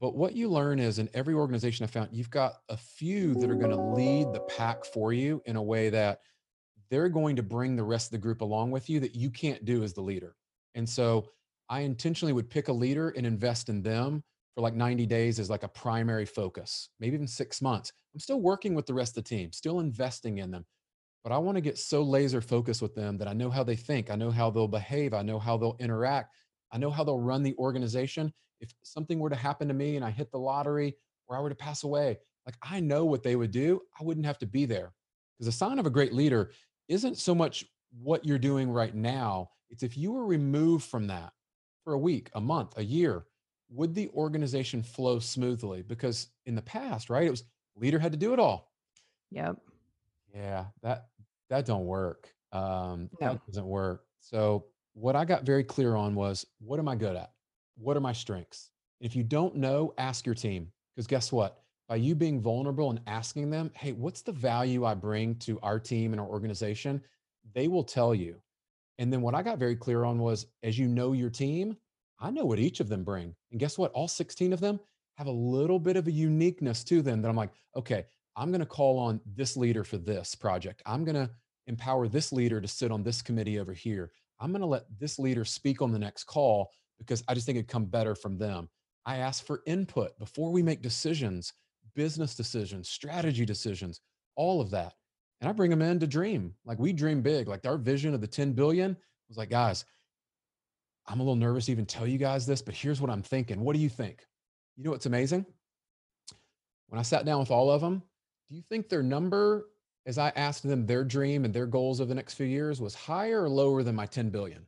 but 0.00 0.16
what 0.16 0.34
you 0.34 0.48
learn 0.48 0.78
is 0.78 0.98
in 0.98 1.08
every 1.14 1.34
organization 1.34 1.84
i 1.84 1.86
found 1.86 2.08
you've 2.12 2.30
got 2.30 2.54
a 2.68 2.76
few 2.76 3.34
that 3.34 3.50
are 3.50 3.56
going 3.56 3.70
to 3.70 3.80
lead 3.80 4.32
the 4.32 4.40
pack 4.40 4.84
for 4.84 5.12
you 5.12 5.42
in 5.46 5.56
a 5.56 5.62
way 5.62 5.90
that 5.90 6.20
they're 6.90 7.08
going 7.08 7.36
to 7.36 7.42
bring 7.42 7.76
the 7.76 7.84
rest 7.84 8.08
of 8.08 8.12
the 8.12 8.18
group 8.18 8.40
along 8.40 8.70
with 8.70 8.90
you 8.90 8.98
that 9.00 9.14
you 9.14 9.30
can't 9.30 9.64
do 9.64 9.82
as 9.82 9.92
the 9.92 10.00
leader 10.00 10.34
and 10.74 10.88
so 10.88 11.28
i 11.68 11.80
intentionally 11.80 12.32
would 12.32 12.50
pick 12.50 12.68
a 12.68 12.72
leader 12.72 13.10
and 13.10 13.26
invest 13.26 13.68
in 13.68 13.82
them 13.82 14.22
for 14.54 14.60
like 14.60 14.74
90 14.74 15.06
days 15.06 15.38
as 15.38 15.50
like 15.50 15.62
a 15.62 15.68
primary 15.68 16.26
focus 16.26 16.88
maybe 16.98 17.14
even 17.14 17.26
six 17.26 17.62
months 17.62 17.92
i'm 18.14 18.20
still 18.20 18.40
working 18.40 18.74
with 18.74 18.86
the 18.86 18.94
rest 18.94 19.16
of 19.16 19.24
the 19.24 19.28
team 19.28 19.52
still 19.52 19.80
investing 19.80 20.38
in 20.38 20.50
them 20.50 20.64
but 21.22 21.32
I 21.32 21.38
want 21.38 21.56
to 21.56 21.60
get 21.60 21.78
so 21.78 22.02
laser 22.02 22.40
focused 22.40 22.80
with 22.80 22.94
them 22.94 23.18
that 23.18 23.28
I 23.28 23.34
know 23.34 23.50
how 23.50 23.62
they 23.62 23.76
think, 23.76 24.10
I 24.10 24.16
know 24.16 24.30
how 24.30 24.50
they'll 24.50 24.68
behave, 24.68 25.12
I 25.12 25.22
know 25.22 25.38
how 25.38 25.56
they'll 25.56 25.76
interact, 25.78 26.34
I 26.72 26.78
know 26.78 26.90
how 26.90 27.04
they'll 27.04 27.20
run 27.20 27.42
the 27.42 27.54
organization. 27.56 28.32
If 28.60 28.72
something 28.82 29.18
were 29.18 29.30
to 29.30 29.36
happen 29.36 29.68
to 29.68 29.74
me 29.74 29.96
and 29.96 30.04
I 30.04 30.10
hit 30.10 30.30
the 30.30 30.38
lottery 30.38 30.96
or 31.28 31.36
I 31.36 31.40
were 31.40 31.48
to 31.48 31.54
pass 31.54 31.82
away, 31.82 32.18
like 32.46 32.56
I 32.62 32.80
know 32.80 33.04
what 33.04 33.22
they 33.22 33.36
would 33.36 33.50
do. 33.50 33.80
I 33.98 34.04
wouldn't 34.04 34.26
have 34.26 34.38
to 34.38 34.46
be 34.46 34.64
there. 34.66 34.92
Because 35.38 35.54
a 35.54 35.56
sign 35.56 35.78
of 35.78 35.86
a 35.86 35.90
great 35.90 36.12
leader 36.12 36.52
isn't 36.88 37.18
so 37.18 37.34
much 37.34 37.64
what 37.98 38.24
you're 38.24 38.38
doing 38.38 38.70
right 38.70 38.94
now, 38.94 39.50
it's 39.68 39.82
if 39.82 39.96
you 39.96 40.12
were 40.12 40.26
removed 40.26 40.84
from 40.84 41.06
that 41.08 41.32
for 41.84 41.94
a 41.94 41.98
week, 41.98 42.30
a 42.34 42.40
month, 42.40 42.74
a 42.76 42.84
year, 42.84 43.24
would 43.70 43.94
the 43.94 44.08
organization 44.10 44.82
flow 44.82 45.18
smoothly? 45.18 45.82
Because 45.82 46.28
in 46.46 46.54
the 46.54 46.62
past, 46.62 47.08
right, 47.10 47.26
it 47.26 47.30
was 47.30 47.44
leader 47.76 47.98
had 47.98 48.12
to 48.12 48.18
do 48.18 48.32
it 48.32 48.38
all. 48.38 48.72
Yep. 49.30 49.56
Yeah, 50.34 50.66
that 50.82 51.08
that 51.48 51.66
don't 51.66 51.86
work. 51.86 52.34
Um, 52.52 53.10
No. 53.20 53.32
that 53.32 53.46
doesn't 53.46 53.66
work. 53.66 54.06
So 54.20 54.66
what 54.94 55.16
I 55.16 55.24
got 55.24 55.44
very 55.44 55.64
clear 55.64 55.94
on 55.94 56.14
was 56.14 56.46
what 56.58 56.78
am 56.78 56.88
I 56.88 56.96
good 56.96 57.16
at? 57.16 57.32
What 57.76 57.96
are 57.96 58.00
my 58.00 58.12
strengths? 58.12 58.70
If 59.00 59.16
you 59.16 59.22
don't 59.24 59.56
know, 59.56 59.94
ask 59.98 60.26
your 60.26 60.34
team. 60.34 60.72
Because 60.94 61.06
guess 61.06 61.32
what? 61.32 61.62
By 61.88 61.96
you 61.96 62.14
being 62.14 62.40
vulnerable 62.40 62.90
and 62.90 63.00
asking 63.06 63.50
them, 63.50 63.70
hey, 63.74 63.92
what's 63.92 64.22
the 64.22 64.32
value 64.32 64.84
I 64.84 64.94
bring 64.94 65.36
to 65.36 65.58
our 65.60 65.80
team 65.80 66.12
and 66.12 66.20
our 66.20 66.26
organization? 66.26 67.02
They 67.54 67.68
will 67.68 67.84
tell 67.84 68.14
you. 68.14 68.40
And 68.98 69.12
then 69.12 69.22
what 69.22 69.34
I 69.34 69.42
got 69.42 69.58
very 69.58 69.74
clear 69.76 70.04
on 70.04 70.18
was 70.18 70.46
as 70.62 70.78
you 70.78 70.86
know 70.86 71.12
your 71.12 71.30
team, 71.30 71.76
I 72.20 72.30
know 72.30 72.44
what 72.44 72.58
each 72.58 72.80
of 72.80 72.88
them 72.88 73.04
bring. 73.04 73.34
And 73.50 73.60
guess 73.60 73.78
what? 73.78 73.92
All 73.92 74.08
16 74.08 74.52
of 74.52 74.60
them 74.60 74.78
have 75.16 75.26
a 75.26 75.32
little 75.32 75.78
bit 75.78 75.96
of 75.96 76.06
a 76.06 76.12
uniqueness 76.12 76.84
to 76.84 77.02
them 77.02 77.22
that 77.22 77.28
I'm 77.28 77.36
like, 77.36 77.50
okay, 77.76 78.06
I'm 78.36 78.50
going 78.50 78.60
to 78.60 78.66
call 78.66 78.98
on 78.98 79.20
this 79.34 79.56
leader 79.56 79.84
for 79.84 79.98
this 79.98 80.34
project. 80.34 80.82
I'm 80.86 81.04
going 81.04 81.16
to 81.16 81.30
empower 81.66 82.08
this 82.08 82.32
leader 82.32 82.60
to 82.60 82.68
sit 82.68 82.90
on 82.90 83.02
this 83.02 83.22
committee 83.22 83.58
over 83.58 83.72
here. 83.72 84.12
I'm 84.40 84.50
going 84.52 84.62
to 84.62 84.66
let 84.66 84.84
this 84.98 85.18
leader 85.18 85.44
speak 85.44 85.82
on 85.82 85.92
the 85.92 85.98
next 85.98 86.24
call 86.24 86.70
because 86.98 87.22
I 87.28 87.34
just 87.34 87.46
think 87.46 87.56
it'd 87.56 87.68
come 87.68 87.84
better 87.86 88.14
from 88.14 88.38
them. 88.38 88.68
I 89.06 89.16
ask 89.18 89.44
for 89.44 89.62
input 89.66 90.18
before 90.18 90.50
we 90.50 90.62
make 90.62 90.82
decisions, 90.82 91.52
business 91.94 92.34
decisions, 92.34 92.88
strategy 92.88 93.44
decisions, 93.44 94.00
all 94.36 94.60
of 94.60 94.70
that. 94.70 94.94
And 95.40 95.48
I 95.48 95.52
bring 95.52 95.70
them 95.70 95.82
in 95.82 95.98
to 96.00 96.06
dream. 96.06 96.54
Like 96.64 96.78
we 96.78 96.92
dream 96.92 97.22
big. 97.22 97.48
Like 97.48 97.66
our 97.66 97.78
vision 97.78 98.14
of 98.14 98.20
the 98.20 98.26
10 98.26 98.52
billion 98.52 98.96
was 99.28 99.38
like, 99.38 99.50
guys, 99.50 99.84
I'm 101.10 101.18
a 101.18 101.24
little 101.24 101.34
nervous 101.34 101.66
to 101.66 101.72
even 101.72 101.86
tell 101.86 102.06
you 102.06 102.18
guys 102.18 102.46
this, 102.46 102.62
but 102.62 102.72
here's 102.72 103.00
what 103.00 103.10
I'm 103.10 103.22
thinking. 103.22 103.60
What 103.60 103.74
do 103.74 103.82
you 103.82 103.88
think? 103.88 104.24
You 104.76 104.84
know 104.84 104.92
what's 104.92 105.06
amazing? 105.06 105.44
When 106.86 107.00
I 107.00 107.02
sat 107.02 107.24
down 107.24 107.40
with 107.40 107.50
all 107.50 107.68
of 107.68 107.80
them, 107.80 108.02
do 108.48 108.54
you 108.54 108.62
think 108.68 108.88
their 108.88 109.02
number, 109.02 109.66
as 110.06 110.18
I 110.18 110.28
asked 110.36 110.62
them 110.62 110.86
their 110.86 111.02
dream 111.02 111.44
and 111.44 111.52
their 111.52 111.66
goals 111.66 112.00
over 112.00 112.08
the 112.08 112.14
next 112.14 112.34
few 112.34 112.46
years, 112.46 112.80
was 112.80 112.94
higher 112.94 113.42
or 113.42 113.48
lower 113.48 113.82
than 113.82 113.96
my 113.96 114.06
10 114.06 114.30
billion? 114.30 114.64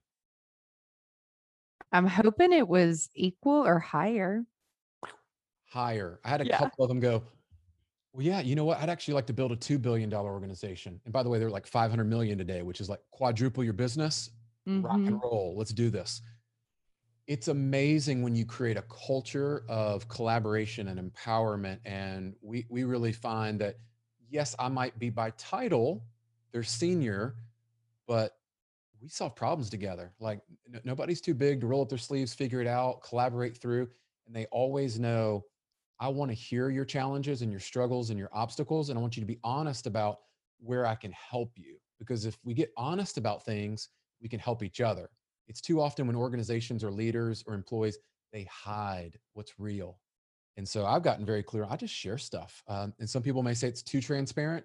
I'm 1.92 2.06
hoping 2.06 2.52
it 2.52 2.66
was 2.66 3.08
equal 3.14 3.64
or 3.64 3.78
higher. 3.78 4.44
Higher. 5.66 6.18
I 6.24 6.28
had 6.28 6.40
a 6.40 6.46
yeah. 6.46 6.58
couple 6.58 6.84
of 6.84 6.88
them 6.88 6.98
go, 6.98 7.22
well, 8.12 8.26
yeah, 8.26 8.40
you 8.40 8.56
know 8.56 8.64
what? 8.64 8.78
I'd 8.78 8.90
actually 8.90 9.14
like 9.14 9.26
to 9.26 9.32
build 9.32 9.52
a 9.52 9.56
$2 9.56 9.80
billion 9.80 10.12
organization. 10.12 11.00
And 11.04 11.12
by 11.12 11.22
the 11.22 11.28
way, 11.28 11.38
they're 11.38 11.50
like 11.50 11.68
500 11.68 12.04
million 12.04 12.36
today, 12.36 12.62
which 12.62 12.80
is 12.80 12.88
like 12.88 13.00
quadruple 13.12 13.62
your 13.62 13.74
business. 13.74 14.30
Mm-hmm. 14.68 14.86
Rock 14.86 14.96
and 14.96 15.08
mm-hmm. 15.08 15.26
roll. 15.26 15.54
Let's 15.56 15.72
do 15.72 15.90
this 15.90 16.22
it's 17.26 17.48
amazing 17.48 18.22
when 18.22 18.34
you 18.34 18.44
create 18.44 18.76
a 18.76 18.82
culture 18.82 19.64
of 19.68 20.08
collaboration 20.08 20.88
and 20.88 21.12
empowerment 21.12 21.78
and 21.84 22.34
we 22.42 22.66
we 22.68 22.84
really 22.84 23.12
find 23.12 23.60
that 23.60 23.76
yes 24.28 24.54
i 24.58 24.68
might 24.68 24.98
be 24.98 25.08
by 25.08 25.30
title 25.30 26.04
they're 26.52 26.62
senior 26.62 27.36
but 28.06 28.32
we 29.00 29.08
solve 29.08 29.34
problems 29.34 29.68
together. 29.68 30.12
Like 30.20 30.40
n- 30.72 30.80
nobody's 30.84 31.20
too 31.20 31.34
big 31.34 31.60
to 31.60 31.66
roll 31.66 31.82
up 31.82 31.88
their 31.88 31.98
sleeves 31.98 32.34
figure 32.34 32.60
it 32.60 32.66
out 32.66 33.02
collaborate 33.02 33.56
through 33.56 33.88
and 34.26 34.34
they 34.34 34.46
always 34.46 34.98
know 34.98 35.44
i 36.00 36.08
want 36.08 36.30
to 36.30 36.34
hear 36.34 36.70
your 36.70 36.84
challenges 36.84 37.42
and 37.42 37.50
your 37.50 37.60
struggles 37.60 38.10
and 38.10 38.18
your 38.18 38.30
obstacles 38.32 38.88
and 38.88 38.98
i 38.98 39.02
want 39.02 39.16
you 39.16 39.20
to 39.20 39.26
be 39.26 39.38
honest 39.44 39.86
about 39.86 40.20
where 40.58 40.86
i 40.86 40.94
can 40.94 41.12
help 41.12 41.52
you. 41.56 41.76
Because 41.98 42.24
if 42.24 42.36
we 42.44 42.54
get 42.54 42.72
honest 42.76 43.16
about 43.18 43.44
things 43.44 43.88
we 44.20 44.28
can 44.28 44.40
help 44.40 44.62
each 44.62 44.80
other 44.80 45.10
it's 45.48 45.60
too 45.60 45.80
often 45.80 46.06
when 46.06 46.16
organizations 46.16 46.84
or 46.84 46.90
leaders 46.90 47.44
or 47.46 47.54
employees, 47.54 47.98
they 48.32 48.44
hide 48.44 49.18
what's 49.34 49.58
real. 49.58 49.98
And 50.56 50.68
so 50.68 50.84
I've 50.86 51.02
gotten 51.02 51.24
very 51.24 51.42
clear. 51.42 51.66
I 51.68 51.76
just 51.76 51.94
share 51.94 52.18
stuff. 52.18 52.62
Um, 52.68 52.92
and 52.98 53.08
some 53.08 53.22
people 53.22 53.42
may 53.42 53.54
say 53.54 53.68
it's 53.68 53.82
too 53.82 54.00
transparent. 54.00 54.64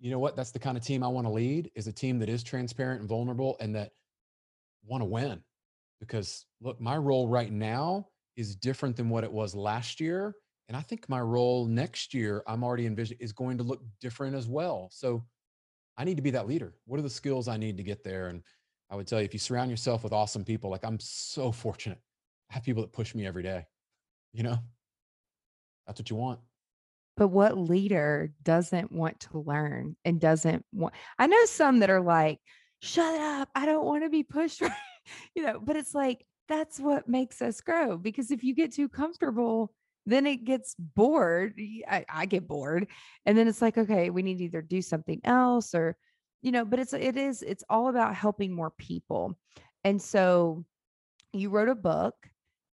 You 0.00 0.10
know 0.10 0.18
what? 0.18 0.36
That's 0.36 0.50
the 0.50 0.58
kind 0.58 0.76
of 0.76 0.84
team 0.84 1.02
I 1.02 1.08
want 1.08 1.26
to 1.26 1.32
lead 1.32 1.70
is 1.74 1.86
a 1.86 1.92
team 1.92 2.18
that 2.20 2.28
is 2.28 2.42
transparent 2.42 3.00
and 3.00 3.08
vulnerable 3.08 3.56
and 3.60 3.74
that 3.74 3.92
want 4.84 5.00
to 5.00 5.06
win 5.06 5.40
because 6.00 6.46
look, 6.60 6.80
my 6.80 6.96
role 6.96 7.28
right 7.28 7.52
now 7.52 8.08
is 8.36 8.56
different 8.56 8.96
than 8.96 9.08
what 9.08 9.24
it 9.24 9.32
was 9.32 9.54
last 9.54 10.00
year. 10.00 10.34
And 10.68 10.76
I 10.76 10.80
think 10.80 11.08
my 11.08 11.20
role 11.20 11.66
next 11.66 12.14
year, 12.14 12.42
I'm 12.46 12.64
already 12.64 12.86
envisioning 12.86 13.20
is 13.20 13.32
going 13.32 13.58
to 13.58 13.64
look 13.64 13.82
different 14.00 14.34
as 14.34 14.48
well. 14.48 14.88
So 14.90 15.24
I 15.96 16.04
need 16.04 16.16
to 16.16 16.22
be 16.22 16.30
that 16.30 16.48
leader. 16.48 16.74
What 16.86 16.98
are 16.98 17.02
the 17.02 17.10
skills 17.10 17.46
I 17.46 17.56
need 17.56 17.76
to 17.76 17.82
get 17.82 18.02
there? 18.02 18.28
And 18.28 18.42
I 18.92 18.94
would 18.94 19.06
tell 19.06 19.20
you, 19.20 19.24
if 19.24 19.32
you 19.32 19.38
surround 19.38 19.70
yourself 19.70 20.04
with 20.04 20.12
awesome 20.12 20.44
people, 20.44 20.68
like 20.68 20.84
I'm 20.84 21.00
so 21.00 21.50
fortunate. 21.50 21.98
I 22.50 22.54
have 22.54 22.62
people 22.62 22.82
that 22.82 22.92
push 22.92 23.14
me 23.14 23.26
every 23.26 23.42
day. 23.42 23.64
You 24.34 24.42
know, 24.42 24.58
that's 25.86 25.98
what 25.98 26.10
you 26.10 26.16
want. 26.16 26.40
But 27.16 27.28
what 27.28 27.56
leader 27.56 28.32
doesn't 28.42 28.92
want 28.92 29.20
to 29.20 29.38
learn 29.38 29.96
and 30.04 30.20
doesn't 30.20 30.66
want? 30.74 30.92
I 31.18 31.26
know 31.26 31.42
some 31.46 31.78
that 31.78 31.88
are 31.88 32.02
like, 32.02 32.38
shut 32.82 33.18
up. 33.18 33.48
I 33.54 33.64
don't 33.64 33.86
want 33.86 34.04
to 34.04 34.10
be 34.10 34.24
pushed. 34.24 34.60
you 35.34 35.42
know, 35.42 35.58
but 35.58 35.76
it's 35.76 35.94
like, 35.94 36.26
that's 36.48 36.78
what 36.78 37.08
makes 37.08 37.40
us 37.40 37.62
grow. 37.62 37.96
Because 37.96 38.30
if 38.30 38.44
you 38.44 38.54
get 38.54 38.74
too 38.74 38.90
comfortable, 38.90 39.72
then 40.04 40.26
it 40.26 40.44
gets 40.44 40.74
bored. 40.78 41.58
I, 41.88 42.04
I 42.10 42.26
get 42.26 42.46
bored. 42.46 42.88
And 43.24 43.38
then 43.38 43.48
it's 43.48 43.62
like, 43.62 43.78
okay, 43.78 44.10
we 44.10 44.22
need 44.22 44.38
to 44.38 44.44
either 44.44 44.60
do 44.60 44.82
something 44.82 45.20
else 45.24 45.74
or, 45.74 45.96
you 46.42 46.52
know, 46.52 46.64
but 46.64 46.78
it's, 46.78 46.92
it 46.92 47.16
is, 47.16 47.42
it's 47.42 47.64
all 47.70 47.88
about 47.88 48.14
helping 48.14 48.52
more 48.52 48.70
people. 48.70 49.38
And 49.84 50.00
so 50.00 50.64
you 51.32 51.50
wrote 51.50 51.68
a 51.68 51.74
book 51.74 52.14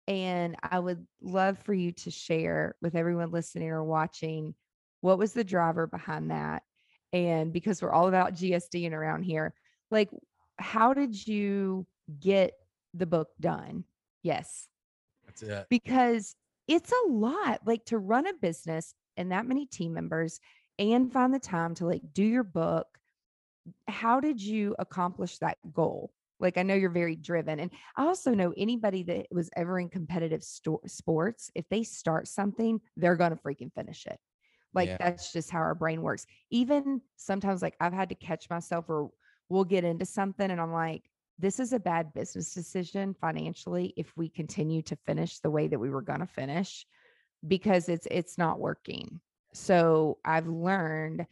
and 0.07 0.55
I 0.63 0.79
would 0.79 1.05
love 1.21 1.59
for 1.59 1.73
you 1.73 1.91
to 1.91 2.11
share 2.11 2.75
with 2.81 2.95
everyone 2.95 3.31
listening 3.31 3.69
or 3.69 3.83
watching 3.83 4.55
what 5.01 5.19
was 5.19 5.33
the 5.33 5.43
driver 5.43 5.87
behind 5.87 6.31
that? 6.31 6.63
And 7.13 7.53
because 7.53 7.81
we're 7.81 7.91
all 7.91 8.07
about 8.07 8.33
GSD 8.33 8.85
and 8.85 8.93
around 8.93 9.23
here, 9.23 9.53
like, 9.91 10.09
how 10.57 10.93
did 10.93 11.27
you 11.27 11.85
get 12.19 12.53
the 12.93 13.05
book 13.05 13.29
done? 13.39 13.85
Yes. 14.23 14.67
That's 15.25 15.43
it. 15.43 15.67
Because 15.69 16.35
it's 16.67 16.91
a 16.91 17.11
lot 17.11 17.61
like 17.65 17.85
to 17.85 17.97
run 17.97 18.27
a 18.27 18.33
business 18.33 18.93
and 19.17 19.31
that 19.31 19.47
many 19.47 19.65
team 19.65 19.93
members 19.93 20.39
and 20.77 21.11
find 21.11 21.33
the 21.33 21.39
time 21.39 21.75
to 21.75 21.85
like 21.85 22.01
do 22.13 22.23
your 22.23 22.43
book. 22.43 22.87
How 23.87 24.19
did 24.19 24.41
you 24.41 24.75
accomplish 24.79 25.37
that 25.39 25.57
goal? 25.73 26.11
Like 26.39 26.57
I 26.57 26.63
know 26.63 26.75
you're 26.75 26.89
very 26.89 27.15
driven. 27.15 27.59
And 27.59 27.71
I 27.95 28.05
also 28.05 28.33
know 28.33 28.53
anybody 28.55 29.03
that 29.03 29.27
was 29.31 29.49
ever 29.55 29.79
in 29.79 29.89
competitive 29.89 30.43
sto- 30.43 30.81
sports, 30.85 31.51
if 31.55 31.67
they 31.69 31.83
start 31.83 32.27
something, 32.27 32.79
they're 32.95 33.17
going 33.17 33.31
to 33.31 33.37
freaking 33.37 33.73
finish 33.73 34.05
it. 34.05 34.19
Like 34.73 34.89
yeah. 34.89 34.97
that's 34.99 35.33
just 35.33 35.49
how 35.49 35.59
our 35.59 35.75
brain 35.75 36.01
works. 36.01 36.25
Even 36.49 37.01
sometimes 37.17 37.61
like 37.61 37.75
I've 37.79 37.93
had 37.93 38.09
to 38.09 38.15
catch 38.15 38.49
myself 38.49 38.85
or 38.87 39.09
we'll 39.49 39.65
get 39.65 39.83
into 39.83 40.05
something 40.05 40.49
and 40.49 40.61
I'm 40.61 40.71
like, 40.71 41.03
this 41.39 41.59
is 41.59 41.73
a 41.73 41.79
bad 41.79 42.13
business 42.13 42.53
decision 42.53 43.15
financially 43.19 43.93
if 43.95 44.11
we 44.17 44.29
continue 44.29 44.81
to 44.83 44.97
finish 45.05 45.39
the 45.39 45.49
way 45.49 45.67
that 45.67 45.79
we 45.79 45.89
were 45.89 46.01
going 46.01 46.19
to 46.19 46.27
finish 46.27 46.85
because 47.47 47.87
it's 47.89 48.07
it's 48.11 48.37
not 48.37 48.59
working. 48.59 49.19
So 49.53 50.17
I've 50.23 50.47
learned 50.47 51.25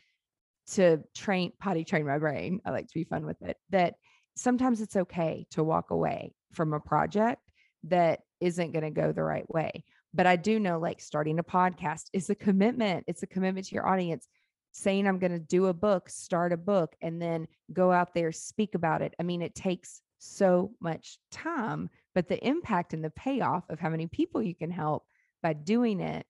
to 0.74 1.02
train 1.16 1.52
potty 1.60 1.84
train 1.84 2.06
my 2.06 2.18
brain. 2.18 2.62
I 2.66 2.72
like 2.72 2.88
to 2.88 2.94
be 2.94 3.04
fun 3.04 3.26
with 3.26 3.42
it. 3.42 3.58
That 3.70 3.96
sometimes 4.36 4.82
it's 4.82 4.96
okay 4.96 5.46
to 5.52 5.64
walk 5.64 5.92
away 5.92 6.34
from 6.54 6.74
a 6.74 6.80
project 6.80 7.42
that 7.84 8.22
isn't 8.40 8.74
going 8.74 8.84
to 8.84 8.92
go 8.92 9.12
the 9.12 9.24
right 9.24 9.50
way. 9.50 9.84
But 10.14 10.28
I 10.28 10.36
do 10.36 10.60
know 10.60 10.80
like 10.80 11.00
starting 11.00 11.40
a 11.40 11.44
podcast 11.44 12.06
is 12.14 12.30
a 12.30 12.36
commitment. 12.36 13.06
It's 13.08 13.24
a 13.24 13.28
commitment 13.28 13.68
to 13.68 13.76
your 13.76 13.88
audience. 13.88 14.28
Saying 14.72 15.08
I'm 15.08 15.20
going 15.20 15.32
to 15.32 15.40
do 15.40 15.68
a 15.68 15.74
book, 15.74 16.10
start 16.10 16.54
a 16.54 16.58
book, 16.58 16.96
and 17.02 17.22
then 17.22 17.48
go 17.74 17.92
out 17.92 18.14
there, 18.14 18.32
speak 18.32 18.76
about 18.76 19.02
it. 19.02 19.14
I 19.20 19.24
mean, 19.24 19.42
it 19.42 19.56
takes 19.56 20.02
so 20.20 20.72
much 20.82 21.18
time, 21.32 21.90
but 22.14 22.28
the 22.28 22.46
impact 22.46 22.94
and 22.94 23.04
the 23.04 23.10
payoff 23.12 23.64
of 23.70 23.80
how 23.80 23.90
many 23.90 24.08
people 24.08 24.42
you 24.42 24.54
can 24.54 24.70
help 24.70 25.04
by 25.42 25.54
doing 25.54 26.00
it 26.00 26.26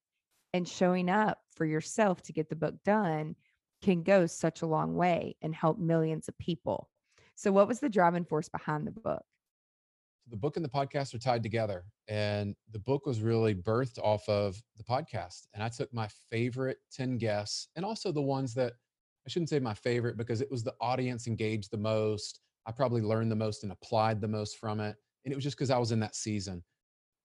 and 0.54 0.68
showing 0.68 1.10
up 1.10 1.40
for 1.56 1.66
yourself 1.66 2.22
to 2.24 2.34
get 2.34 2.50
the 2.50 2.56
book 2.56 2.76
done 2.86 3.36
can 3.82 4.04
go 4.04 4.26
such 4.26 4.62
a 4.62 4.66
long 4.66 4.96
way 4.96 5.36
and 5.42 5.54
help 5.54 5.80
millions 5.80 6.28
of 6.28 6.38
people. 6.38 6.90
So, 7.36 7.52
what 7.52 7.68
was 7.68 7.80
the 7.80 7.90
driving 7.90 8.26
force 8.26 8.50
behind 8.50 8.88
the 8.88 8.92
book? 8.92 9.24
The 10.30 10.38
book 10.38 10.58
and 10.58 10.66
the 10.66 10.70
podcast 10.70 11.14
are 11.14 11.20
tied 11.20 11.44
together. 11.44 11.86
And 12.08 12.56
the 12.72 12.80
book 12.80 13.06
was 13.06 13.22
really 13.22 13.56
birthed 13.56 14.00
off 14.00 14.28
of 14.28 14.62
the 14.76 14.84
podcast. 14.84 15.48
And 15.54 15.64
I 15.64 15.70
took 15.70 15.94
my 15.94 16.08
favorite 16.30 16.78
10 16.92 17.18
guests 17.18 17.70
and 17.76 17.86
also 17.86 18.12
the 18.12 18.22
ones 18.22 18.54
that 18.56 18.74
I 19.26 19.30
shouldn't 19.30 19.50
say 19.50 19.60
my 19.60 19.74
favorite 19.74 20.18
because 20.18 20.42
it 20.42 20.50
was 20.50 20.64
the 20.64 20.76
audience 20.82 21.28
engaged 21.28 21.72
the 21.72 21.78
most. 21.78 22.40
I 22.66 22.72
probably 22.72 23.02
learned 23.02 23.32
the 23.32 23.36
most 23.36 23.64
and 23.64 23.72
applied 23.72 24.22
the 24.22 24.28
most 24.28 24.58
from 24.58 24.80
it. 24.80 24.96
And 25.26 25.32
it 25.32 25.36
was 25.36 25.44
just 25.44 25.58
because 25.58 25.70
I 25.70 25.78
was 25.78 25.92
in 25.92 26.00
that 26.00 26.16
season. 26.16 26.64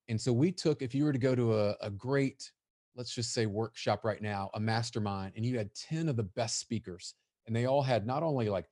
And 0.09 0.21
so 0.21 0.33
we 0.33 0.51
took, 0.51 0.83
if 0.83 0.95
you 0.95 1.05
were 1.05 1.13
to 1.13 1.19
go 1.19 1.35
to 1.35 1.59
a, 1.59 1.77
a 1.81 1.91
great, 1.91 2.51
let's 2.95 3.15
just 3.15 3.33
say 3.33 3.47
workshop 3.47 4.05
right 4.05 4.21
now, 4.21 4.51
a 4.55 4.61
mastermind, 4.61 5.33
and 5.37 5.45
you 5.45 5.57
had 5.57 5.75
10 5.75 6.09
of 6.09 6.17
the 6.17 6.23
best 6.23 6.59
speakers, 6.59 7.15
and 7.47 7.55
they 7.55 7.67
all 7.67 7.83
had 7.83 8.07
not 8.07 8.23
only 8.23 8.49
like 8.49 8.67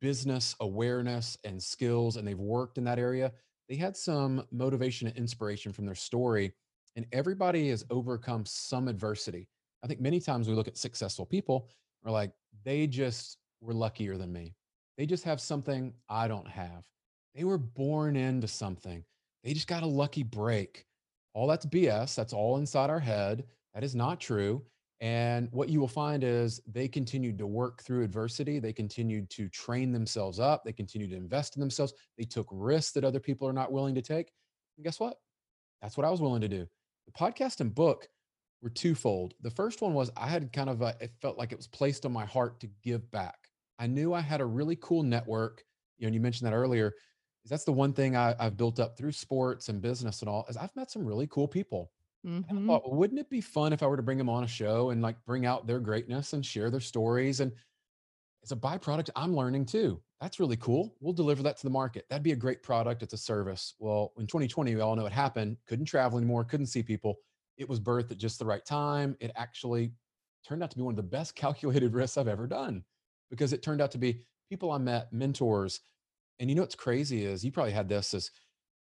business 0.00 0.54
awareness 0.60 1.38
and 1.44 1.62
skills, 1.62 2.16
and 2.16 2.26
they've 2.26 2.38
worked 2.38 2.76
in 2.78 2.84
that 2.84 2.98
area. 2.98 3.32
They 3.68 3.76
had 3.76 3.96
some 3.96 4.46
motivation 4.50 5.08
and 5.08 5.16
inspiration 5.16 5.72
from 5.72 5.86
their 5.86 5.94
story, 5.94 6.52
and 6.96 7.06
everybody 7.12 7.68
has 7.70 7.84
overcome 7.90 8.44
some 8.44 8.88
adversity. 8.88 9.48
I 9.82 9.86
think 9.86 10.00
many 10.00 10.20
times 10.20 10.48
we 10.48 10.54
look 10.54 10.68
at 10.68 10.76
successful 10.76 11.26
people, 11.26 11.68
we're 12.04 12.10
like, 12.10 12.32
they 12.64 12.86
just 12.86 13.38
were 13.60 13.74
luckier 13.74 14.16
than 14.16 14.32
me. 14.32 14.54
They 14.98 15.06
just 15.06 15.24
have 15.24 15.40
something 15.40 15.94
I 16.08 16.28
don't 16.28 16.48
have. 16.48 16.84
They 17.34 17.44
were 17.44 17.58
born 17.58 18.16
into 18.16 18.48
something. 18.48 19.04
They 19.42 19.54
just 19.54 19.68
got 19.68 19.82
a 19.82 19.86
lucky 19.86 20.22
break. 20.22 20.84
All 21.34 21.46
that's 21.46 21.66
BS. 21.66 22.14
That's 22.14 22.32
all 22.32 22.58
inside 22.58 22.90
our 22.90 23.00
head. 23.00 23.44
That 23.74 23.84
is 23.84 23.94
not 23.94 24.20
true. 24.20 24.62
And 25.00 25.48
what 25.50 25.68
you 25.68 25.80
will 25.80 25.88
find 25.88 26.22
is 26.22 26.60
they 26.64 26.86
continued 26.86 27.36
to 27.38 27.46
work 27.46 27.82
through 27.82 28.04
adversity. 28.04 28.60
They 28.60 28.72
continued 28.72 29.28
to 29.30 29.48
train 29.48 29.90
themselves 29.90 30.38
up. 30.38 30.62
They 30.64 30.72
continued 30.72 31.10
to 31.10 31.16
invest 31.16 31.56
in 31.56 31.60
themselves. 31.60 31.92
They 32.16 32.24
took 32.24 32.46
risks 32.52 32.92
that 32.92 33.04
other 33.04 33.18
people 33.18 33.48
are 33.48 33.52
not 33.52 33.72
willing 33.72 33.96
to 33.96 34.02
take. 34.02 34.30
And 34.76 34.84
guess 34.84 35.00
what? 35.00 35.16
That's 35.80 35.96
what 35.96 36.06
I 36.06 36.10
was 36.10 36.20
willing 36.20 36.40
to 36.42 36.48
do. 36.48 36.68
The 37.06 37.12
podcast 37.12 37.60
and 37.60 37.74
book 37.74 38.06
were 38.62 38.70
twofold. 38.70 39.34
The 39.40 39.50
first 39.50 39.82
one 39.82 39.92
was 39.92 40.08
I 40.16 40.28
had 40.28 40.52
kind 40.52 40.70
of 40.70 40.82
a, 40.82 40.94
it 41.00 41.10
felt 41.20 41.36
like 41.36 41.50
it 41.50 41.58
was 41.58 41.66
placed 41.66 42.06
on 42.06 42.12
my 42.12 42.24
heart 42.24 42.60
to 42.60 42.68
give 42.84 43.10
back. 43.10 43.34
I 43.80 43.88
knew 43.88 44.14
I 44.14 44.20
had 44.20 44.40
a 44.40 44.46
really 44.46 44.76
cool 44.80 45.02
network. 45.02 45.64
You 45.98 46.04
know, 46.04 46.08
and 46.08 46.14
you 46.14 46.20
mentioned 46.20 46.46
that 46.46 46.54
earlier. 46.54 46.94
That's 47.48 47.64
the 47.64 47.72
one 47.72 47.92
thing 47.92 48.16
I, 48.16 48.36
I've 48.38 48.56
built 48.56 48.78
up 48.78 48.96
through 48.96 49.12
sports 49.12 49.68
and 49.68 49.82
business 49.82 50.20
and 50.20 50.28
all 50.28 50.46
is 50.48 50.56
I've 50.56 50.74
met 50.76 50.92
some 50.92 51.04
really 51.04 51.26
cool 51.26 51.48
people 51.48 51.90
Mm-hmm. 52.26 52.66
Thought, 52.66 52.92
wouldn't 52.92 53.20
it 53.20 53.30
be 53.30 53.40
fun 53.40 53.72
if 53.72 53.82
I 53.82 53.86
were 53.86 53.96
to 53.96 54.02
bring 54.02 54.18
them 54.18 54.28
on 54.28 54.44
a 54.44 54.48
show 54.48 54.90
and 54.90 55.02
like 55.02 55.16
bring 55.24 55.44
out 55.44 55.66
their 55.66 55.80
greatness 55.80 56.32
and 56.32 56.44
share 56.44 56.70
their 56.70 56.80
stories? 56.80 57.40
And 57.40 57.52
it's 58.42 58.52
a 58.52 58.56
byproduct 58.56 59.10
I'm 59.16 59.34
learning 59.34 59.66
too. 59.66 60.00
That's 60.20 60.38
really 60.38 60.56
cool. 60.56 60.94
We'll 61.00 61.12
deliver 61.12 61.42
that 61.42 61.56
to 61.56 61.62
the 61.64 61.70
market. 61.70 62.06
That'd 62.08 62.22
be 62.22 62.32
a 62.32 62.36
great 62.36 62.62
product. 62.62 63.02
It's 63.02 63.12
a 63.12 63.18
service. 63.18 63.74
Well, 63.78 64.12
in 64.18 64.26
2020, 64.26 64.74
we 64.74 64.80
all 64.80 64.94
know 64.94 65.02
what 65.02 65.12
happened. 65.12 65.56
Couldn't 65.66 65.86
travel 65.86 66.18
anymore, 66.18 66.44
couldn't 66.44 66.66
see 66.66 66.82
people. 66.82 67.16
It 67.56 67.68
was 67.68 67.80
birthed 67.80 68.12
at 68.12 68.18
just 68.18 68.38
the 68.38 68.44
right 68.44 68.64
time. 68.64 69.16
It 69.20 69.32
actually 69.34 69.92
turned 70.46 70.62
out 70.62 70.70
to 70.70 70.76
be 70.76 70.82
one 70.82 70.92
of 70.92 70.96
the 70.96 71.02
best 71.02 71.34
calculated 71.36 71.94
risks 71.94 72.18
I've 72.18 72.28
ever 72.28 72.46
done 72.46 72.84
because 73.30 73.52
it 73.52 73.62
turned 73.62 73.80
out 73.80 73.90
to 73.92 73.98
be 73.98 74.20
people 74.48 74.70
I 74.70 74.78
met, 74.78 75.12
mentors. 75.12 75.80
And 76.38 76.50
you 76.50 76.56
know 76.56 76.62
what's 76.62 76.74
crazy 76.74 77.24
is 77.24 77.44
you 77.44 77.52
probably 77.52 77.72
had 77.72 77.88
this 77.88 78.14
as 78.14 78.30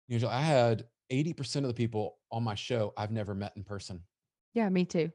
usually 0.08 0.32
I 0.32 0.40
had 0.42 0.84
80% 1.10 1.56
of 1.56 1.68
the 1.68 1.74
people 1.74 2.18
on 2.30 2.42
my 2.42 2.54
show 2.54 2.92
I've 2.96 3.10
never 3.10 3.34
met 3.34 3.52
in 3.56 3.64
person. 3.64 4.00
Yeah, 4.54 4.68
me 4.68 4.84
too. 4.84 5.10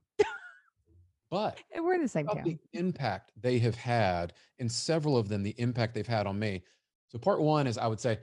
but 1.30 1.60
and 1.74 1.84
we're 1.84 1.96
in 1.96 2.02
the 2.02 2.08
same 2.08 2.28
town. 2.28 2.44
The 2.44 2.58
impact 2.74 3.32
they 3.40 3.60
have 3.60 3.76
had, 3.76 4.34
and 4.60 4.72
several 4.72 5.18
of 5.18 5.30
them, 5.30 5.44
the 5.44 5.56
impact 5.58 5.96
they've 5.96 6.06
had 6.06 6.28
on 6.28 6.38
me. 6.38 6.64
So, 7.08 7.18
part 7.18 7.42
one 7.42 7.68
is 7.68 7.78
I 7.78 7.88
would 7.88 8.00
say, 8.00 8.20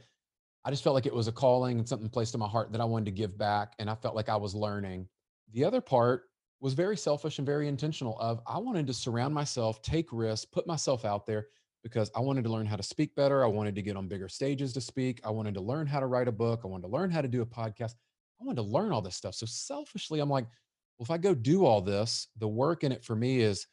I 0.64 0.70
just 0.70 0.82
felt 0.82 0.94
like 0.94 1.06
it 1.06 1.14
was 1.14 1.28
a 1.28 1.32
calling 1.32 1.78
and 1.78 1.88
something 1.88 2.08
placed 2.08 2.34
in 2.34 2.40
my 2.40 2.48
heart 2.48 2.72
that 2.72 2.80
I 2.80 2.84
wanted 2.84 3.06
to 3.06 3.12
give 3.12 3.38
back. 3.38 3.74
And 3.78 3.88
I 3.88 3.94
felt 3.94 4.16
like 4.16 4.28
I 4.28 4.36
was 4.36 4.54
learning. 4.54 5.08
The 5.52 5.64
other 5.64 5.80
part 5.80 6.24
was 6.60 6.74
very 6.74 6.96
selfish 6.96 7.38
and 7.38 7.46
very 7.46 7.68
intentional 7.68 8.18
of 8.18 8.40
I 8.46 8.58
wanted 8.58 8.86
to 8.88 8.92
surround 8.92 9.32
myself, 9.32 9.80
take 9.82 10.12
risks, 10.12 10.44
put 10.44 10.66
myself 10.66 11.04
out 11.04 11.24
there 11.24 11.46
because 11.86 12.10
I 12.16 12.20
wanted 12.20 12.42
to 12.42 12.50
learn 12.50 12.66
how 12.66 12.74
to 12.74 12.82
speak 12.82 13.14
better. 13.14 13.44
I 13.44 13.46
wanted 13.46 13.76
to 13.76 13.82
get 13.82 13.96
on 13.96 14.08
bigger 14.08 14.28
stages 14.28 14.72
to 14.72 14.80
speak. 14.80 15.20
I 15.22 15.30
wanted 15.30 15.54
to 15.54 15.60
learn 15.60 15.86
how 15.86 16.00
to 16.00 16.06
write 16.06 16.26
a 16.26 16.32
book. 16.32 16.62
I 16.64 16.66
wanted 16.66 16.88
to 16.88 16.92
learn 16.92 17.12
how 17.12 17.20
to 17.20 17.28
do 17.28 17.42
a 17.42 17.46
podcast. 17.46 17.92
I 18.40 18.44
wanted 18.44 18.62
to 18.62 18.68
learn 18.68 18.90
all 18.90 19.00
this 19.00 19.14
stuff. 19.14 19.36
So 19.36 19.46
selfishly, 19.46 20.18
I'm 20.18 20.28
like, 20.28 20.46
well, 20.98 21.04
if 21.04 21.12
I 21.12 21.16
go 21.16 21.32
do 21.32 21.64
all 21.64 21.80
this, 21.80 22.26
the 22.38 22.48
work 22.48 22.82
in 22.82 22.90
it 22.90 23.04
for 23.04 23.14
me 23.14 23.38
is 23.38 23.68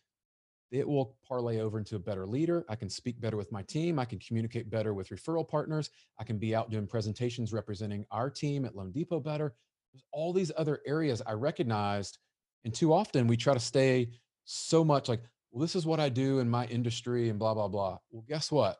it 0.70 0.88
will 0.88 1.18
parlay 1.28 1.59
over 1.59 1.80
into 1.80 1.95
a 1.95 1.99
better 1.99 2.28
leader. 2.28 2.66
I 2.70 2.76
can 2.76 2.88
speak 2.88 3.20
better 3.20 3.36
with 3.36 3.51
my 3.51 3.64
team. 3.64 3.97
I 3.97 4.05
can 4.05 4.20
communicate 4.20 4.70
better 4.70 4.93
with 4.93 5.09
referral 5.09 5.47
partners. 5.47 5.89
I 6.20 6.24
can 6.24 6.38
be 6.38 6.53
out 6.53 6.70
doing 6.70 6.86
presentations 6.86 7.51
representing 7.51 8.05
our 8.11 8.30
team 8.30 8.64
at 8.64 8.76
Loan 8.76 8.91
Depot 8.91 9.22
better. 9.22 9.55
There's 9.91 10.03
all 10.11 10.34
these 10.34 10.51
other 10.55 10.82
areas 10.86 11.24
I 11.26 11.34
recognized. 11.34 12.20
And 12.64 12.74
too 12.74 12.93
often 12.93 13.26
we 13.26 13.38
try 13.38 13.55
to 13.55 13.59
stay 13.59 14.11
so 14.45 14.86
much 14.86 15.09
like, 15.09 15.24
well, 15.54 15.62
this 15.62 15.76
is 15.76 15.86
what 15.86 15.99
I 15.99 16.10
do 16.10 16.39
in 16.39 16.49
my 16.49 16.66
industry 16.66 17.30
and 17.30 17.38
blah, 17.38 17.54
blah, 17.54 17.68
blah. 17.68 17.99
Well, 18.10 18.26
guess 18.28 18.51
what? 18.51 18.78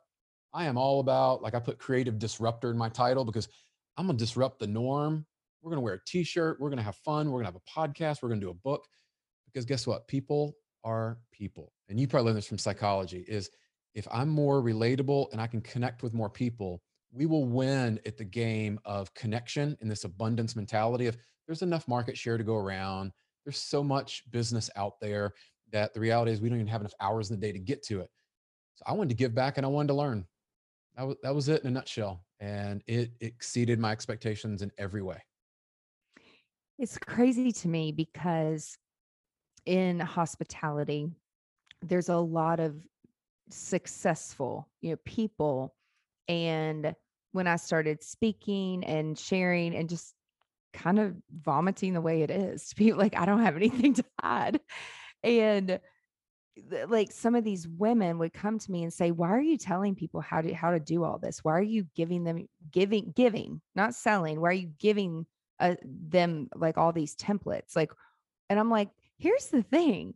I 0.56 0.66
am 0.66 0.76
all 0.76 1.00
about, 1.00 1.44
like, 1.44 1.54
I 1.54 1.60
put 1.60 1.78
creative 1.78 2.18
disruptor 2.18 2.72
in 2.72 2.78
my 2.78 2.90
title 2.90 3.24
because 3.26 3.48
I'm 3.96 4.08
going 4.08 4.18
to 4.18 4.24
disrupt 4.24 4.60
the 4.60 4.66
norm. 4.66 5.24
We're 5.62 5.70
going 5.70 5.78
to 5.78 5.84
wear 5.84 5.94
a 5.94 6.00
t 6.08 6.24
shirt. 6.24 6.60
We're 6.60 6.70
going 6.70 6.80
to 6.80 6.84
have 6.84 6.96
fun. 6.98 7.28
We're 7.28 7.44
going 7.44 7.54
to 7.54 7.54
have 7.54 7.62
a 7.62 7.80
podcast. 7.80 8.24
We're 8.24 8.30
going 8.30 8.42
to 8.42 8.46
do 8.48 8.52
a 8.52 8.56
book. 8.56 8.88
Because 9.46 9.66
guess 9.66 9.86
what? 9.86 10.08
People 10.08 10.56
are 10.84 11.20
people. 11.32 11.72
And 11.90 12.00
you 12.00 12.08
probably 12.08 12.26
learned 12.26 12.40
this 12.40 12.48
from 12.48 12.58
psychology 12.58 13.24
is 13.28 13.52
if 13.94 14.08
I'm 14.12 14.30
more 14.30 14.60
relatable 14.60 15.32
and 15.32 15.40
I 15.40 15.46
can 15.46 15.62
connect 15.62 16.02
with 16.02 16.16
more 16.16 16.30
people, 16.30 16.82
we 17.12 17.28
will 17.28 17.46
win 17.46 18.00
at 18.08 18.18
the 18.18 18.26
game 18.26 18.80
of 18.84 19.14
connection 19.14 19.78
in 19.82 19.88
this 19.88 20.06
abundance 20.06 20.56
mentality 20.56 21.06
of 21.06 21.18
there's 21.46 21.62
enough 21.62 21.88
market 21.88 22.18
share 22.18 22.40
to 22.40 22.44
go 22.44 22.56
around. 22.56 23.12
There's 23.46 23.60
so 23.60 23.84
much 23.84 24.24
business 24.32 24.72
out 24.76 25.00
there 25.00 25.34
that 25.74 25.94
the 25.94 26.00
reality 26.00 26.32
is 26.32 26.40
we 26.40 26.48
don't 26.48 26.60
even 26.60 26.68
have 26.68 26.82
enough 26.82 26.94
hours 27.02 27.30
in 27.30 27.40
the 27.40 27.46
day 27.46 27.52
to 27.52 27.60
get 27.60 27.84
to 27.84 28.00
it. 28.00 28.10
So 28.76 28.84
I 28.88 28.94
wanted 28.94 29.10
to 29.10 29.16
give 29.16 29.36
back 29.36 29.58
and 29.58 29.66
I 29.66 29.70
wanted 29.70 29.88
to 29.90 29.96
learn. 29.96 30.26
That 30.96 31.08
was 31.08 31.18
that 31.24 31.36
was 31.36 31.50
it 31.50 31.62
in 31.64 31.68
a 31.68 31.72
nutshell. 31.72 32.24
And 32.40 32.84
it 32.88 33.12
exceeded 33.20 33.80
my 33.80 33.92
expectations 33.92 34.62
in 34.62 34.72
every 34.78 35.02
way. 35.02 35.18
It's 36.78 36.98
crazy 36.98 37.52
to 37.52 37.68
me 37.68 37.92
because 37.92 38.78
in 39.66 40.00
hospitality, 40.00 41.10
there's 41.82 42.10
a 42.10 42.18
lot 42.18 42.60
of 42.60 42.76
successful, 43.50 44.68
you 44.82 44.92
know, 44.92 44.98
people. 45.06 45.74
And 46.28 46.96
when 47.32 47.48
I 47.48 47.56
started 47.56 48.04
speaking 48.04 48.84
and 48.84 49.18
sharing 49.18 49.76
and 49.76 49.90
just 49.90 50.14
kind 50.74 51.00
of 51.00 51.16
vomiting 51.32 51.94
the 51.94 52.02
way 52.02 52.22
it 52.24 52.32
is 52.32 52.68
to 52.70 52.76
be 52.76 52.94
like, 52.94 53.16
I 53.18 53.26
don't 53.26 53.42
have 53.42 53.56
anything 53.56 53.94
to 53.96 54.06
hide. 54.22 54.60
And 55.24 55.80
like 56.88 57.12
some 57.12 57.36
of 57.36 57.44
these 57.44 57.68
women 57.68 58.20
would 58.20 58.34
come 58.34 58.60
to 58.60 58.72
me 58.72 58.84
and 58.84 58.94
say, 58.94 59.12
"Why 59.12 59.30
are 59.30 59.42
you 59.42 59.58
telling 59.58 59.96
people 59.96 60.22
how 60.22 60.42
to 60.42 60.54
how 60.54 60.72
to 60.72 60.80
do 60.80 61.04
all 61.04 61.18
this? 61.18 61.44
Why 61.44 61.54
are 61.54 61.62
you 61.62 61.88
giving 61.96 62.24
them 62.24 62.48
giving 62.72 63.12
giving, 63.16 63.62
not 63.76 63.96
selling? 63.96 64.40
Why 64.40 64.50
are 64.50 64.54
you 64.54 64.72
giving 64.80 65.26
uh, 65.60 65.76
them 65.84 66.50
like 66.56 66.78
all 66.78 66.92
these 66.92 67.16
templates?" 67.16 67.76
Like 67.76 67.92
and 68.50 68.60
I'm 68.60 68.70
like, 68.70 68.90
"Here's 69.18 69.48
the 69.48 69.64
thing. 69.64 70.14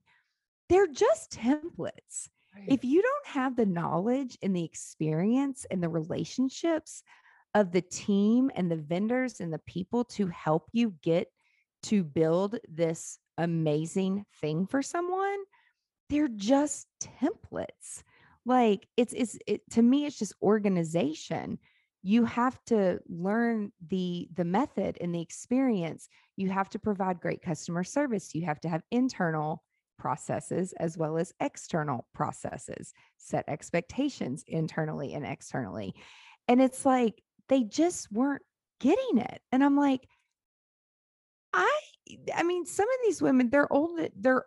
They're 0.69 0.87
just 0.87 1.31
templates. 1.31 2.29
Right. 2.55 2.65
If 2.67 2.83
you 2.83 3.01
don't 3.01 3.27
have 3.27 3.55
the 3.55 3.65
knowledge 3.65 4.37
and 4.41 4.55
the 4.55 4.63
experience 4.63 5.65
and 5.71 5.81
the 5.81 5.89
relationships 5.89 7.03
of 7.53 7.71
the 7.71 7.81
team 7.81 8.51
and 8.55 8.69
the 8.69 8.77
vendors 8.77 9.39
and 9.39 9.51
the 9.53 9.59
people 9.59 10.03
to 10.03 10.27
help 10.27 10.67
you 10.73 10.93
get 11.01 11.29
to 11.83 12.03
build 12.03 12.57
this 12.67 13.19
amazing 13.37 14.25
thing 14.41 14.65
for 14.67 14.81
someone, 14.81 15.37
they're 16.09 16.27
just 16.27 16.87
templates. 17.01 18.03
Like 18.45 18.87
it's 18.95 19.13
it's 19.13 19.37
it 19.45 19.61
to 19.71 19.81
me 19.81 20.05
it's 20.05 20.19
just 20.19 20.33
organization. 20.41 21.59
You 22.01 22.23
have 22.25 22.57
to 22.67 22.99
learn 23.09 23.73
the 23.89 24.29
the 24.33 24.45
method 24.45 24.97
and 25.01 25.13
the 25.13 25.21
experience. 25.21 26.07
You 26.37 26.49
have 26.49 26.69
to 26.69 26.79
provide 26.79 27.19
great 27.19 27.41
customer 27.41 27.83
service. 27.83 28.33
You 28.33 28.45
have 28.45 28.61
to 28.61 28.69
have 28.69 28.83
internal 28.91 29.63
processes 29.97 30.73
as 30.79 30.97
well 30.97 31.17
as 31.17 31.33
external 31.39 32.07
processes, 32.13 32.93
set 33.17 33.43
expectations 33.47 34.43
internally 34.47 35.13
and 35.13 35.25
externally. 35.25 35.95
And 36.47 36.61
it's 36.61 36.85
like 36.85 37.21
they 37.49 37.63
just 37.63 38.11
weren't 38.11 38.43
getting 38.79 39.17
it. 39.17 39.41
And 39.51 39.63
I'm 39.63 39.75
like, 39.75 40.07
I 42.35 42.43
mean, 42.43 42.65
some 42.65 42.87
of 42.87 42.95
these 43.05 43.21
women, 43.21 43.49
they're 43.49 43.71
old, 43.71 43.99
eh, 43.99 44.09
they're 44.15 44.45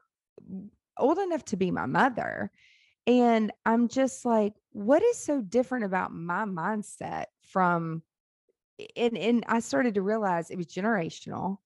old 0.99 1.19
enough 1.19 1.45
to 1.47 1.57
be 1.57 1.71
my 1.71 1.87
mother. 1.87 2.51
And 3.07 3.53
I'm 3.65 3.89
just 3.89 4.25
like, 4.25 4.55
what 4.73 5.03
is 5.03 5.19
so 5.19 5.41
different 5.41 5.85
about 5.85 6.13
my 6.13 6.45
mindset 6.45 7.27
from 7.47 8.03
and 8.97 9.17
and 9.19 9.45
I 9.49 9.61
started 9.61 9.95
to 9.95 10.03
realize 10.03 10.51
it 10.51 10.57
was 10.57 10.67
generational 10.67 11.59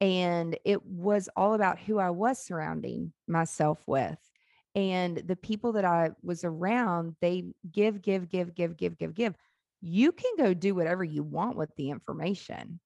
and 0.00 0.58
it 0.64 0.84
was 0.84 1.28
all 1.36 1.54
about 1.54 1.78
who 1.78 1.98
I 1.98 2.10
was 2.10 2.38
surrounding 2.38 3.12
myself 3.26 3.82
with. 3.86 4.18
And 4.74 5.18
the 5.18 5.36
people 5.36 5.72
that 5.72 5.84
I 5.84 6.10
was 6.22 6.44
around, 6.44 7.14
they 7.20 7.44
give, 7.70 8.02
give, 8.02 8.28
give, 8.28 8.54
give, 8.54 8.76
give, 8.76 8.98
give, 8.98 9.14
give. 9.14 9.34
You 9.80 10.10
can 10.10 10.32
go 10.36 10.52
do 10.52 10.74
whatever 10.74 11.04
you 11.04 11.22
want 11.22 11.56
with 11.56 11.70
the 11.76 11.90
information. 11.90 12.80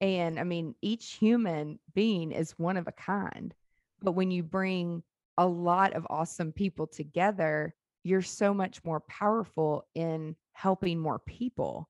And 0.00 0.38
I 0.38 0.44
mean, 0.44 0.74
each 0.80 1.12
human 1.12 1.78
being 1.94 2.32
is 2.32 2.52
one 2.52 2.76
of 2.76 2.86
a 2.86 2.92
kind. 2.92 3.54
But 4.02 4.12
when 4.12 4.30
you 4.30 4.42
bring 4.42 5.02
a 5.36 5.46
lot 5.46 5.94
of 5.94 6.06
awesome 6.08 6.52
people 6.52 6.86
together, 6.86 7.74
you're 8.04 8.22
so 8.22 8.54
much 8.54 8.84
more 8.84 9.00
powerful 9.00 9.86
in 9.94 10.36
helping 10.52 10.98
more 10.98 11.18
people. 11.18 11.88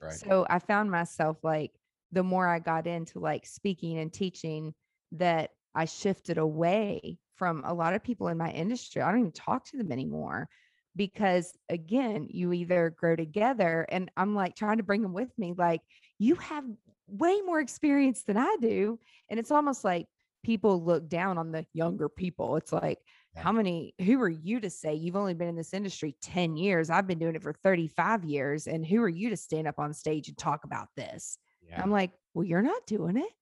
Right. 0.00 0.12
So 0.12 0.46
I 0.48 0.58
found 0.60 0.90
myself 0.90 1.38
like 1.42 1.72
the 2.12 2.22
more 2.22 2.46
I 2.46 2.58
got 2.58 2.86
into 2.86 3.18
like 3.18 3.44
speaking 3.44 3.98
and 3.98 4.12
teaching 4.12 4.74
that 5.12 5.50
I 5.74 5.84
shifted 5.84 6.38
away 6.38 7.18
from 7.34 7.62
a 7.64 7.74
lot 7.74 7.94
of 7.94 8.02
people 8.02 8.28
in 8.28 8.38
my 8.38 8.50
industry. 8.50 9.02
I 9.02 9.10
don't 9.10 9.20
even 9.20 9.32
talk 9.32 9.64
to 9.66 9.76
them 9.76 9.92
anymore 9.92 10.48
because 10.96 11.52
again, 11.68 12.26
you 12.30 12.52
either 12.52 12.90
grow 12.90 13.14
together 13.14 13.86
and 13.88 14.10
I'm 14.16 14.34
like 14.34 14.56
trying 14.56 14.78
to 14.78 14.82
bring 14.82 15.02
them 15.02 15.12
with 15.12 15.30
me 15.38 15.54
like 15.56 15.82
you 16.18 16.34
have 16.36 16.64
way 17.08 17.40
more 17.44 17.60
experience 17.60 18.22
than 18.24 18.36
I 18.36 18.56
do 18.60 18.98
and 19.30 19.40
it's 19.40 19.50
almost 19.50 19.84
like 19.84 20.06
people 20.44 20.82
look 20.82 21.08
down 21.08 21.36
on 21.36 21.50
the 21.50 21.66
younger 21.74 22.08
people. 22.08 22.56
It's 22.56 22.72
like 22.72 22.98
how 23.34 23.52
many 23.52 23.94
who 24.00 24.20
are 24.20 24.28
you 24.28 24.60
to 24.60 24.70
say 24.70 24.94
you've 24.94 25.16
only 25.16 25.34
been 25.34 25.48
in 25.48 25.56
this 25.56 25.74
industry 25.74 26.16
10 26.22 26.56
years 26.56 26.90
i've 26.90 27.06
been 27.06 27.20
doing 27.20 27.36
it 27.36 27.42
for 27.42 27.52
35 27.52 28.24
years 28.24 28.66
and 28.66 28.84
who 28.84 29.00
are 29.00 29.08
you 29.08 29.30
to 29.30 29.36
stand 29.36 29.68
up 29.68 29.78
on 29.78 29.94
stage 29.94 30.26
and 30.26 30.36
talk 30.36 30.64
about 30.64 30.88
this 30.96 31.38
yeah. 31.68 31.82
I'm 31.82 31.90
like, 31.90 32.10
well, 32.34 32.44
you're 32.44 32.62
not 32.62 32.86
doing 32.86 33.16
it. 33.16 33.32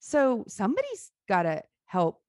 So 0.00 0.44
somebody's 0.48 1.10
got 1.28 1.42
to 1.42 1.62
help 1.86 2.20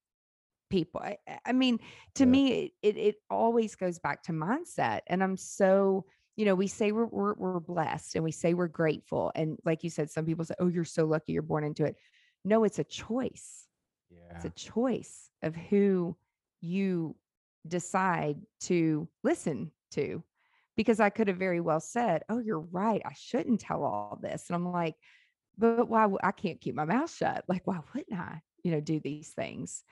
people. 0.70 1.01
I, 1.01 1.17
I 1.45 1.51
mean, 1.51 1.80
to 2.15 2.24
yeah. 2.24 2.30
me, 2.30 2.74
it, 2.82 2.97
it 2.97 3.15
always 3.30 3.76
goes 3.76 3.99
back 3.99 4.24
to 4.24 4.32
mindset. 4.32 5.01
And 5.07 5.24
I'm 5.24 5.38
so, 5.38 6.05
you 6.40 6.46
know, 6.46 6.56
we 6.56 6.68
say 6.68 6.94
we're, 6.94 7.06
we're, 7.08 7.34
we're 7.34 7.60
blessed 7.60 8.16
and 8.16 8.24
we 8.24 8.32
say 8.32 8.54
we're 8.54 8.70
grateful. 8.70 9.30
And 9.36 9.60
like 9.66 9.84
you 9.84 9.90
said, 9.90 10.10
some 10.10 10.26
people 10.26 10.46
say, 10.46 10.54
oh, 10.58 10.70
you're 10.70 10.86
so 10.86 11.04
lucky 11.04 11.34
you're 11.34 11.42
born 11.42 11.66
into 11.66 11.84
it. 11.84 11.98
No, 12.46 12.64
it's 12.64 12.80
a 12.80 12.86
choice. 12.86 13.68
Yeah. 14.10 14.38
It's 14.38 14.46
a 14.46 14.50
choice 14.52 15.30
of 15.44 15.54
who 15.54 16.16
you 16.62 17.18
decide 17.68 18.38
to 18.62 19.10
listen 19.22 19.72
to 19.92 20.24
because 20.78 21.02
I 21.02 21.10
could 21.10 21.28
have 21.28 21.36
very 21.36 21.60
well 21.60 21.82
said, 21.82 22.24
Oh, 22.30 22.40
you're 22.40 22.62
right. 22.62 23.02
I 23.06 23.12
shouldn't 23.18 23.60
tell 23.60 23.84
all 23.84 24.18
this. 24.22 24.46
And 24.48 24.56
I'm 24.56 24.72
like, 24.72 24.96
but 25.58 25.90
why 25.90 26.08
I 26.24 26.32
can't 26.32 26.62
keep 26.62 26.74
my 26.74 26.86
mouth 26.86 27.14
shut? 27.14 27.44
Like, 27.50 27.68
why 27.68 27.82
wouldn't 27.94 28.18
I, 28.18 28.40
you 28.64 28.72
know, 28.72 28.80
do 28.80 29.02
these 29.02 29.28
things? 29.32 29.84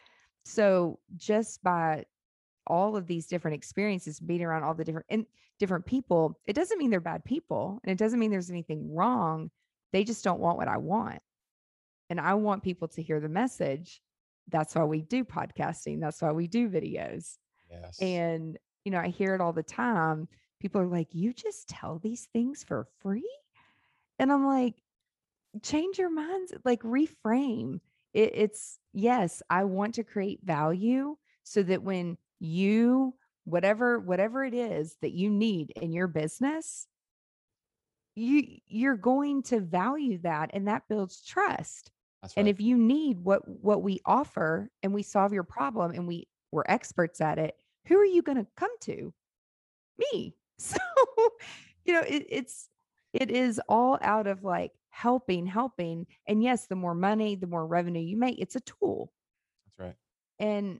So 0.45 0.99
just 1.17 1.61
by 1.61 2.05
all 2.67 2.95
of 2.95 3.07
these 3.07 3.27
different 3.27 3.55
experiences, 3.55 4.19
being 4.19 4.43
around 4.43 4.63
all 4.63 4.73
the 4.73 4.83
different 4.83 5.07
and 5.09 5.25
different 5.59 5.85
people, 5.85 6.39
it 6.45 6.53
doesn't 6.53 6.77
mean 6.77 6.89
they're 6.89 6.99
bad 6.99 7.25
people. 7.25 7.79
And 7.83 7.91
it 7.91 7.97
doesn't 7.97 8.19
mean 8.19 8.31
there's 8.31 8.51
anything 8.51 8.93
wrong. 8.93 9.49
They 9.91 10.03
just 10.03 10.23
don't 10.23 10.39
want 10.39 10.57
what 10.57 10.67
I 10.67 10.77
want. 10.77 11.19
And 12.09 12.19
I 12.19 12.35
want 12.35 12.63
people 12.63 12.87
to 12.89 13.01
hear 13.01 13.19
the 13.19 13.29
message. 13.29 14.01
That's 14.49 14.75
why 14.75 14.83
we 14.85 15.01
do 15.01 15.25
podcasting. 15.25 15.99
That's 15.99 16.21
why 16.21 16.31
we 16.31 16.47
do 16.47 16.69
videos. 16.69 17.37
Yes. 17.69 17.99
And, 18.01 18.57
you 18.85 18.91
know, 18.91 18.99
I 18.99 19.09
hear 19.09 19.35
it 19.35 19.41
all 19.41 19.53
the 19.53 19.63
time 19.63 20.27
people 20.59 20.81
are 20.81 20.87
like, 20.87 21.13
you 21.13 21.33
just 21.33 21.67
tell 21.67 21.99
these 21.99 22.27
things 22.33 22.63
for 22.63 22.87
free? 22.99 23.29
And 24.19 24.31
I'm 24.31 24.45
like, 24.45 24.75
change 25.61 25.99
your 25.99 26.09
minds, 26.09 26.53
like 26.63 26.81
reframe. 26.81 27.79
It, 28.13 28.31
it's 28.33 28.79
yes, 28.93 29.41
I 29.49 29.65
want 29.65 29.95
to 29.95 30.03
create 30.03 30.39
value 30.43 31.17
so 31.43 31.63
that 31.63 31.83
when 31.83 32.17
you, 32.39 33.13
whatever, 33.45 33.99
whatever 33.99 34.43
it 34.43 34.53
is 34.53 34.95
that 35.01 35.13
you 35.13 35.29
need 35.29 35.71
in 35.75 35.91
your 35.91 36.07
business, 36.07 36.87
you 38.15 38.57
you're 38.65 38.97
going 38.97 39.43
to 39.43 39.59
value 39.59 40.17
that 40.23 40.49
and 40.53 40.67
that 40.67 40.87
builds 40.89 41.23
trust. 41.23 41.91
Right. 42.23 42.33
And 42.35 42.47
if 42.47 42.59
you 42.59 42.75
need 42.75 43.19
what 43.19 43.47
what 43.47 43.83
we 43.83 44.01
offer 44.05 44.71
and 44.81 44.91
we 44.91 45.03
solve 45.03 45.33
your 45.33 45.43
problem 45.43 45.91
and 45.91 46.07
we 46.07 46.27
we're 46.51 46.63
experts 46.67 47.21
at 47.21 47.37
it, 47.37 47.55
who 47.85 47.97
are 47.97 48.05
you 48.05 48.23
going 48.23 48.37
to 48.37 48.47
come 48.55 48.75
to? 48.81 49.13
Me. 49.99 50.35
So, 50.59 50.77
you 51.85 51.93
know, 51.93 52.01
it, 52.01 52.25
it's 52.29 52.69
it 53.13 53.29
is 53.29 53.61
all 53.69 53.99
out 54.01 54.25
of 54.25 54.43
like 54.43 54.71
helping, 54.89 55.45
helping. 55.45 56.07
And 56.27 56.41
yes, 56.41 56.65
the 56.65 56.75
more 56.75 56.95
money, 56.95 57.35
the 57.35 57.45
more 57.45 57.67
revenue 57.67 58.01
you 58.01 58.17
make, 58.17 58.39
it's 58.39 58.55
a 58.55 58.61
tool. 58.61 59.11
That's 59.77 59.87
right. 59.87 59.95
And 60.39 60.79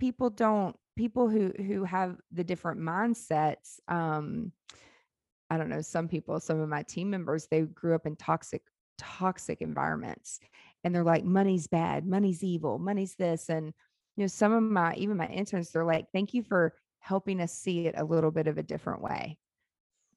people 0.00 0.30
don't 0.30 0.74
people 0.96 1.28
who 1.28 1.52
who 1.56 1.84
have 1.84 2.16
the 2.32 2.44
different 2.44 2.80
mindsets 2.80 3.80
um 3.88 4.52
i 5.50 5.56
don't 5.56 5.68
know 5.68 5.80
some 5.80 6.08
people 6.08 6.38
some 6.40 6.60
of 6.60 6.68
my 6.68 6.82
team 6.82 7.10
members 7.10 7.46
they 7.46 7.62
grew 7.62 7.94
up 7.94 8.06
in 8.06 8.16
toxic 8.16 8.62
toxic 8.96 9.60
environments 9.60 10.40
and 10.84 10.94
they're 10.94 11.02
like 11.02 11.24
money's 11.24 11.66
bad 11.66 12.06
money's 12.06 12.44
evil 12.44 12.78
money's 12.78 13.14
this 13.16 13.48
and 13.48 13.72
you 14.16 14.22
know 14.22 14.26
some 14.28 14.52
of 14.52 14.62
my 14.62 14.94
even 14.94 15.16
my 15.16 15.26
interns 15.26 15.70
they're 15.70 15.84
like 15.84 16.06
thank 16.12 16.32
you 16.32 16.42
for 16.42 16.74
helping 17.00 17.40
us 17.40 17.52
see 17.52 17.86
it 17.86 17.94
a 17.98 18.04
little 18.04 18.30
bit 18.30 18.46
of 18.46 18.56
a 18.56 18.62
different 18.62 19.02
way 19.02 19.36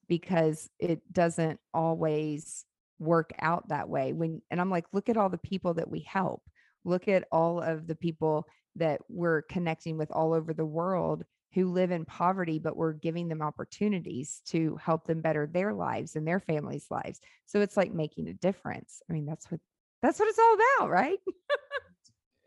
because 0.08 0.70
it 0.78 1.00
doesn't 1.12 1.60
always 1.74 2.64
work 2.98 3.32
out 3.40 3.68
that 3.68 3.88
way 3.88 4.12
when 4.12 4.42
and 4.50 4.60
I'm 4.60 4.70
like 4.70 4.86
look 4.92 5.08
at 5.08 5.16
all 5.16 5.28
the 5.28 5.38
people 5.38 5.74
that 5.74 5.90
we 5.90 6.00
help 6.00 6.42
look 6.88 7.08
at 7.08 7.26
all 7.30 7.60
of 7.60 7.86
the 7.86 7.94
people 7.94 8.46
that 8.76 9.00
we're 9.08 9.42
connecting 9.42 9.96
with 9.98 10.10
all 10.10 10.32
over 10.32 10.52
the 10.52 10.64
world 10.64 11.24
who 11.54 11.70
live 11.70 11.90
in 11.90 12.04
poverty 12.04 12.58
but 12.58 12.76
we're 12.76 12.92
giving 12.92 13.28
them 13.28 13.42
opportunities 13.42 14.42
to 14.46 14.76
help 14.76 15.06
them 15.06 15.20
better 15.20 15.46
their 15.46 15.72
lives 15.72 16.16
and 16.16 16.26
their 16.26 16.40
families 16.40 16.86
lives. 16.90 17.20
So 17.46 17.60
it's 17.60 17.76
like 17.76 17.92
making 17.92 18.28
a 18.28 18.34
difference. 18.34 19.02
I 19.08 19.12
mean 19.12 19.26
that's 19.26 19.50
what 19.50 19.60
that's 20.02 20.18
what 20.18 20.28
it's 20.28 20.38
all 20.38 20.54
about 20.54 20.90
right? 20.90 21.18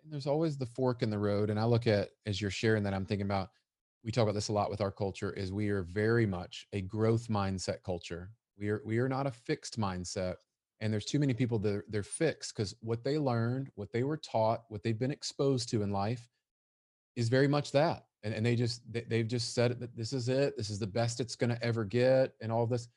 There's 0.09 0.27
always 0.27 0.57
the 0.57 0.65
fork 0.65 1.03
in 1.03 1.09
the 1.09 1.19
road 1.19 1.49
and 1.49 1.59
i 1.59 1.63
look 1.63 1.87
at 1.87 2.09
as 2.25 2.41
you're 2.41 2.51
sharing 2.51 2.83
that 2.83 2.93
i'm 2.93 3.05
thinking 3.05 3.27
about 3.27 3.49
we 4.03 4.11
talk 4.11 4.23
about 4.23 4.33
this 4.33 4.47
a 4.47 4.53
lot 4.53 4.69
with 4.69 4.81
our 4.81 4.91
culture 4.91 5.31
is 5.33 5.51
we 5.51 5.69
are 5.69 5.83
very 5.83 6.25
much 6.25 6.67
a 6.73 6.81
growth 6.81 7.27
mindset 7.27 7.83
culture. 7.83 8.31
We 8.57 8.69
are 8.69 8.81
we 8.85 8.99
are 8.99 9.09
not 9.09 9.27
a 9.27 9.31
fixed 9.31 9.79
mindset 9.79 10.35
and 10.81 10.91
there's 10.91 11.05
too 11.05 11.19
many 11.19 11.33
people 11.33 11.59
that 11.59 11.73
are, 11.73 11.85
they're 11.89 12.03
fixed 12.03 12.55
because 12.55 12.75
what 12.81 13.03
they 13.03 13.17
learned 13.17 13.69
what 13.75 13.91
they 13.91 14.03
were 14.03 14.17
taught 14.17 14.63
what 14.69 14.83
they've 14.83 14.99
been 14.99 15.11
exposed 15.11 15.69
to 15.69 15.83
in 15.83 15.91
life 15.91 16.27
is 17.15 17.29
very 17.29 17.47
much 17.47 17.71
that 17.71 18.05
and, 18.23 18.33
and 18.33 18.45
they 18.45 18.55
just 18.55 18.81
they, 18.91 19.01
they've 19.01 19.27
just 19.27 19.53
said 19.53 19.79
that 19.79 19.95
this 19.95 20.11
is 20.11 20.27
it 20.27 20.57
this 20.57 20.69
is 20.69 20.79
the 20.79 20.87
best 20.87 21.19
it's 21.19 21.35
going 21.35 21.49
to 21.49 21.63
ever 21.63 21.85
get 21.85 22.33
and 22.41 22.51
all 22.51 22.65
this 22.65 22.87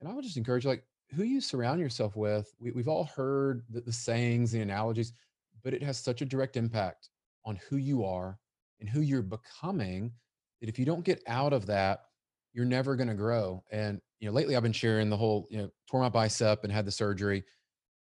and 0.00 0.08
i 0.08 0.12
would 0.12 0.24
just 0.24 0.36
encourage 0.36 0.64
like 0.64 0.84
who 1.14 1.24
you 1.24 1.40
surround 1.40 1.80
yourself 1.80 2.14
with 2.14 2.54
we, 2.60 2.70
we've 2.70 2.88
all 2.88 3.04
heard 3.16 3.64
the, 3.70 3.80
the 3.80 3.92
sayings 3.92 4.52
the 4.52 4.60
analogies 4.60 5.12
but 5.64 5.74
it 5.74 5.82
has 5.82 5.98
such 5.98 6.22
a 6.22 6.26
direct 6.26 6.56
impact 6.56 7.08
on 7.44 7.58
who 7.68 7.76
you 7.76 8.04
are 8.04 8.38
and 8.80 8.88
who 8.88 9.00
you're 9.00 9.22
becoming 9.22 10.12
that 10.60 10.68
if 10.68 10.78
you 10.78 10.84
don't 10.84 11.04
get 11.04 11.22
out 11.26 11.52
of 11.52 11.66
that 11.66 12.04
you're 12.52 12.64
never 12.64 12.96
going 12.96 13.08
to 13.08 13.14
grow 13.14 13.62
and 13.70 14.00
you 14.18 14.28
know 14.28 14.34
lately 14.34 14.56
i've 14.56 14.62
been 14.62 14.72
sharing 14.72 15.08
the 15.08 15.16
whole 15.16 15.46
you 15.50 15.58
know 15.58 15.70
tore 15.88 16.00
my 16.00 16.08
bicep 16.08 16.64
and 16.64 16.72
had 16.72 16.84
the 16.84 16.90
surgery 16.90 17.44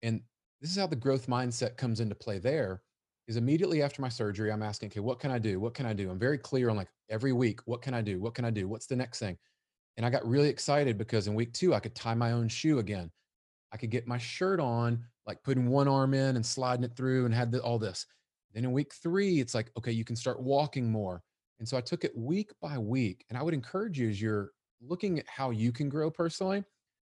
and 0.02 0.22
this 0.62 0.72
is 0.72 0.78
how 0.78 0.88
the 0.88 0.96
growth 0.96 1.28
mindset 1.28 1.78
comes 1.78 2.00
into 2.00 2.16
play 2.16 2.40
there 2.40 2.82
is 3.28 3.38
immediately 3.38 3.82
after 3.82 4.02
my 4.02 4.10
surgery 4.10 4.52
i'm 4.52 4.64
asking 4.64 4.88
okay 4.88 5.00
what 5.00 5.20
can 5.20 5.32
i 5.32 5.38
do? 5.40 5.60
What 5.60 5.74
can 5.74 5.86
i 5.86 5.94
do? 5.94 6.10
I'm 6.10 6.20
very 6.20 6.38
clear 6.38 6.70
on 6.70 6.76
like 6.76 6.90
every 7.10 7.34
week 7.34 7.62
what 7.66 7.82
can 7.82 7.94
i 7.94 8.02
do? 8.02 8.20
What 8.20 8.36
can 8.36 8.46
i 8.46 8.50
do? 8.50 8.68
What's 8.68 8.88
the 8.88 8.96
next 8.96 9.20
thing? 9.20 9.38
And 9.98 10.06
i 10.06 10.10
got 10.10 10.28
really 10.28 10.50
excited 10.50 10.98
because 10.98 11.28
in 11.28 11.36
week 11.36 11.54
two 11.54 11.74
i 11.74 11.80
could 11.80 11.96
tie 11.96 12.14
my 12.14 12.32
own 12.32 12.48
shoe 12.48 12.80
again. 12.80 13.12
I 13.72 13.78
could 13.78 13.90
get 13.90 14.08
my 14.08 14.18
shirt 14.18 14.60
on 14.60 15.04
like 15.26 15.42
putting 15.44 15.68
one 15.68 15.88
arm 15.88 16.14
in 16.14 16.36
and 16.36 16.46
sliding 16.46 16.84
it 16.84 16.96
through 16.96 17.26
and 17.26 17.34
had 17.34 17.52
the, 17.52 17.62
all 17.62 17.80
this. 17.80 18.06
Then 18.54 18.66
in 18.66 18.72
week 18.72 18.94
three 18.94 19.40
it's 19.40 19.56
like 19.56 19.72
okay 19.78 19.92
you 19.92 20.06
can 20.06 20.16
start 20.16 20.42
walking 20.42 20.92
more 20.92 21.24
and 21.60 21.68
so 21.68 21.78
i 21.78 21.82
took 21.82 22.04
it 22.04 22.18
week 22.18 22.52
by 22.62 22.78
week 22.78 23.26
and 23.30 23.38
i 23.38 23.44
would 23.44 23.54
encourage 23.54 24.00
you 24.00 24.10
as 24.10 24.22
you're 24.22 24.52
looking 24.82 25.20
at 25.20 25.28
how 25.28 25.50
you 25.50 25.72
can 25.72 25.90
grow 25.90 26.10
personally 26.12 26.64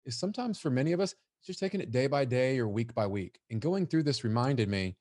is 0.05 0.19
sometimes 0.19 0.59
for 0.59 0.71
many 0.71 0.93
of 0.93 1.01
us 1.01 1.15
it's 1.39 1.47
just 1.47 1.61
taking 1.61 1.81
it 1.81 1.91
day 1.91 2.07
by 2.07 2.25
day 2.25 2.59
or 2.59 2.69
week 2.69 2.95
by 2.95 3.07
week 3.07 3.39
and 3.51 3.61
going 3.61 3.87
through 3.87 4.03
this 4.03 4.25
reminded 4.25 4.69
me 4.69 4.97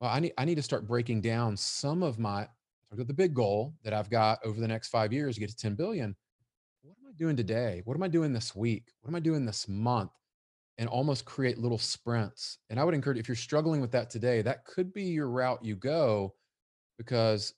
well 0.00 0.10
i 0.10 0.20
need 0.20 0.32
i 0.38 0.44
need 0.44 0.56
to 0.56 0.62
start 0.62 0.86
breaking 0.86 1.20
down 1.20 1.56
some 1.56 2.02
of 2.02 2.18
my 2.18 2.46
the 2.92 3.14
big 3.14 3.34
goal 3.34 3.74
that 3.84 3.94
i've 3.94 4.10
got 4.10 4.38
over 4.44 4.60
the 4.60 4.68
next 4.68 4.88
five 4.88 5.12
years 5.12 5.34
to 5.34 5.40
get 5.40 5.48
to 5.48 5.56
10 5.56 5.74
billion. 5.74 6.14
What 6.82 6.96
am 7.00 7.08
i 7.08 7.12
doing 7.16 7.36
today? 7.36 7.80
What 7.84 7.94
am 7.94 8.02
i 8.02 8.08
doing 8.08 8.32
this 8.32 8.54
week? 8.54 8.92
What 9.00 9.08
am 9.08 9.14
i 9.14 9.20
doing 9.20 9.46
this 9.46 9.66
month? 9.68 10.10
And 10.78 10.88
almost 10.88 11.24
create 11.24 11.58
little 11.58 11.78
sprints. 11.78 12.58
And 12.68 12.78
i 12.78 12.84
would 12.84 12.94
encourage 12.94 13.18
if 13.18 13.28
you're 13.28 13.34
struggling 13.34 13.80
with 13.80 13.92
that 13.92 14.10
today 14.10 14.42
that 14.42 14.64
could 14.66 14.92
be 14.92 15.04
your 15.04 15.28
route 15.28 15.64
you 15.64 15.76
go 15.76 16.34
because 16.98 17.54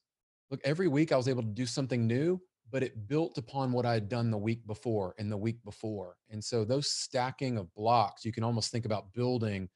look 0.51 0.61
every 0.65 0.89
week 0.89 1.13
i 1.13 1.17
was 1.17 1.29
able 1.29 1.43
to 1.43 1.49
do 1.49 1.67
something 1.67 2.07
new 2.07 2.41
but 2.71 2.83
it 2.83 3.07
built 3.07 3.39
upon 3.39 3.71
what 3.71 3.87
I 3.87 3.95
had 3.95 4.09
done 4.09 4.33
the 4.33 4.37
week 4.37 4.67
before 4.67 5.15
and 5.19 5.31
the 5.31 5.37
week 5.37 5.63
before. 5.65 6.17
And 6.31 6.43
so 6.43 6.65
those 6.65 6.91
stacking 6.91 7.57
of 7.57 7.73
blocks, 7.75 8.25
you 8.25 8.33
can 8.33 8.43
almost 8.43 8.73
think 8.73 8.85
about 8.85 9.13
building 9.13 9.69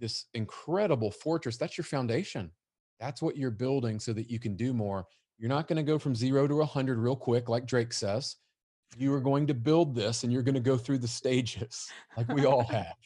this 0.00 0.26
incredible 0.34 1.12
fortress. 1.12 1.56
That's 1.56 1.78
your 1.78 1.84
foundation. 1.84 2.50
That's 2.98 3.22
what 3.22 3.36
you're 3.36 3.52
building 3.52 4.00
so 4.00 4.12
that 4.14 4.28
you 4.28 4.40
can 4.40 4.56
do 4.56 4.72
more. 4.72 5.06
You're 5.38 5.50
not 5.50 5.68
going 5.68 5.76
to 5.76 5.82
go 5.82 6.00
from 6.00 6.16
zero 6.16 6.48
to 6.48 6.56
100 6.56 6.98
real 6.98 7.14
quick, 7.14 7.48
like 7.48 7.66
Drake 7.66 7.92
says. 7.92 8.34
You 8.96 9.14
are 9.14 9.20
going 9.20 9.46
to 9.46 9.54
build 9.54 9.94
this 9.94 10.24
and 10.24 10.32
you're 10.32 10.42
going 10.42 10.54
to 10.54 10.60
go 10.60 10.76
through 10.76 10.98
the 10.98 11.08
stages 11.08 11.90
like 12.16 12.28
we 12.28 12.44
all 12.44 12.64
have. 12.64 12.96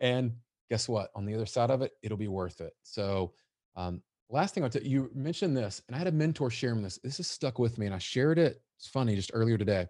And 0.00 0.32
guess 0.68 0.88
what? 0.88 1.10
On 1.14 1.24
the 1.24 1.34
other 1.34 1.46
side 1.46 1.70
of 1.70 1.82
it, 1.82 1.92
it'll 2.02 2.18
be 2.18 2.28
worth 2.28 2.60
it. 2.60 2.74
So, 2.82 3.32
um, 3.76 4.02
last 4.30 4.54
thing 4.54 4.64
I'll 4.64 4.70
tell 4.70 4.82
you, 4.82 4.90
you 4.90 5.10
mentioned 5.14 5.56
this, 5.56 5.82
and 5.86 5.94
I 5.94 5.98
had 5.98 6.08
a 6.08 6.12
mentor 6.12 6.50
share 6.50 6.74
me 6.74 6.82
this. 6.82 6.98
This 7.02 7.16
has 7.18 7.26
stuck 7.26 7.58
with 7.58 7.78
me, 7.78 7.86
and 7.86 7.94
I 7.94 7.98
shared 7.98 8.38
it. 8.38 8.62
It's 8.76 8.88
funny, 8.88 9.16
just 9.16 9.30
earlier 9.34 9.58
today. 9.58 9.86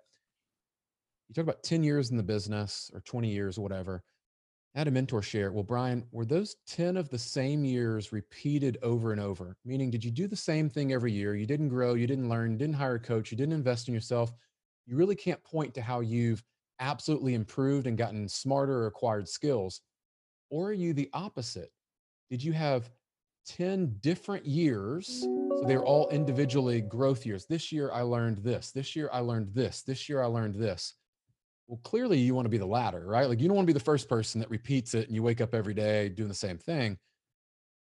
You 1.29 1.35
talk 1.35 1.43
about 1.45 1.63
10 1.63 1.83
years 1.83 2.11
in 2.11 2.17
the 2.17 2.23
business 2.23 2.91
or 2.95 3.01
20 3.01 3.29
years 3.29 3.59
or 3.59 3.63
whatever. 3.63 4.03
I 4.75 4.79
had 4.79 4.89
a 4.89 4.93
mentor 4.93 5.23
share. 5.23 5.53
Well, 5.53 5.65
Brian, 5.65 6.07
were 6.13 6.25
those 6.25 6.57
10 6.67 6.97
of 6.97 7.09
the 7.09 7.19
same 7.19 7.65
years 7.65 8.13
repeated 8.13 8.79
over 8.83 9.13
and 9.13 9.21
over? 9.21 9.57
Meaning, 9.65 9.91
did 9.91 10.05
you 10.05 10.11
do 10.11 10.27
the 10.27 10.37
same 10.37 10.71
thing 10.71 10.93
every 10.93 11.13
year? 11.13 11.35
You 11.35 11.47
didn't 11.47 11.69
grow, 11.69 11.95
you 11.95 12.07
didn't 12.07 12.29
learn, 12.29 12.57
didn't 12.57 12.77
hire 12.77 12.95
a 12.95 13.01
coach, 13.01 13.31
you 13.31 13.37
didn't 13.37 13.55
invest 13.55 13.89
in 13.89 13.95
yourself. 13.95 14.33
You 14.87 14.97
really 14.97 15.17
can't 15.17 15.43
point 15.43 15.75
to 15.75 15.83
how 15.83 16.01
you've 16.01 16.43
absolutely 16.81 17.35
improved 17.35 17.87
and 17.87 17.99
gotten 17.99 18.29
smarter 18.29 18.75
or 18.79 18.87
acquired 18.87 19.29
skills. 19.29 19.81
Or 20.51 20.69
are 20.69 20.73
you 20.73 20.93
the 20.93 21.11
opposite? 21.13 21.71
Did 22.31 22.43
you 22.43 22.53
have 22.53 22.91
10 23.49 23.97
different 24.01 24.47
years. 24.47 25.21
So 25.23 25.65
they're 25.67 25.85
all 25.85 26.09
individually 26.11 26.81
growth 26.81 27.27
years. 27.27 27.47
This 27.47 27.73
year 27.73 27.91
I 27.93 28.03
learned 28.03 28.39
this. 28.39 28.71
This 28.71 28.95
year 28.95 29.09
I 29.13 29.21
learned 29.21 29.55
this. 29.55 29.83
This 29.83 30.09
year 30.09 30.23
I 30.23 30.27
learned 30.27 30.55
this. 30.55 30.95
Well, 31.67 31.81
clearly 31.83 32.19
you 32.19 32.35
want 32.35 32.47
to 32.47 32.51
be 32.51 32.59
the 32.59 32.67
latter, 32.67 33.07
right? 33.07 33.29
Like 33.29 33.41
you 33.41 33.49
don't 33.49 33.57
want 33.57 33.67
to 33.67 33.73
be 33.73 33.79
the 33.79 33.85
first 33.85 34.09
person 34.09 34.41
that 34.41 34.51
repeats 34.51 34.95
it 34.95 35.07
and 35.07 35.15
you 35.15 35.23
wake 35.23 35.41
up 35.41 35.55
every 35.55 35.75
day 35.75 36.09
doing 36.09 36.29
the 36.29 36.35
same 36.35 36.59
thing. 36.59 36.99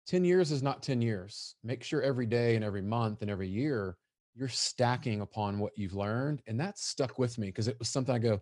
10 0.06 0.24
years 0.24 0.50
is 0.50 0.62
not 0.62 0.82
10 0.82 1.00
years. 1.00 1.54
Make 1.62 1.84
sure 1.84 2.02
every 2.02 2.26
day 2.26 2.56
and 2.56 2.64
every 2.64 2.82
month 2.82 3.22
and 3.22 3.30
every 3.30 3.48
year 3.48 3.96
you're 4.34 4.48
stacking 4.48 5.20
upon 5.20 5.58
what 5.58 5.72
you've 5.76 5.94
learned. 5.94 6.42
And 6.46 6.58
that 6.60 6.78
stuck 6.78 7.18
with 7.18 7.38
me 7.38 7.48
because 7.48 7.68
it 7.68 7.78
was 7.78 7.88
something 7.88 8.14
I 8.14 8.18
go 8.18 8.40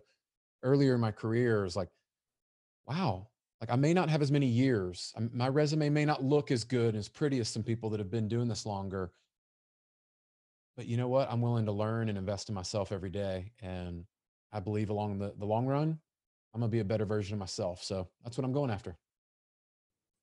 earlier 0.63 0.95
in 0.95 1.01
my 1.01 1.11
career 1.11 1.65
is 1.65 1.75
like, 1.75 1.89
wow, 2.87 3.27
like 3.61 3.71
I 3.71 3.75
may 3.75 3.93
not 3.93 4.09
have 4.09 4.23
as 4.23 4.31
many 4.31 4.47
years. 4.47 5.13
My 5.31 5.47
resume 5.47 5.89
may 5.89 6.03
not 6.03 6.23
look 6.23 6.49
as 6.49 6.63
good, 6.63 6.89
and 6.89 6.97
as 6.97 7.07
pretty 7.07 7.39
as 7.39 7.47
some 7.47 7.63
people 7.63 7.91
that 7.91 7.99
have 7.99 8.09
been 8.09 8.27
doing 8.27 8.47
this 8.47 8.65
longer. 8.65 9.11
But 10.75 10.87
you 10.87 10.97
know 10.97 11.07
what? 11.07 11.31
I'm 11.31 11.41
willing 11.41 11.65
to 11.65 11.71
learn 11.71 12.09
and 12.09 12.17
invest 12.17 12.49
in 12.49 12.55
myself 12.55 12.91
every 12.91 13.11
day. 13.11 13.51
And 13.61 14.05
I 14.51 14.59
believe 14.59 14.89
along 14.89 15.19
the, 15.19 15.33
the 15.37 15.45
long 15.45 15.67
run, 15.67 15.99
I'm 16.53 16.59
going 16.59 16.71
to 16.71 16.75
be 16.75 16.79
a 16.79 16.85
better 16.85 17.05
version 17.05 17.33
of 17.35 17.39
myself. 17.39 17.83
So 17.83 18.07
that's 18.23 18.37
what 18.37 18.45
I'm 18.45 18.51
going 18.51 18.71
after. 18.71 18.97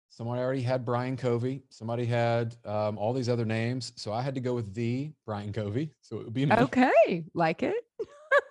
Somebody 0.10 0.42
already 0.42 0.62
had 0.62 0.86
Brian 0.86 1.18
Covey. 1.18 1.64
Somebody 1.70 2.06
had 2.06 2.56
um, 2.66 3.00
all 3.00 3.14
these 3.14 3.30
other 3.30 3.46
names. 3.46 3.94
So 3.96 4.14
I 4.14 4.22
had 4.22 4.36
to 4.36 4.42
go 4.42 4.54
with 4.54 4.72
the 4.76 5.12
Brian 5.26 5.52
Covey. 5.52 5.90
So 6.02 6.18
it 6.18 6.26
would 6.26 6.34
be 6.34 6.46
me. 6.46 6.56
Okay, 6.56 7.26
like 7.34 7.64
it. 7.64 7.84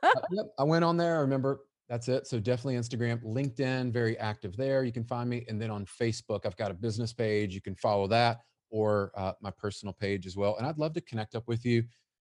uh, 0.03 0.11
yep, 0.33 0.47
I 0.59 0.65
went 0.65 0.85
on 0.85 0.97
there. 0.97 1.19
I 1.19 1.21
remember 1.21 1.61
that's 1.93 2.09
it. 2.09 2.27
So 2.27 2.41
definitely 2.41 2.77
Instagram, 2.77 3.23
LinkedIn, 3.23 3.93
very 3.93 4.17
active 4.19 4.57
there. 4.57 4.83
You 4.83 4.93
can 4.93 5.05
find 5.05 5.29
me. 5.29 5.45
And 5.47 5.61
then 5.61 5.71
on 5.71 5.85
Facebook, 5.85 6.47
I've 6.47 6.57
got 6.57 6.71
a 6.71 6.75
business 6.75 7.13
page. 7.13 7.55
You 7.55 7.61
can 7.61 7.75
follow 7.75 8.07
that 8.07 8.39
or 8.71 9.13
uh, 9.15 9.33
my 9.43 9.51
personal 9.51 9.93
page 9.93 10.27
as 10.27 10.35
well. 10.35 10.57
And 10.57 10.67
I'd 10.67 10.79
love 10.79 10.95
to 10.95 11.03
connect 11.03 11.35
up 11.35 11.47
with 11.47 11.67
you. 11.67 11.85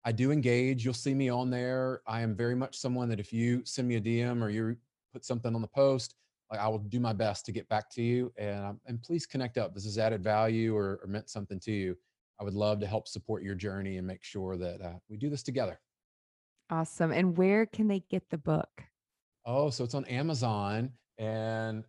I 0.03 0.13
do 0.13 0.31
engage. 0.31 0.83
You'll 0.83 0.95
see 0.95 1.13
me 1.13 1.29
on 1.29 1.51
there. 1.51 2.01
I 2.07 2.21
am 2.21 2.35
very 2.35 2.55
much 2.55 2.75
someone 2.75 3.07
that 3.09 3.19
if 3.19 3.31
you 3.31 3.61
send 3.63 3.87
me 3.87 3.97
a 3.97 4.01
DM 4.01 4.41
or 4.41 4.49
you 4.49 4.75
put 5.13 5.23
something 5.23 5.53
on 5.53 5.61
the 5.61 5.67
post, 5.67 6.15
like 6.49 6.59
I 6.59 6.67
will 6.67 6.79
do 6.79 6.99
my 6.99 7.13
best 7.13 7.45
to 7.45 7.51
get 7.51 7.69
back 7.69 7.87
to 7.91 8.01
you. 8.01 8.33
And 8.37 8.79
and 8.87 8.99
please 9.03 9.27
connect 9.27 9.59
up. 9.59 9.75
This 9.75 9.83
has 9.83 9.99
added 9.99 10.23
value 10.23 10.75
or, 10.75 11.01
or, 11.03 11.07
meant 11.07 11.29
something 11.29 11.59
to 11.59 11.71
you. 11.71 11.95
I 12.39 12.43
would 12.43 12.55
love 12.55 12.79
to 12.79 12.87
help 12.87 13.07
support 13.07 13.43
your 13.43 13.53
journey 13.53 13.97
and 13.97 14.07
make 14.07 14.23
sure 14.23 14.57
that 14.57 14.81
uh, 14.81 14.93
we 15.07 15.17
do 15.17 15.29
this 15.29 15.43
together. 15.43 15.79
Awesome. 16.71 17.11
And 17.11 17.37
where 17.37 17.67
can 17.67 17.87
they 17.87 17.99
get 18.09 18.31
the 18.31 18.39
book? 18.39 18.85
Oh, 19.45 19.69
so 19.69 19.83
it's 19.83 19.95
on 19.95 20.05
Amazon 20.05 20.91
and 21.17 21.83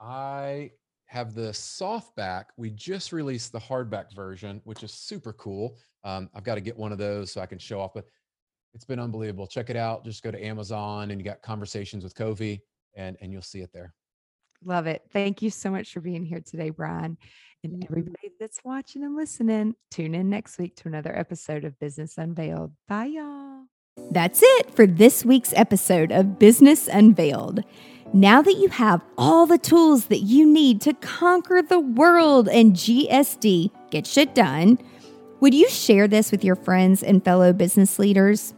I 0.00 0.72
have 1.06 1.34
the 1.34 1.50
softback. 1.50 2.44
We 2.56 2.70
just 2.70 3.12
released 3.12 3.52
the 3.52 3.58
hardback 3.58 4.14
version, 4.14 4.60
which 4.64 4.82
is 4.82 4.92
super 4.92 5.32
cool. 5.32 5.76
Um, 6.04 6.30
I've 6.34 6.44
got 6.44 6.54
to 6.54 6.60
get 6.60 6.76
one 6.76 6.92
of 6.92 6.98
those 6.98 7.32
so 7.32 7.40
I 7.40 7.46
can 7.46 7.58
show 7.58 7.80
off, 7.80 7.92
but 7.94 8.04
it's 8.74 8.84
been 8.84 9.00
unbelievable. 9.00 9.46
Check 9.46 9.70
it 9.70 9.76
out. 9.76 10.04
Just 10.04 10.22
go 10.22 10.30
to 10.30 10.44
Amazon 10.44 11.10
and 11.10 11.20
you 11.20 11.24
got 11.24 11.42
conversations 11.42 12.04
with 12.04 12.14
Covey 12.14 12.62
and, 12.94 13.16
and 13.20 13.32
you'll 13.32 13.42
see 13.42 13.60
it 13.60 13.70
there. 13.72 13.92
Love 14.64 14.86
it. 14.86 15.02
Thank 15.12 15.42
you 15.42 15.50
so 15.50 15.70
much 15.70 15.92
for 15.92 16.00
being 16.00 16.24
here 16.24 16.40
today, 16.40 16.70
Brian. 16.70 17.16
And 17.64 17.84
everybody 17.84 18.30
that's 18.38 18.60
watching 18.64 19.02
and 19.04 19.16
listening, 19.16 19.74
tune 19.90 20.14
in 20.14 20.30
next 20.30 20.58
week 20.58 20.76
to 20.76 20.88
another 20.88 21.16
episode 21.16 21.64
of 21.64 21.78
Business 21.78 22.18
Unveiled. 22.18 22.72
Bye, 22.88 23.06
y'all. 23.06 23.64
That's 24.10 24.40
it 24.42 24.74
for 24.74 24.86
this 24.86 25.24
week's 25.24 25.52
episode 25.54 26.12
of 26.12 26.38
Business 26.38 26.88
Unveiled. 26.88 27.64
Now 28.12 28.42
that 28.42 28.54
you 28.54 28.68
have 28.68 29.02
all 29.16 29.46
the 29.46 29.58
tools 29.58 30.06
that 30.06 30.20
you 30.20 30.44
need 30.44 30.80
to 30.82 30.94
conquer 30.94 31.62
the 31.62 31.78
world 31.78 32.48
and 32.48 32.72
GSD, 32.72 33.70
get 33.90 34.06
shit 34.06 34.34
done, 34.34 34.78
would 35.40 35.54
you 35.54 35.68
share 35.68 36.08
this 36.08 36.32
with 36.32 36.44
your 36.44 36.56
friends 36.56 37.02
and 37.02 37.24
fellow 37.24 37.52
business 37.52 37.98
leaders? 37.98 38.52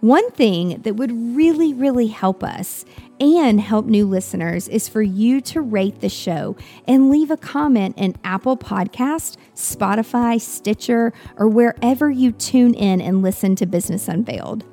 One 0.00 0.30
thing 0.32 0.82
that 0.82 0.96
would 0.96 1.36
really, 1.36 1.72
really 1.72 2.08
help 2.08 2.42
us 2.42 2.84
and 3.18 3.60
help 3.60 3.86
new 3.86 4.06
listeners 4.06 4.68
is 4.68 4.88
for 4.88 5.02
you 5.02 5.40
to 5.42 5.60
rate 5.60 6.00
the 6.00 6.08
show 6.08 6.56
and 6.86 7.08
leave 7.10 7.30
a 7.30 7.36
comment 7.36 7.96
in 7.96 8.16
Apple 8.22 8.56
Podcast, 8.56 9.36
Spotify, 9.54 10.40
Stitcher, 10.40 11.12
or 11.36 11.48
wherever 11.48 12.10
you 12.10 12.32
tune 12.32 12.74
in 12.74 13.00
and 13.00 13.22
listen 13.22 13.56
to 13.56 13.66
Business 13.66 14.06
Unveiled. 14.06 14.64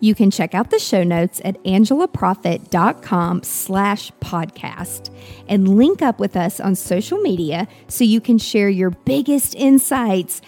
You 0.00 0.14
can 0.14 0.30
check 0.30 0.54
out 0.54 0.70
the 0.70 0.78
show 0.78 1.04
notes 1.04 1.40
at 1.44 1.62
angelaproffitt.com 1.64 3.42
slash 3.42 4.10
podcast 4.20 5.14
and 5.46 5.76
link 5.76 6.00
up 6.00 6.18
with 6.18 6.36
us 6.36 6.58
on 6.58 6.74
social 6.74 7.18
media 7.18 7.68
so 7.88 8.04
you 8.04 8.20
can 8.20 8.38
share 8.38 8.70
your 8.70 8.90
biggest 8.90 9.54
insights. 9.54 10.40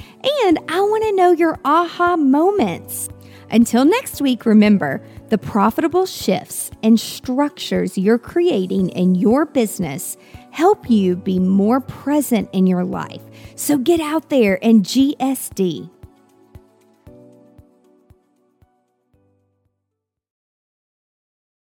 And 0.44 0.58
I 0.68 0.80
want 0.80 1.04
to 1.04 1.12
know 1.14 1.32
your 1.32 1.58
aha 1.64 2.16
moments. 2.16 3.10
Until 3.50 3.84
next 3.84 4.22
week, 4.22 4.46
remember 4.46 5.02
the 5.28 5.36
profitable 5.36 6.06
shifts 6.06 6.70
and 6.82 6.98
structures 6.98 7.98
you're 7.98 8.18
creating 8.18 8.88
in 8.90 9.14
your 9.14 9.44
business 9.44 10.16
help 10.50 10.88
you 10.88 11.16
be 11.16 11.38
more 11.38 11.80
present 11.80 12.48
in 12.52 12.66
your 12.66 12.84
life. 12.84 13.20
So 13.54 13.76
get 13.76 14.00
out 14.00 14.30
there 14.30 14.58
and 14.62 14.84
GSD. 14.84 15.90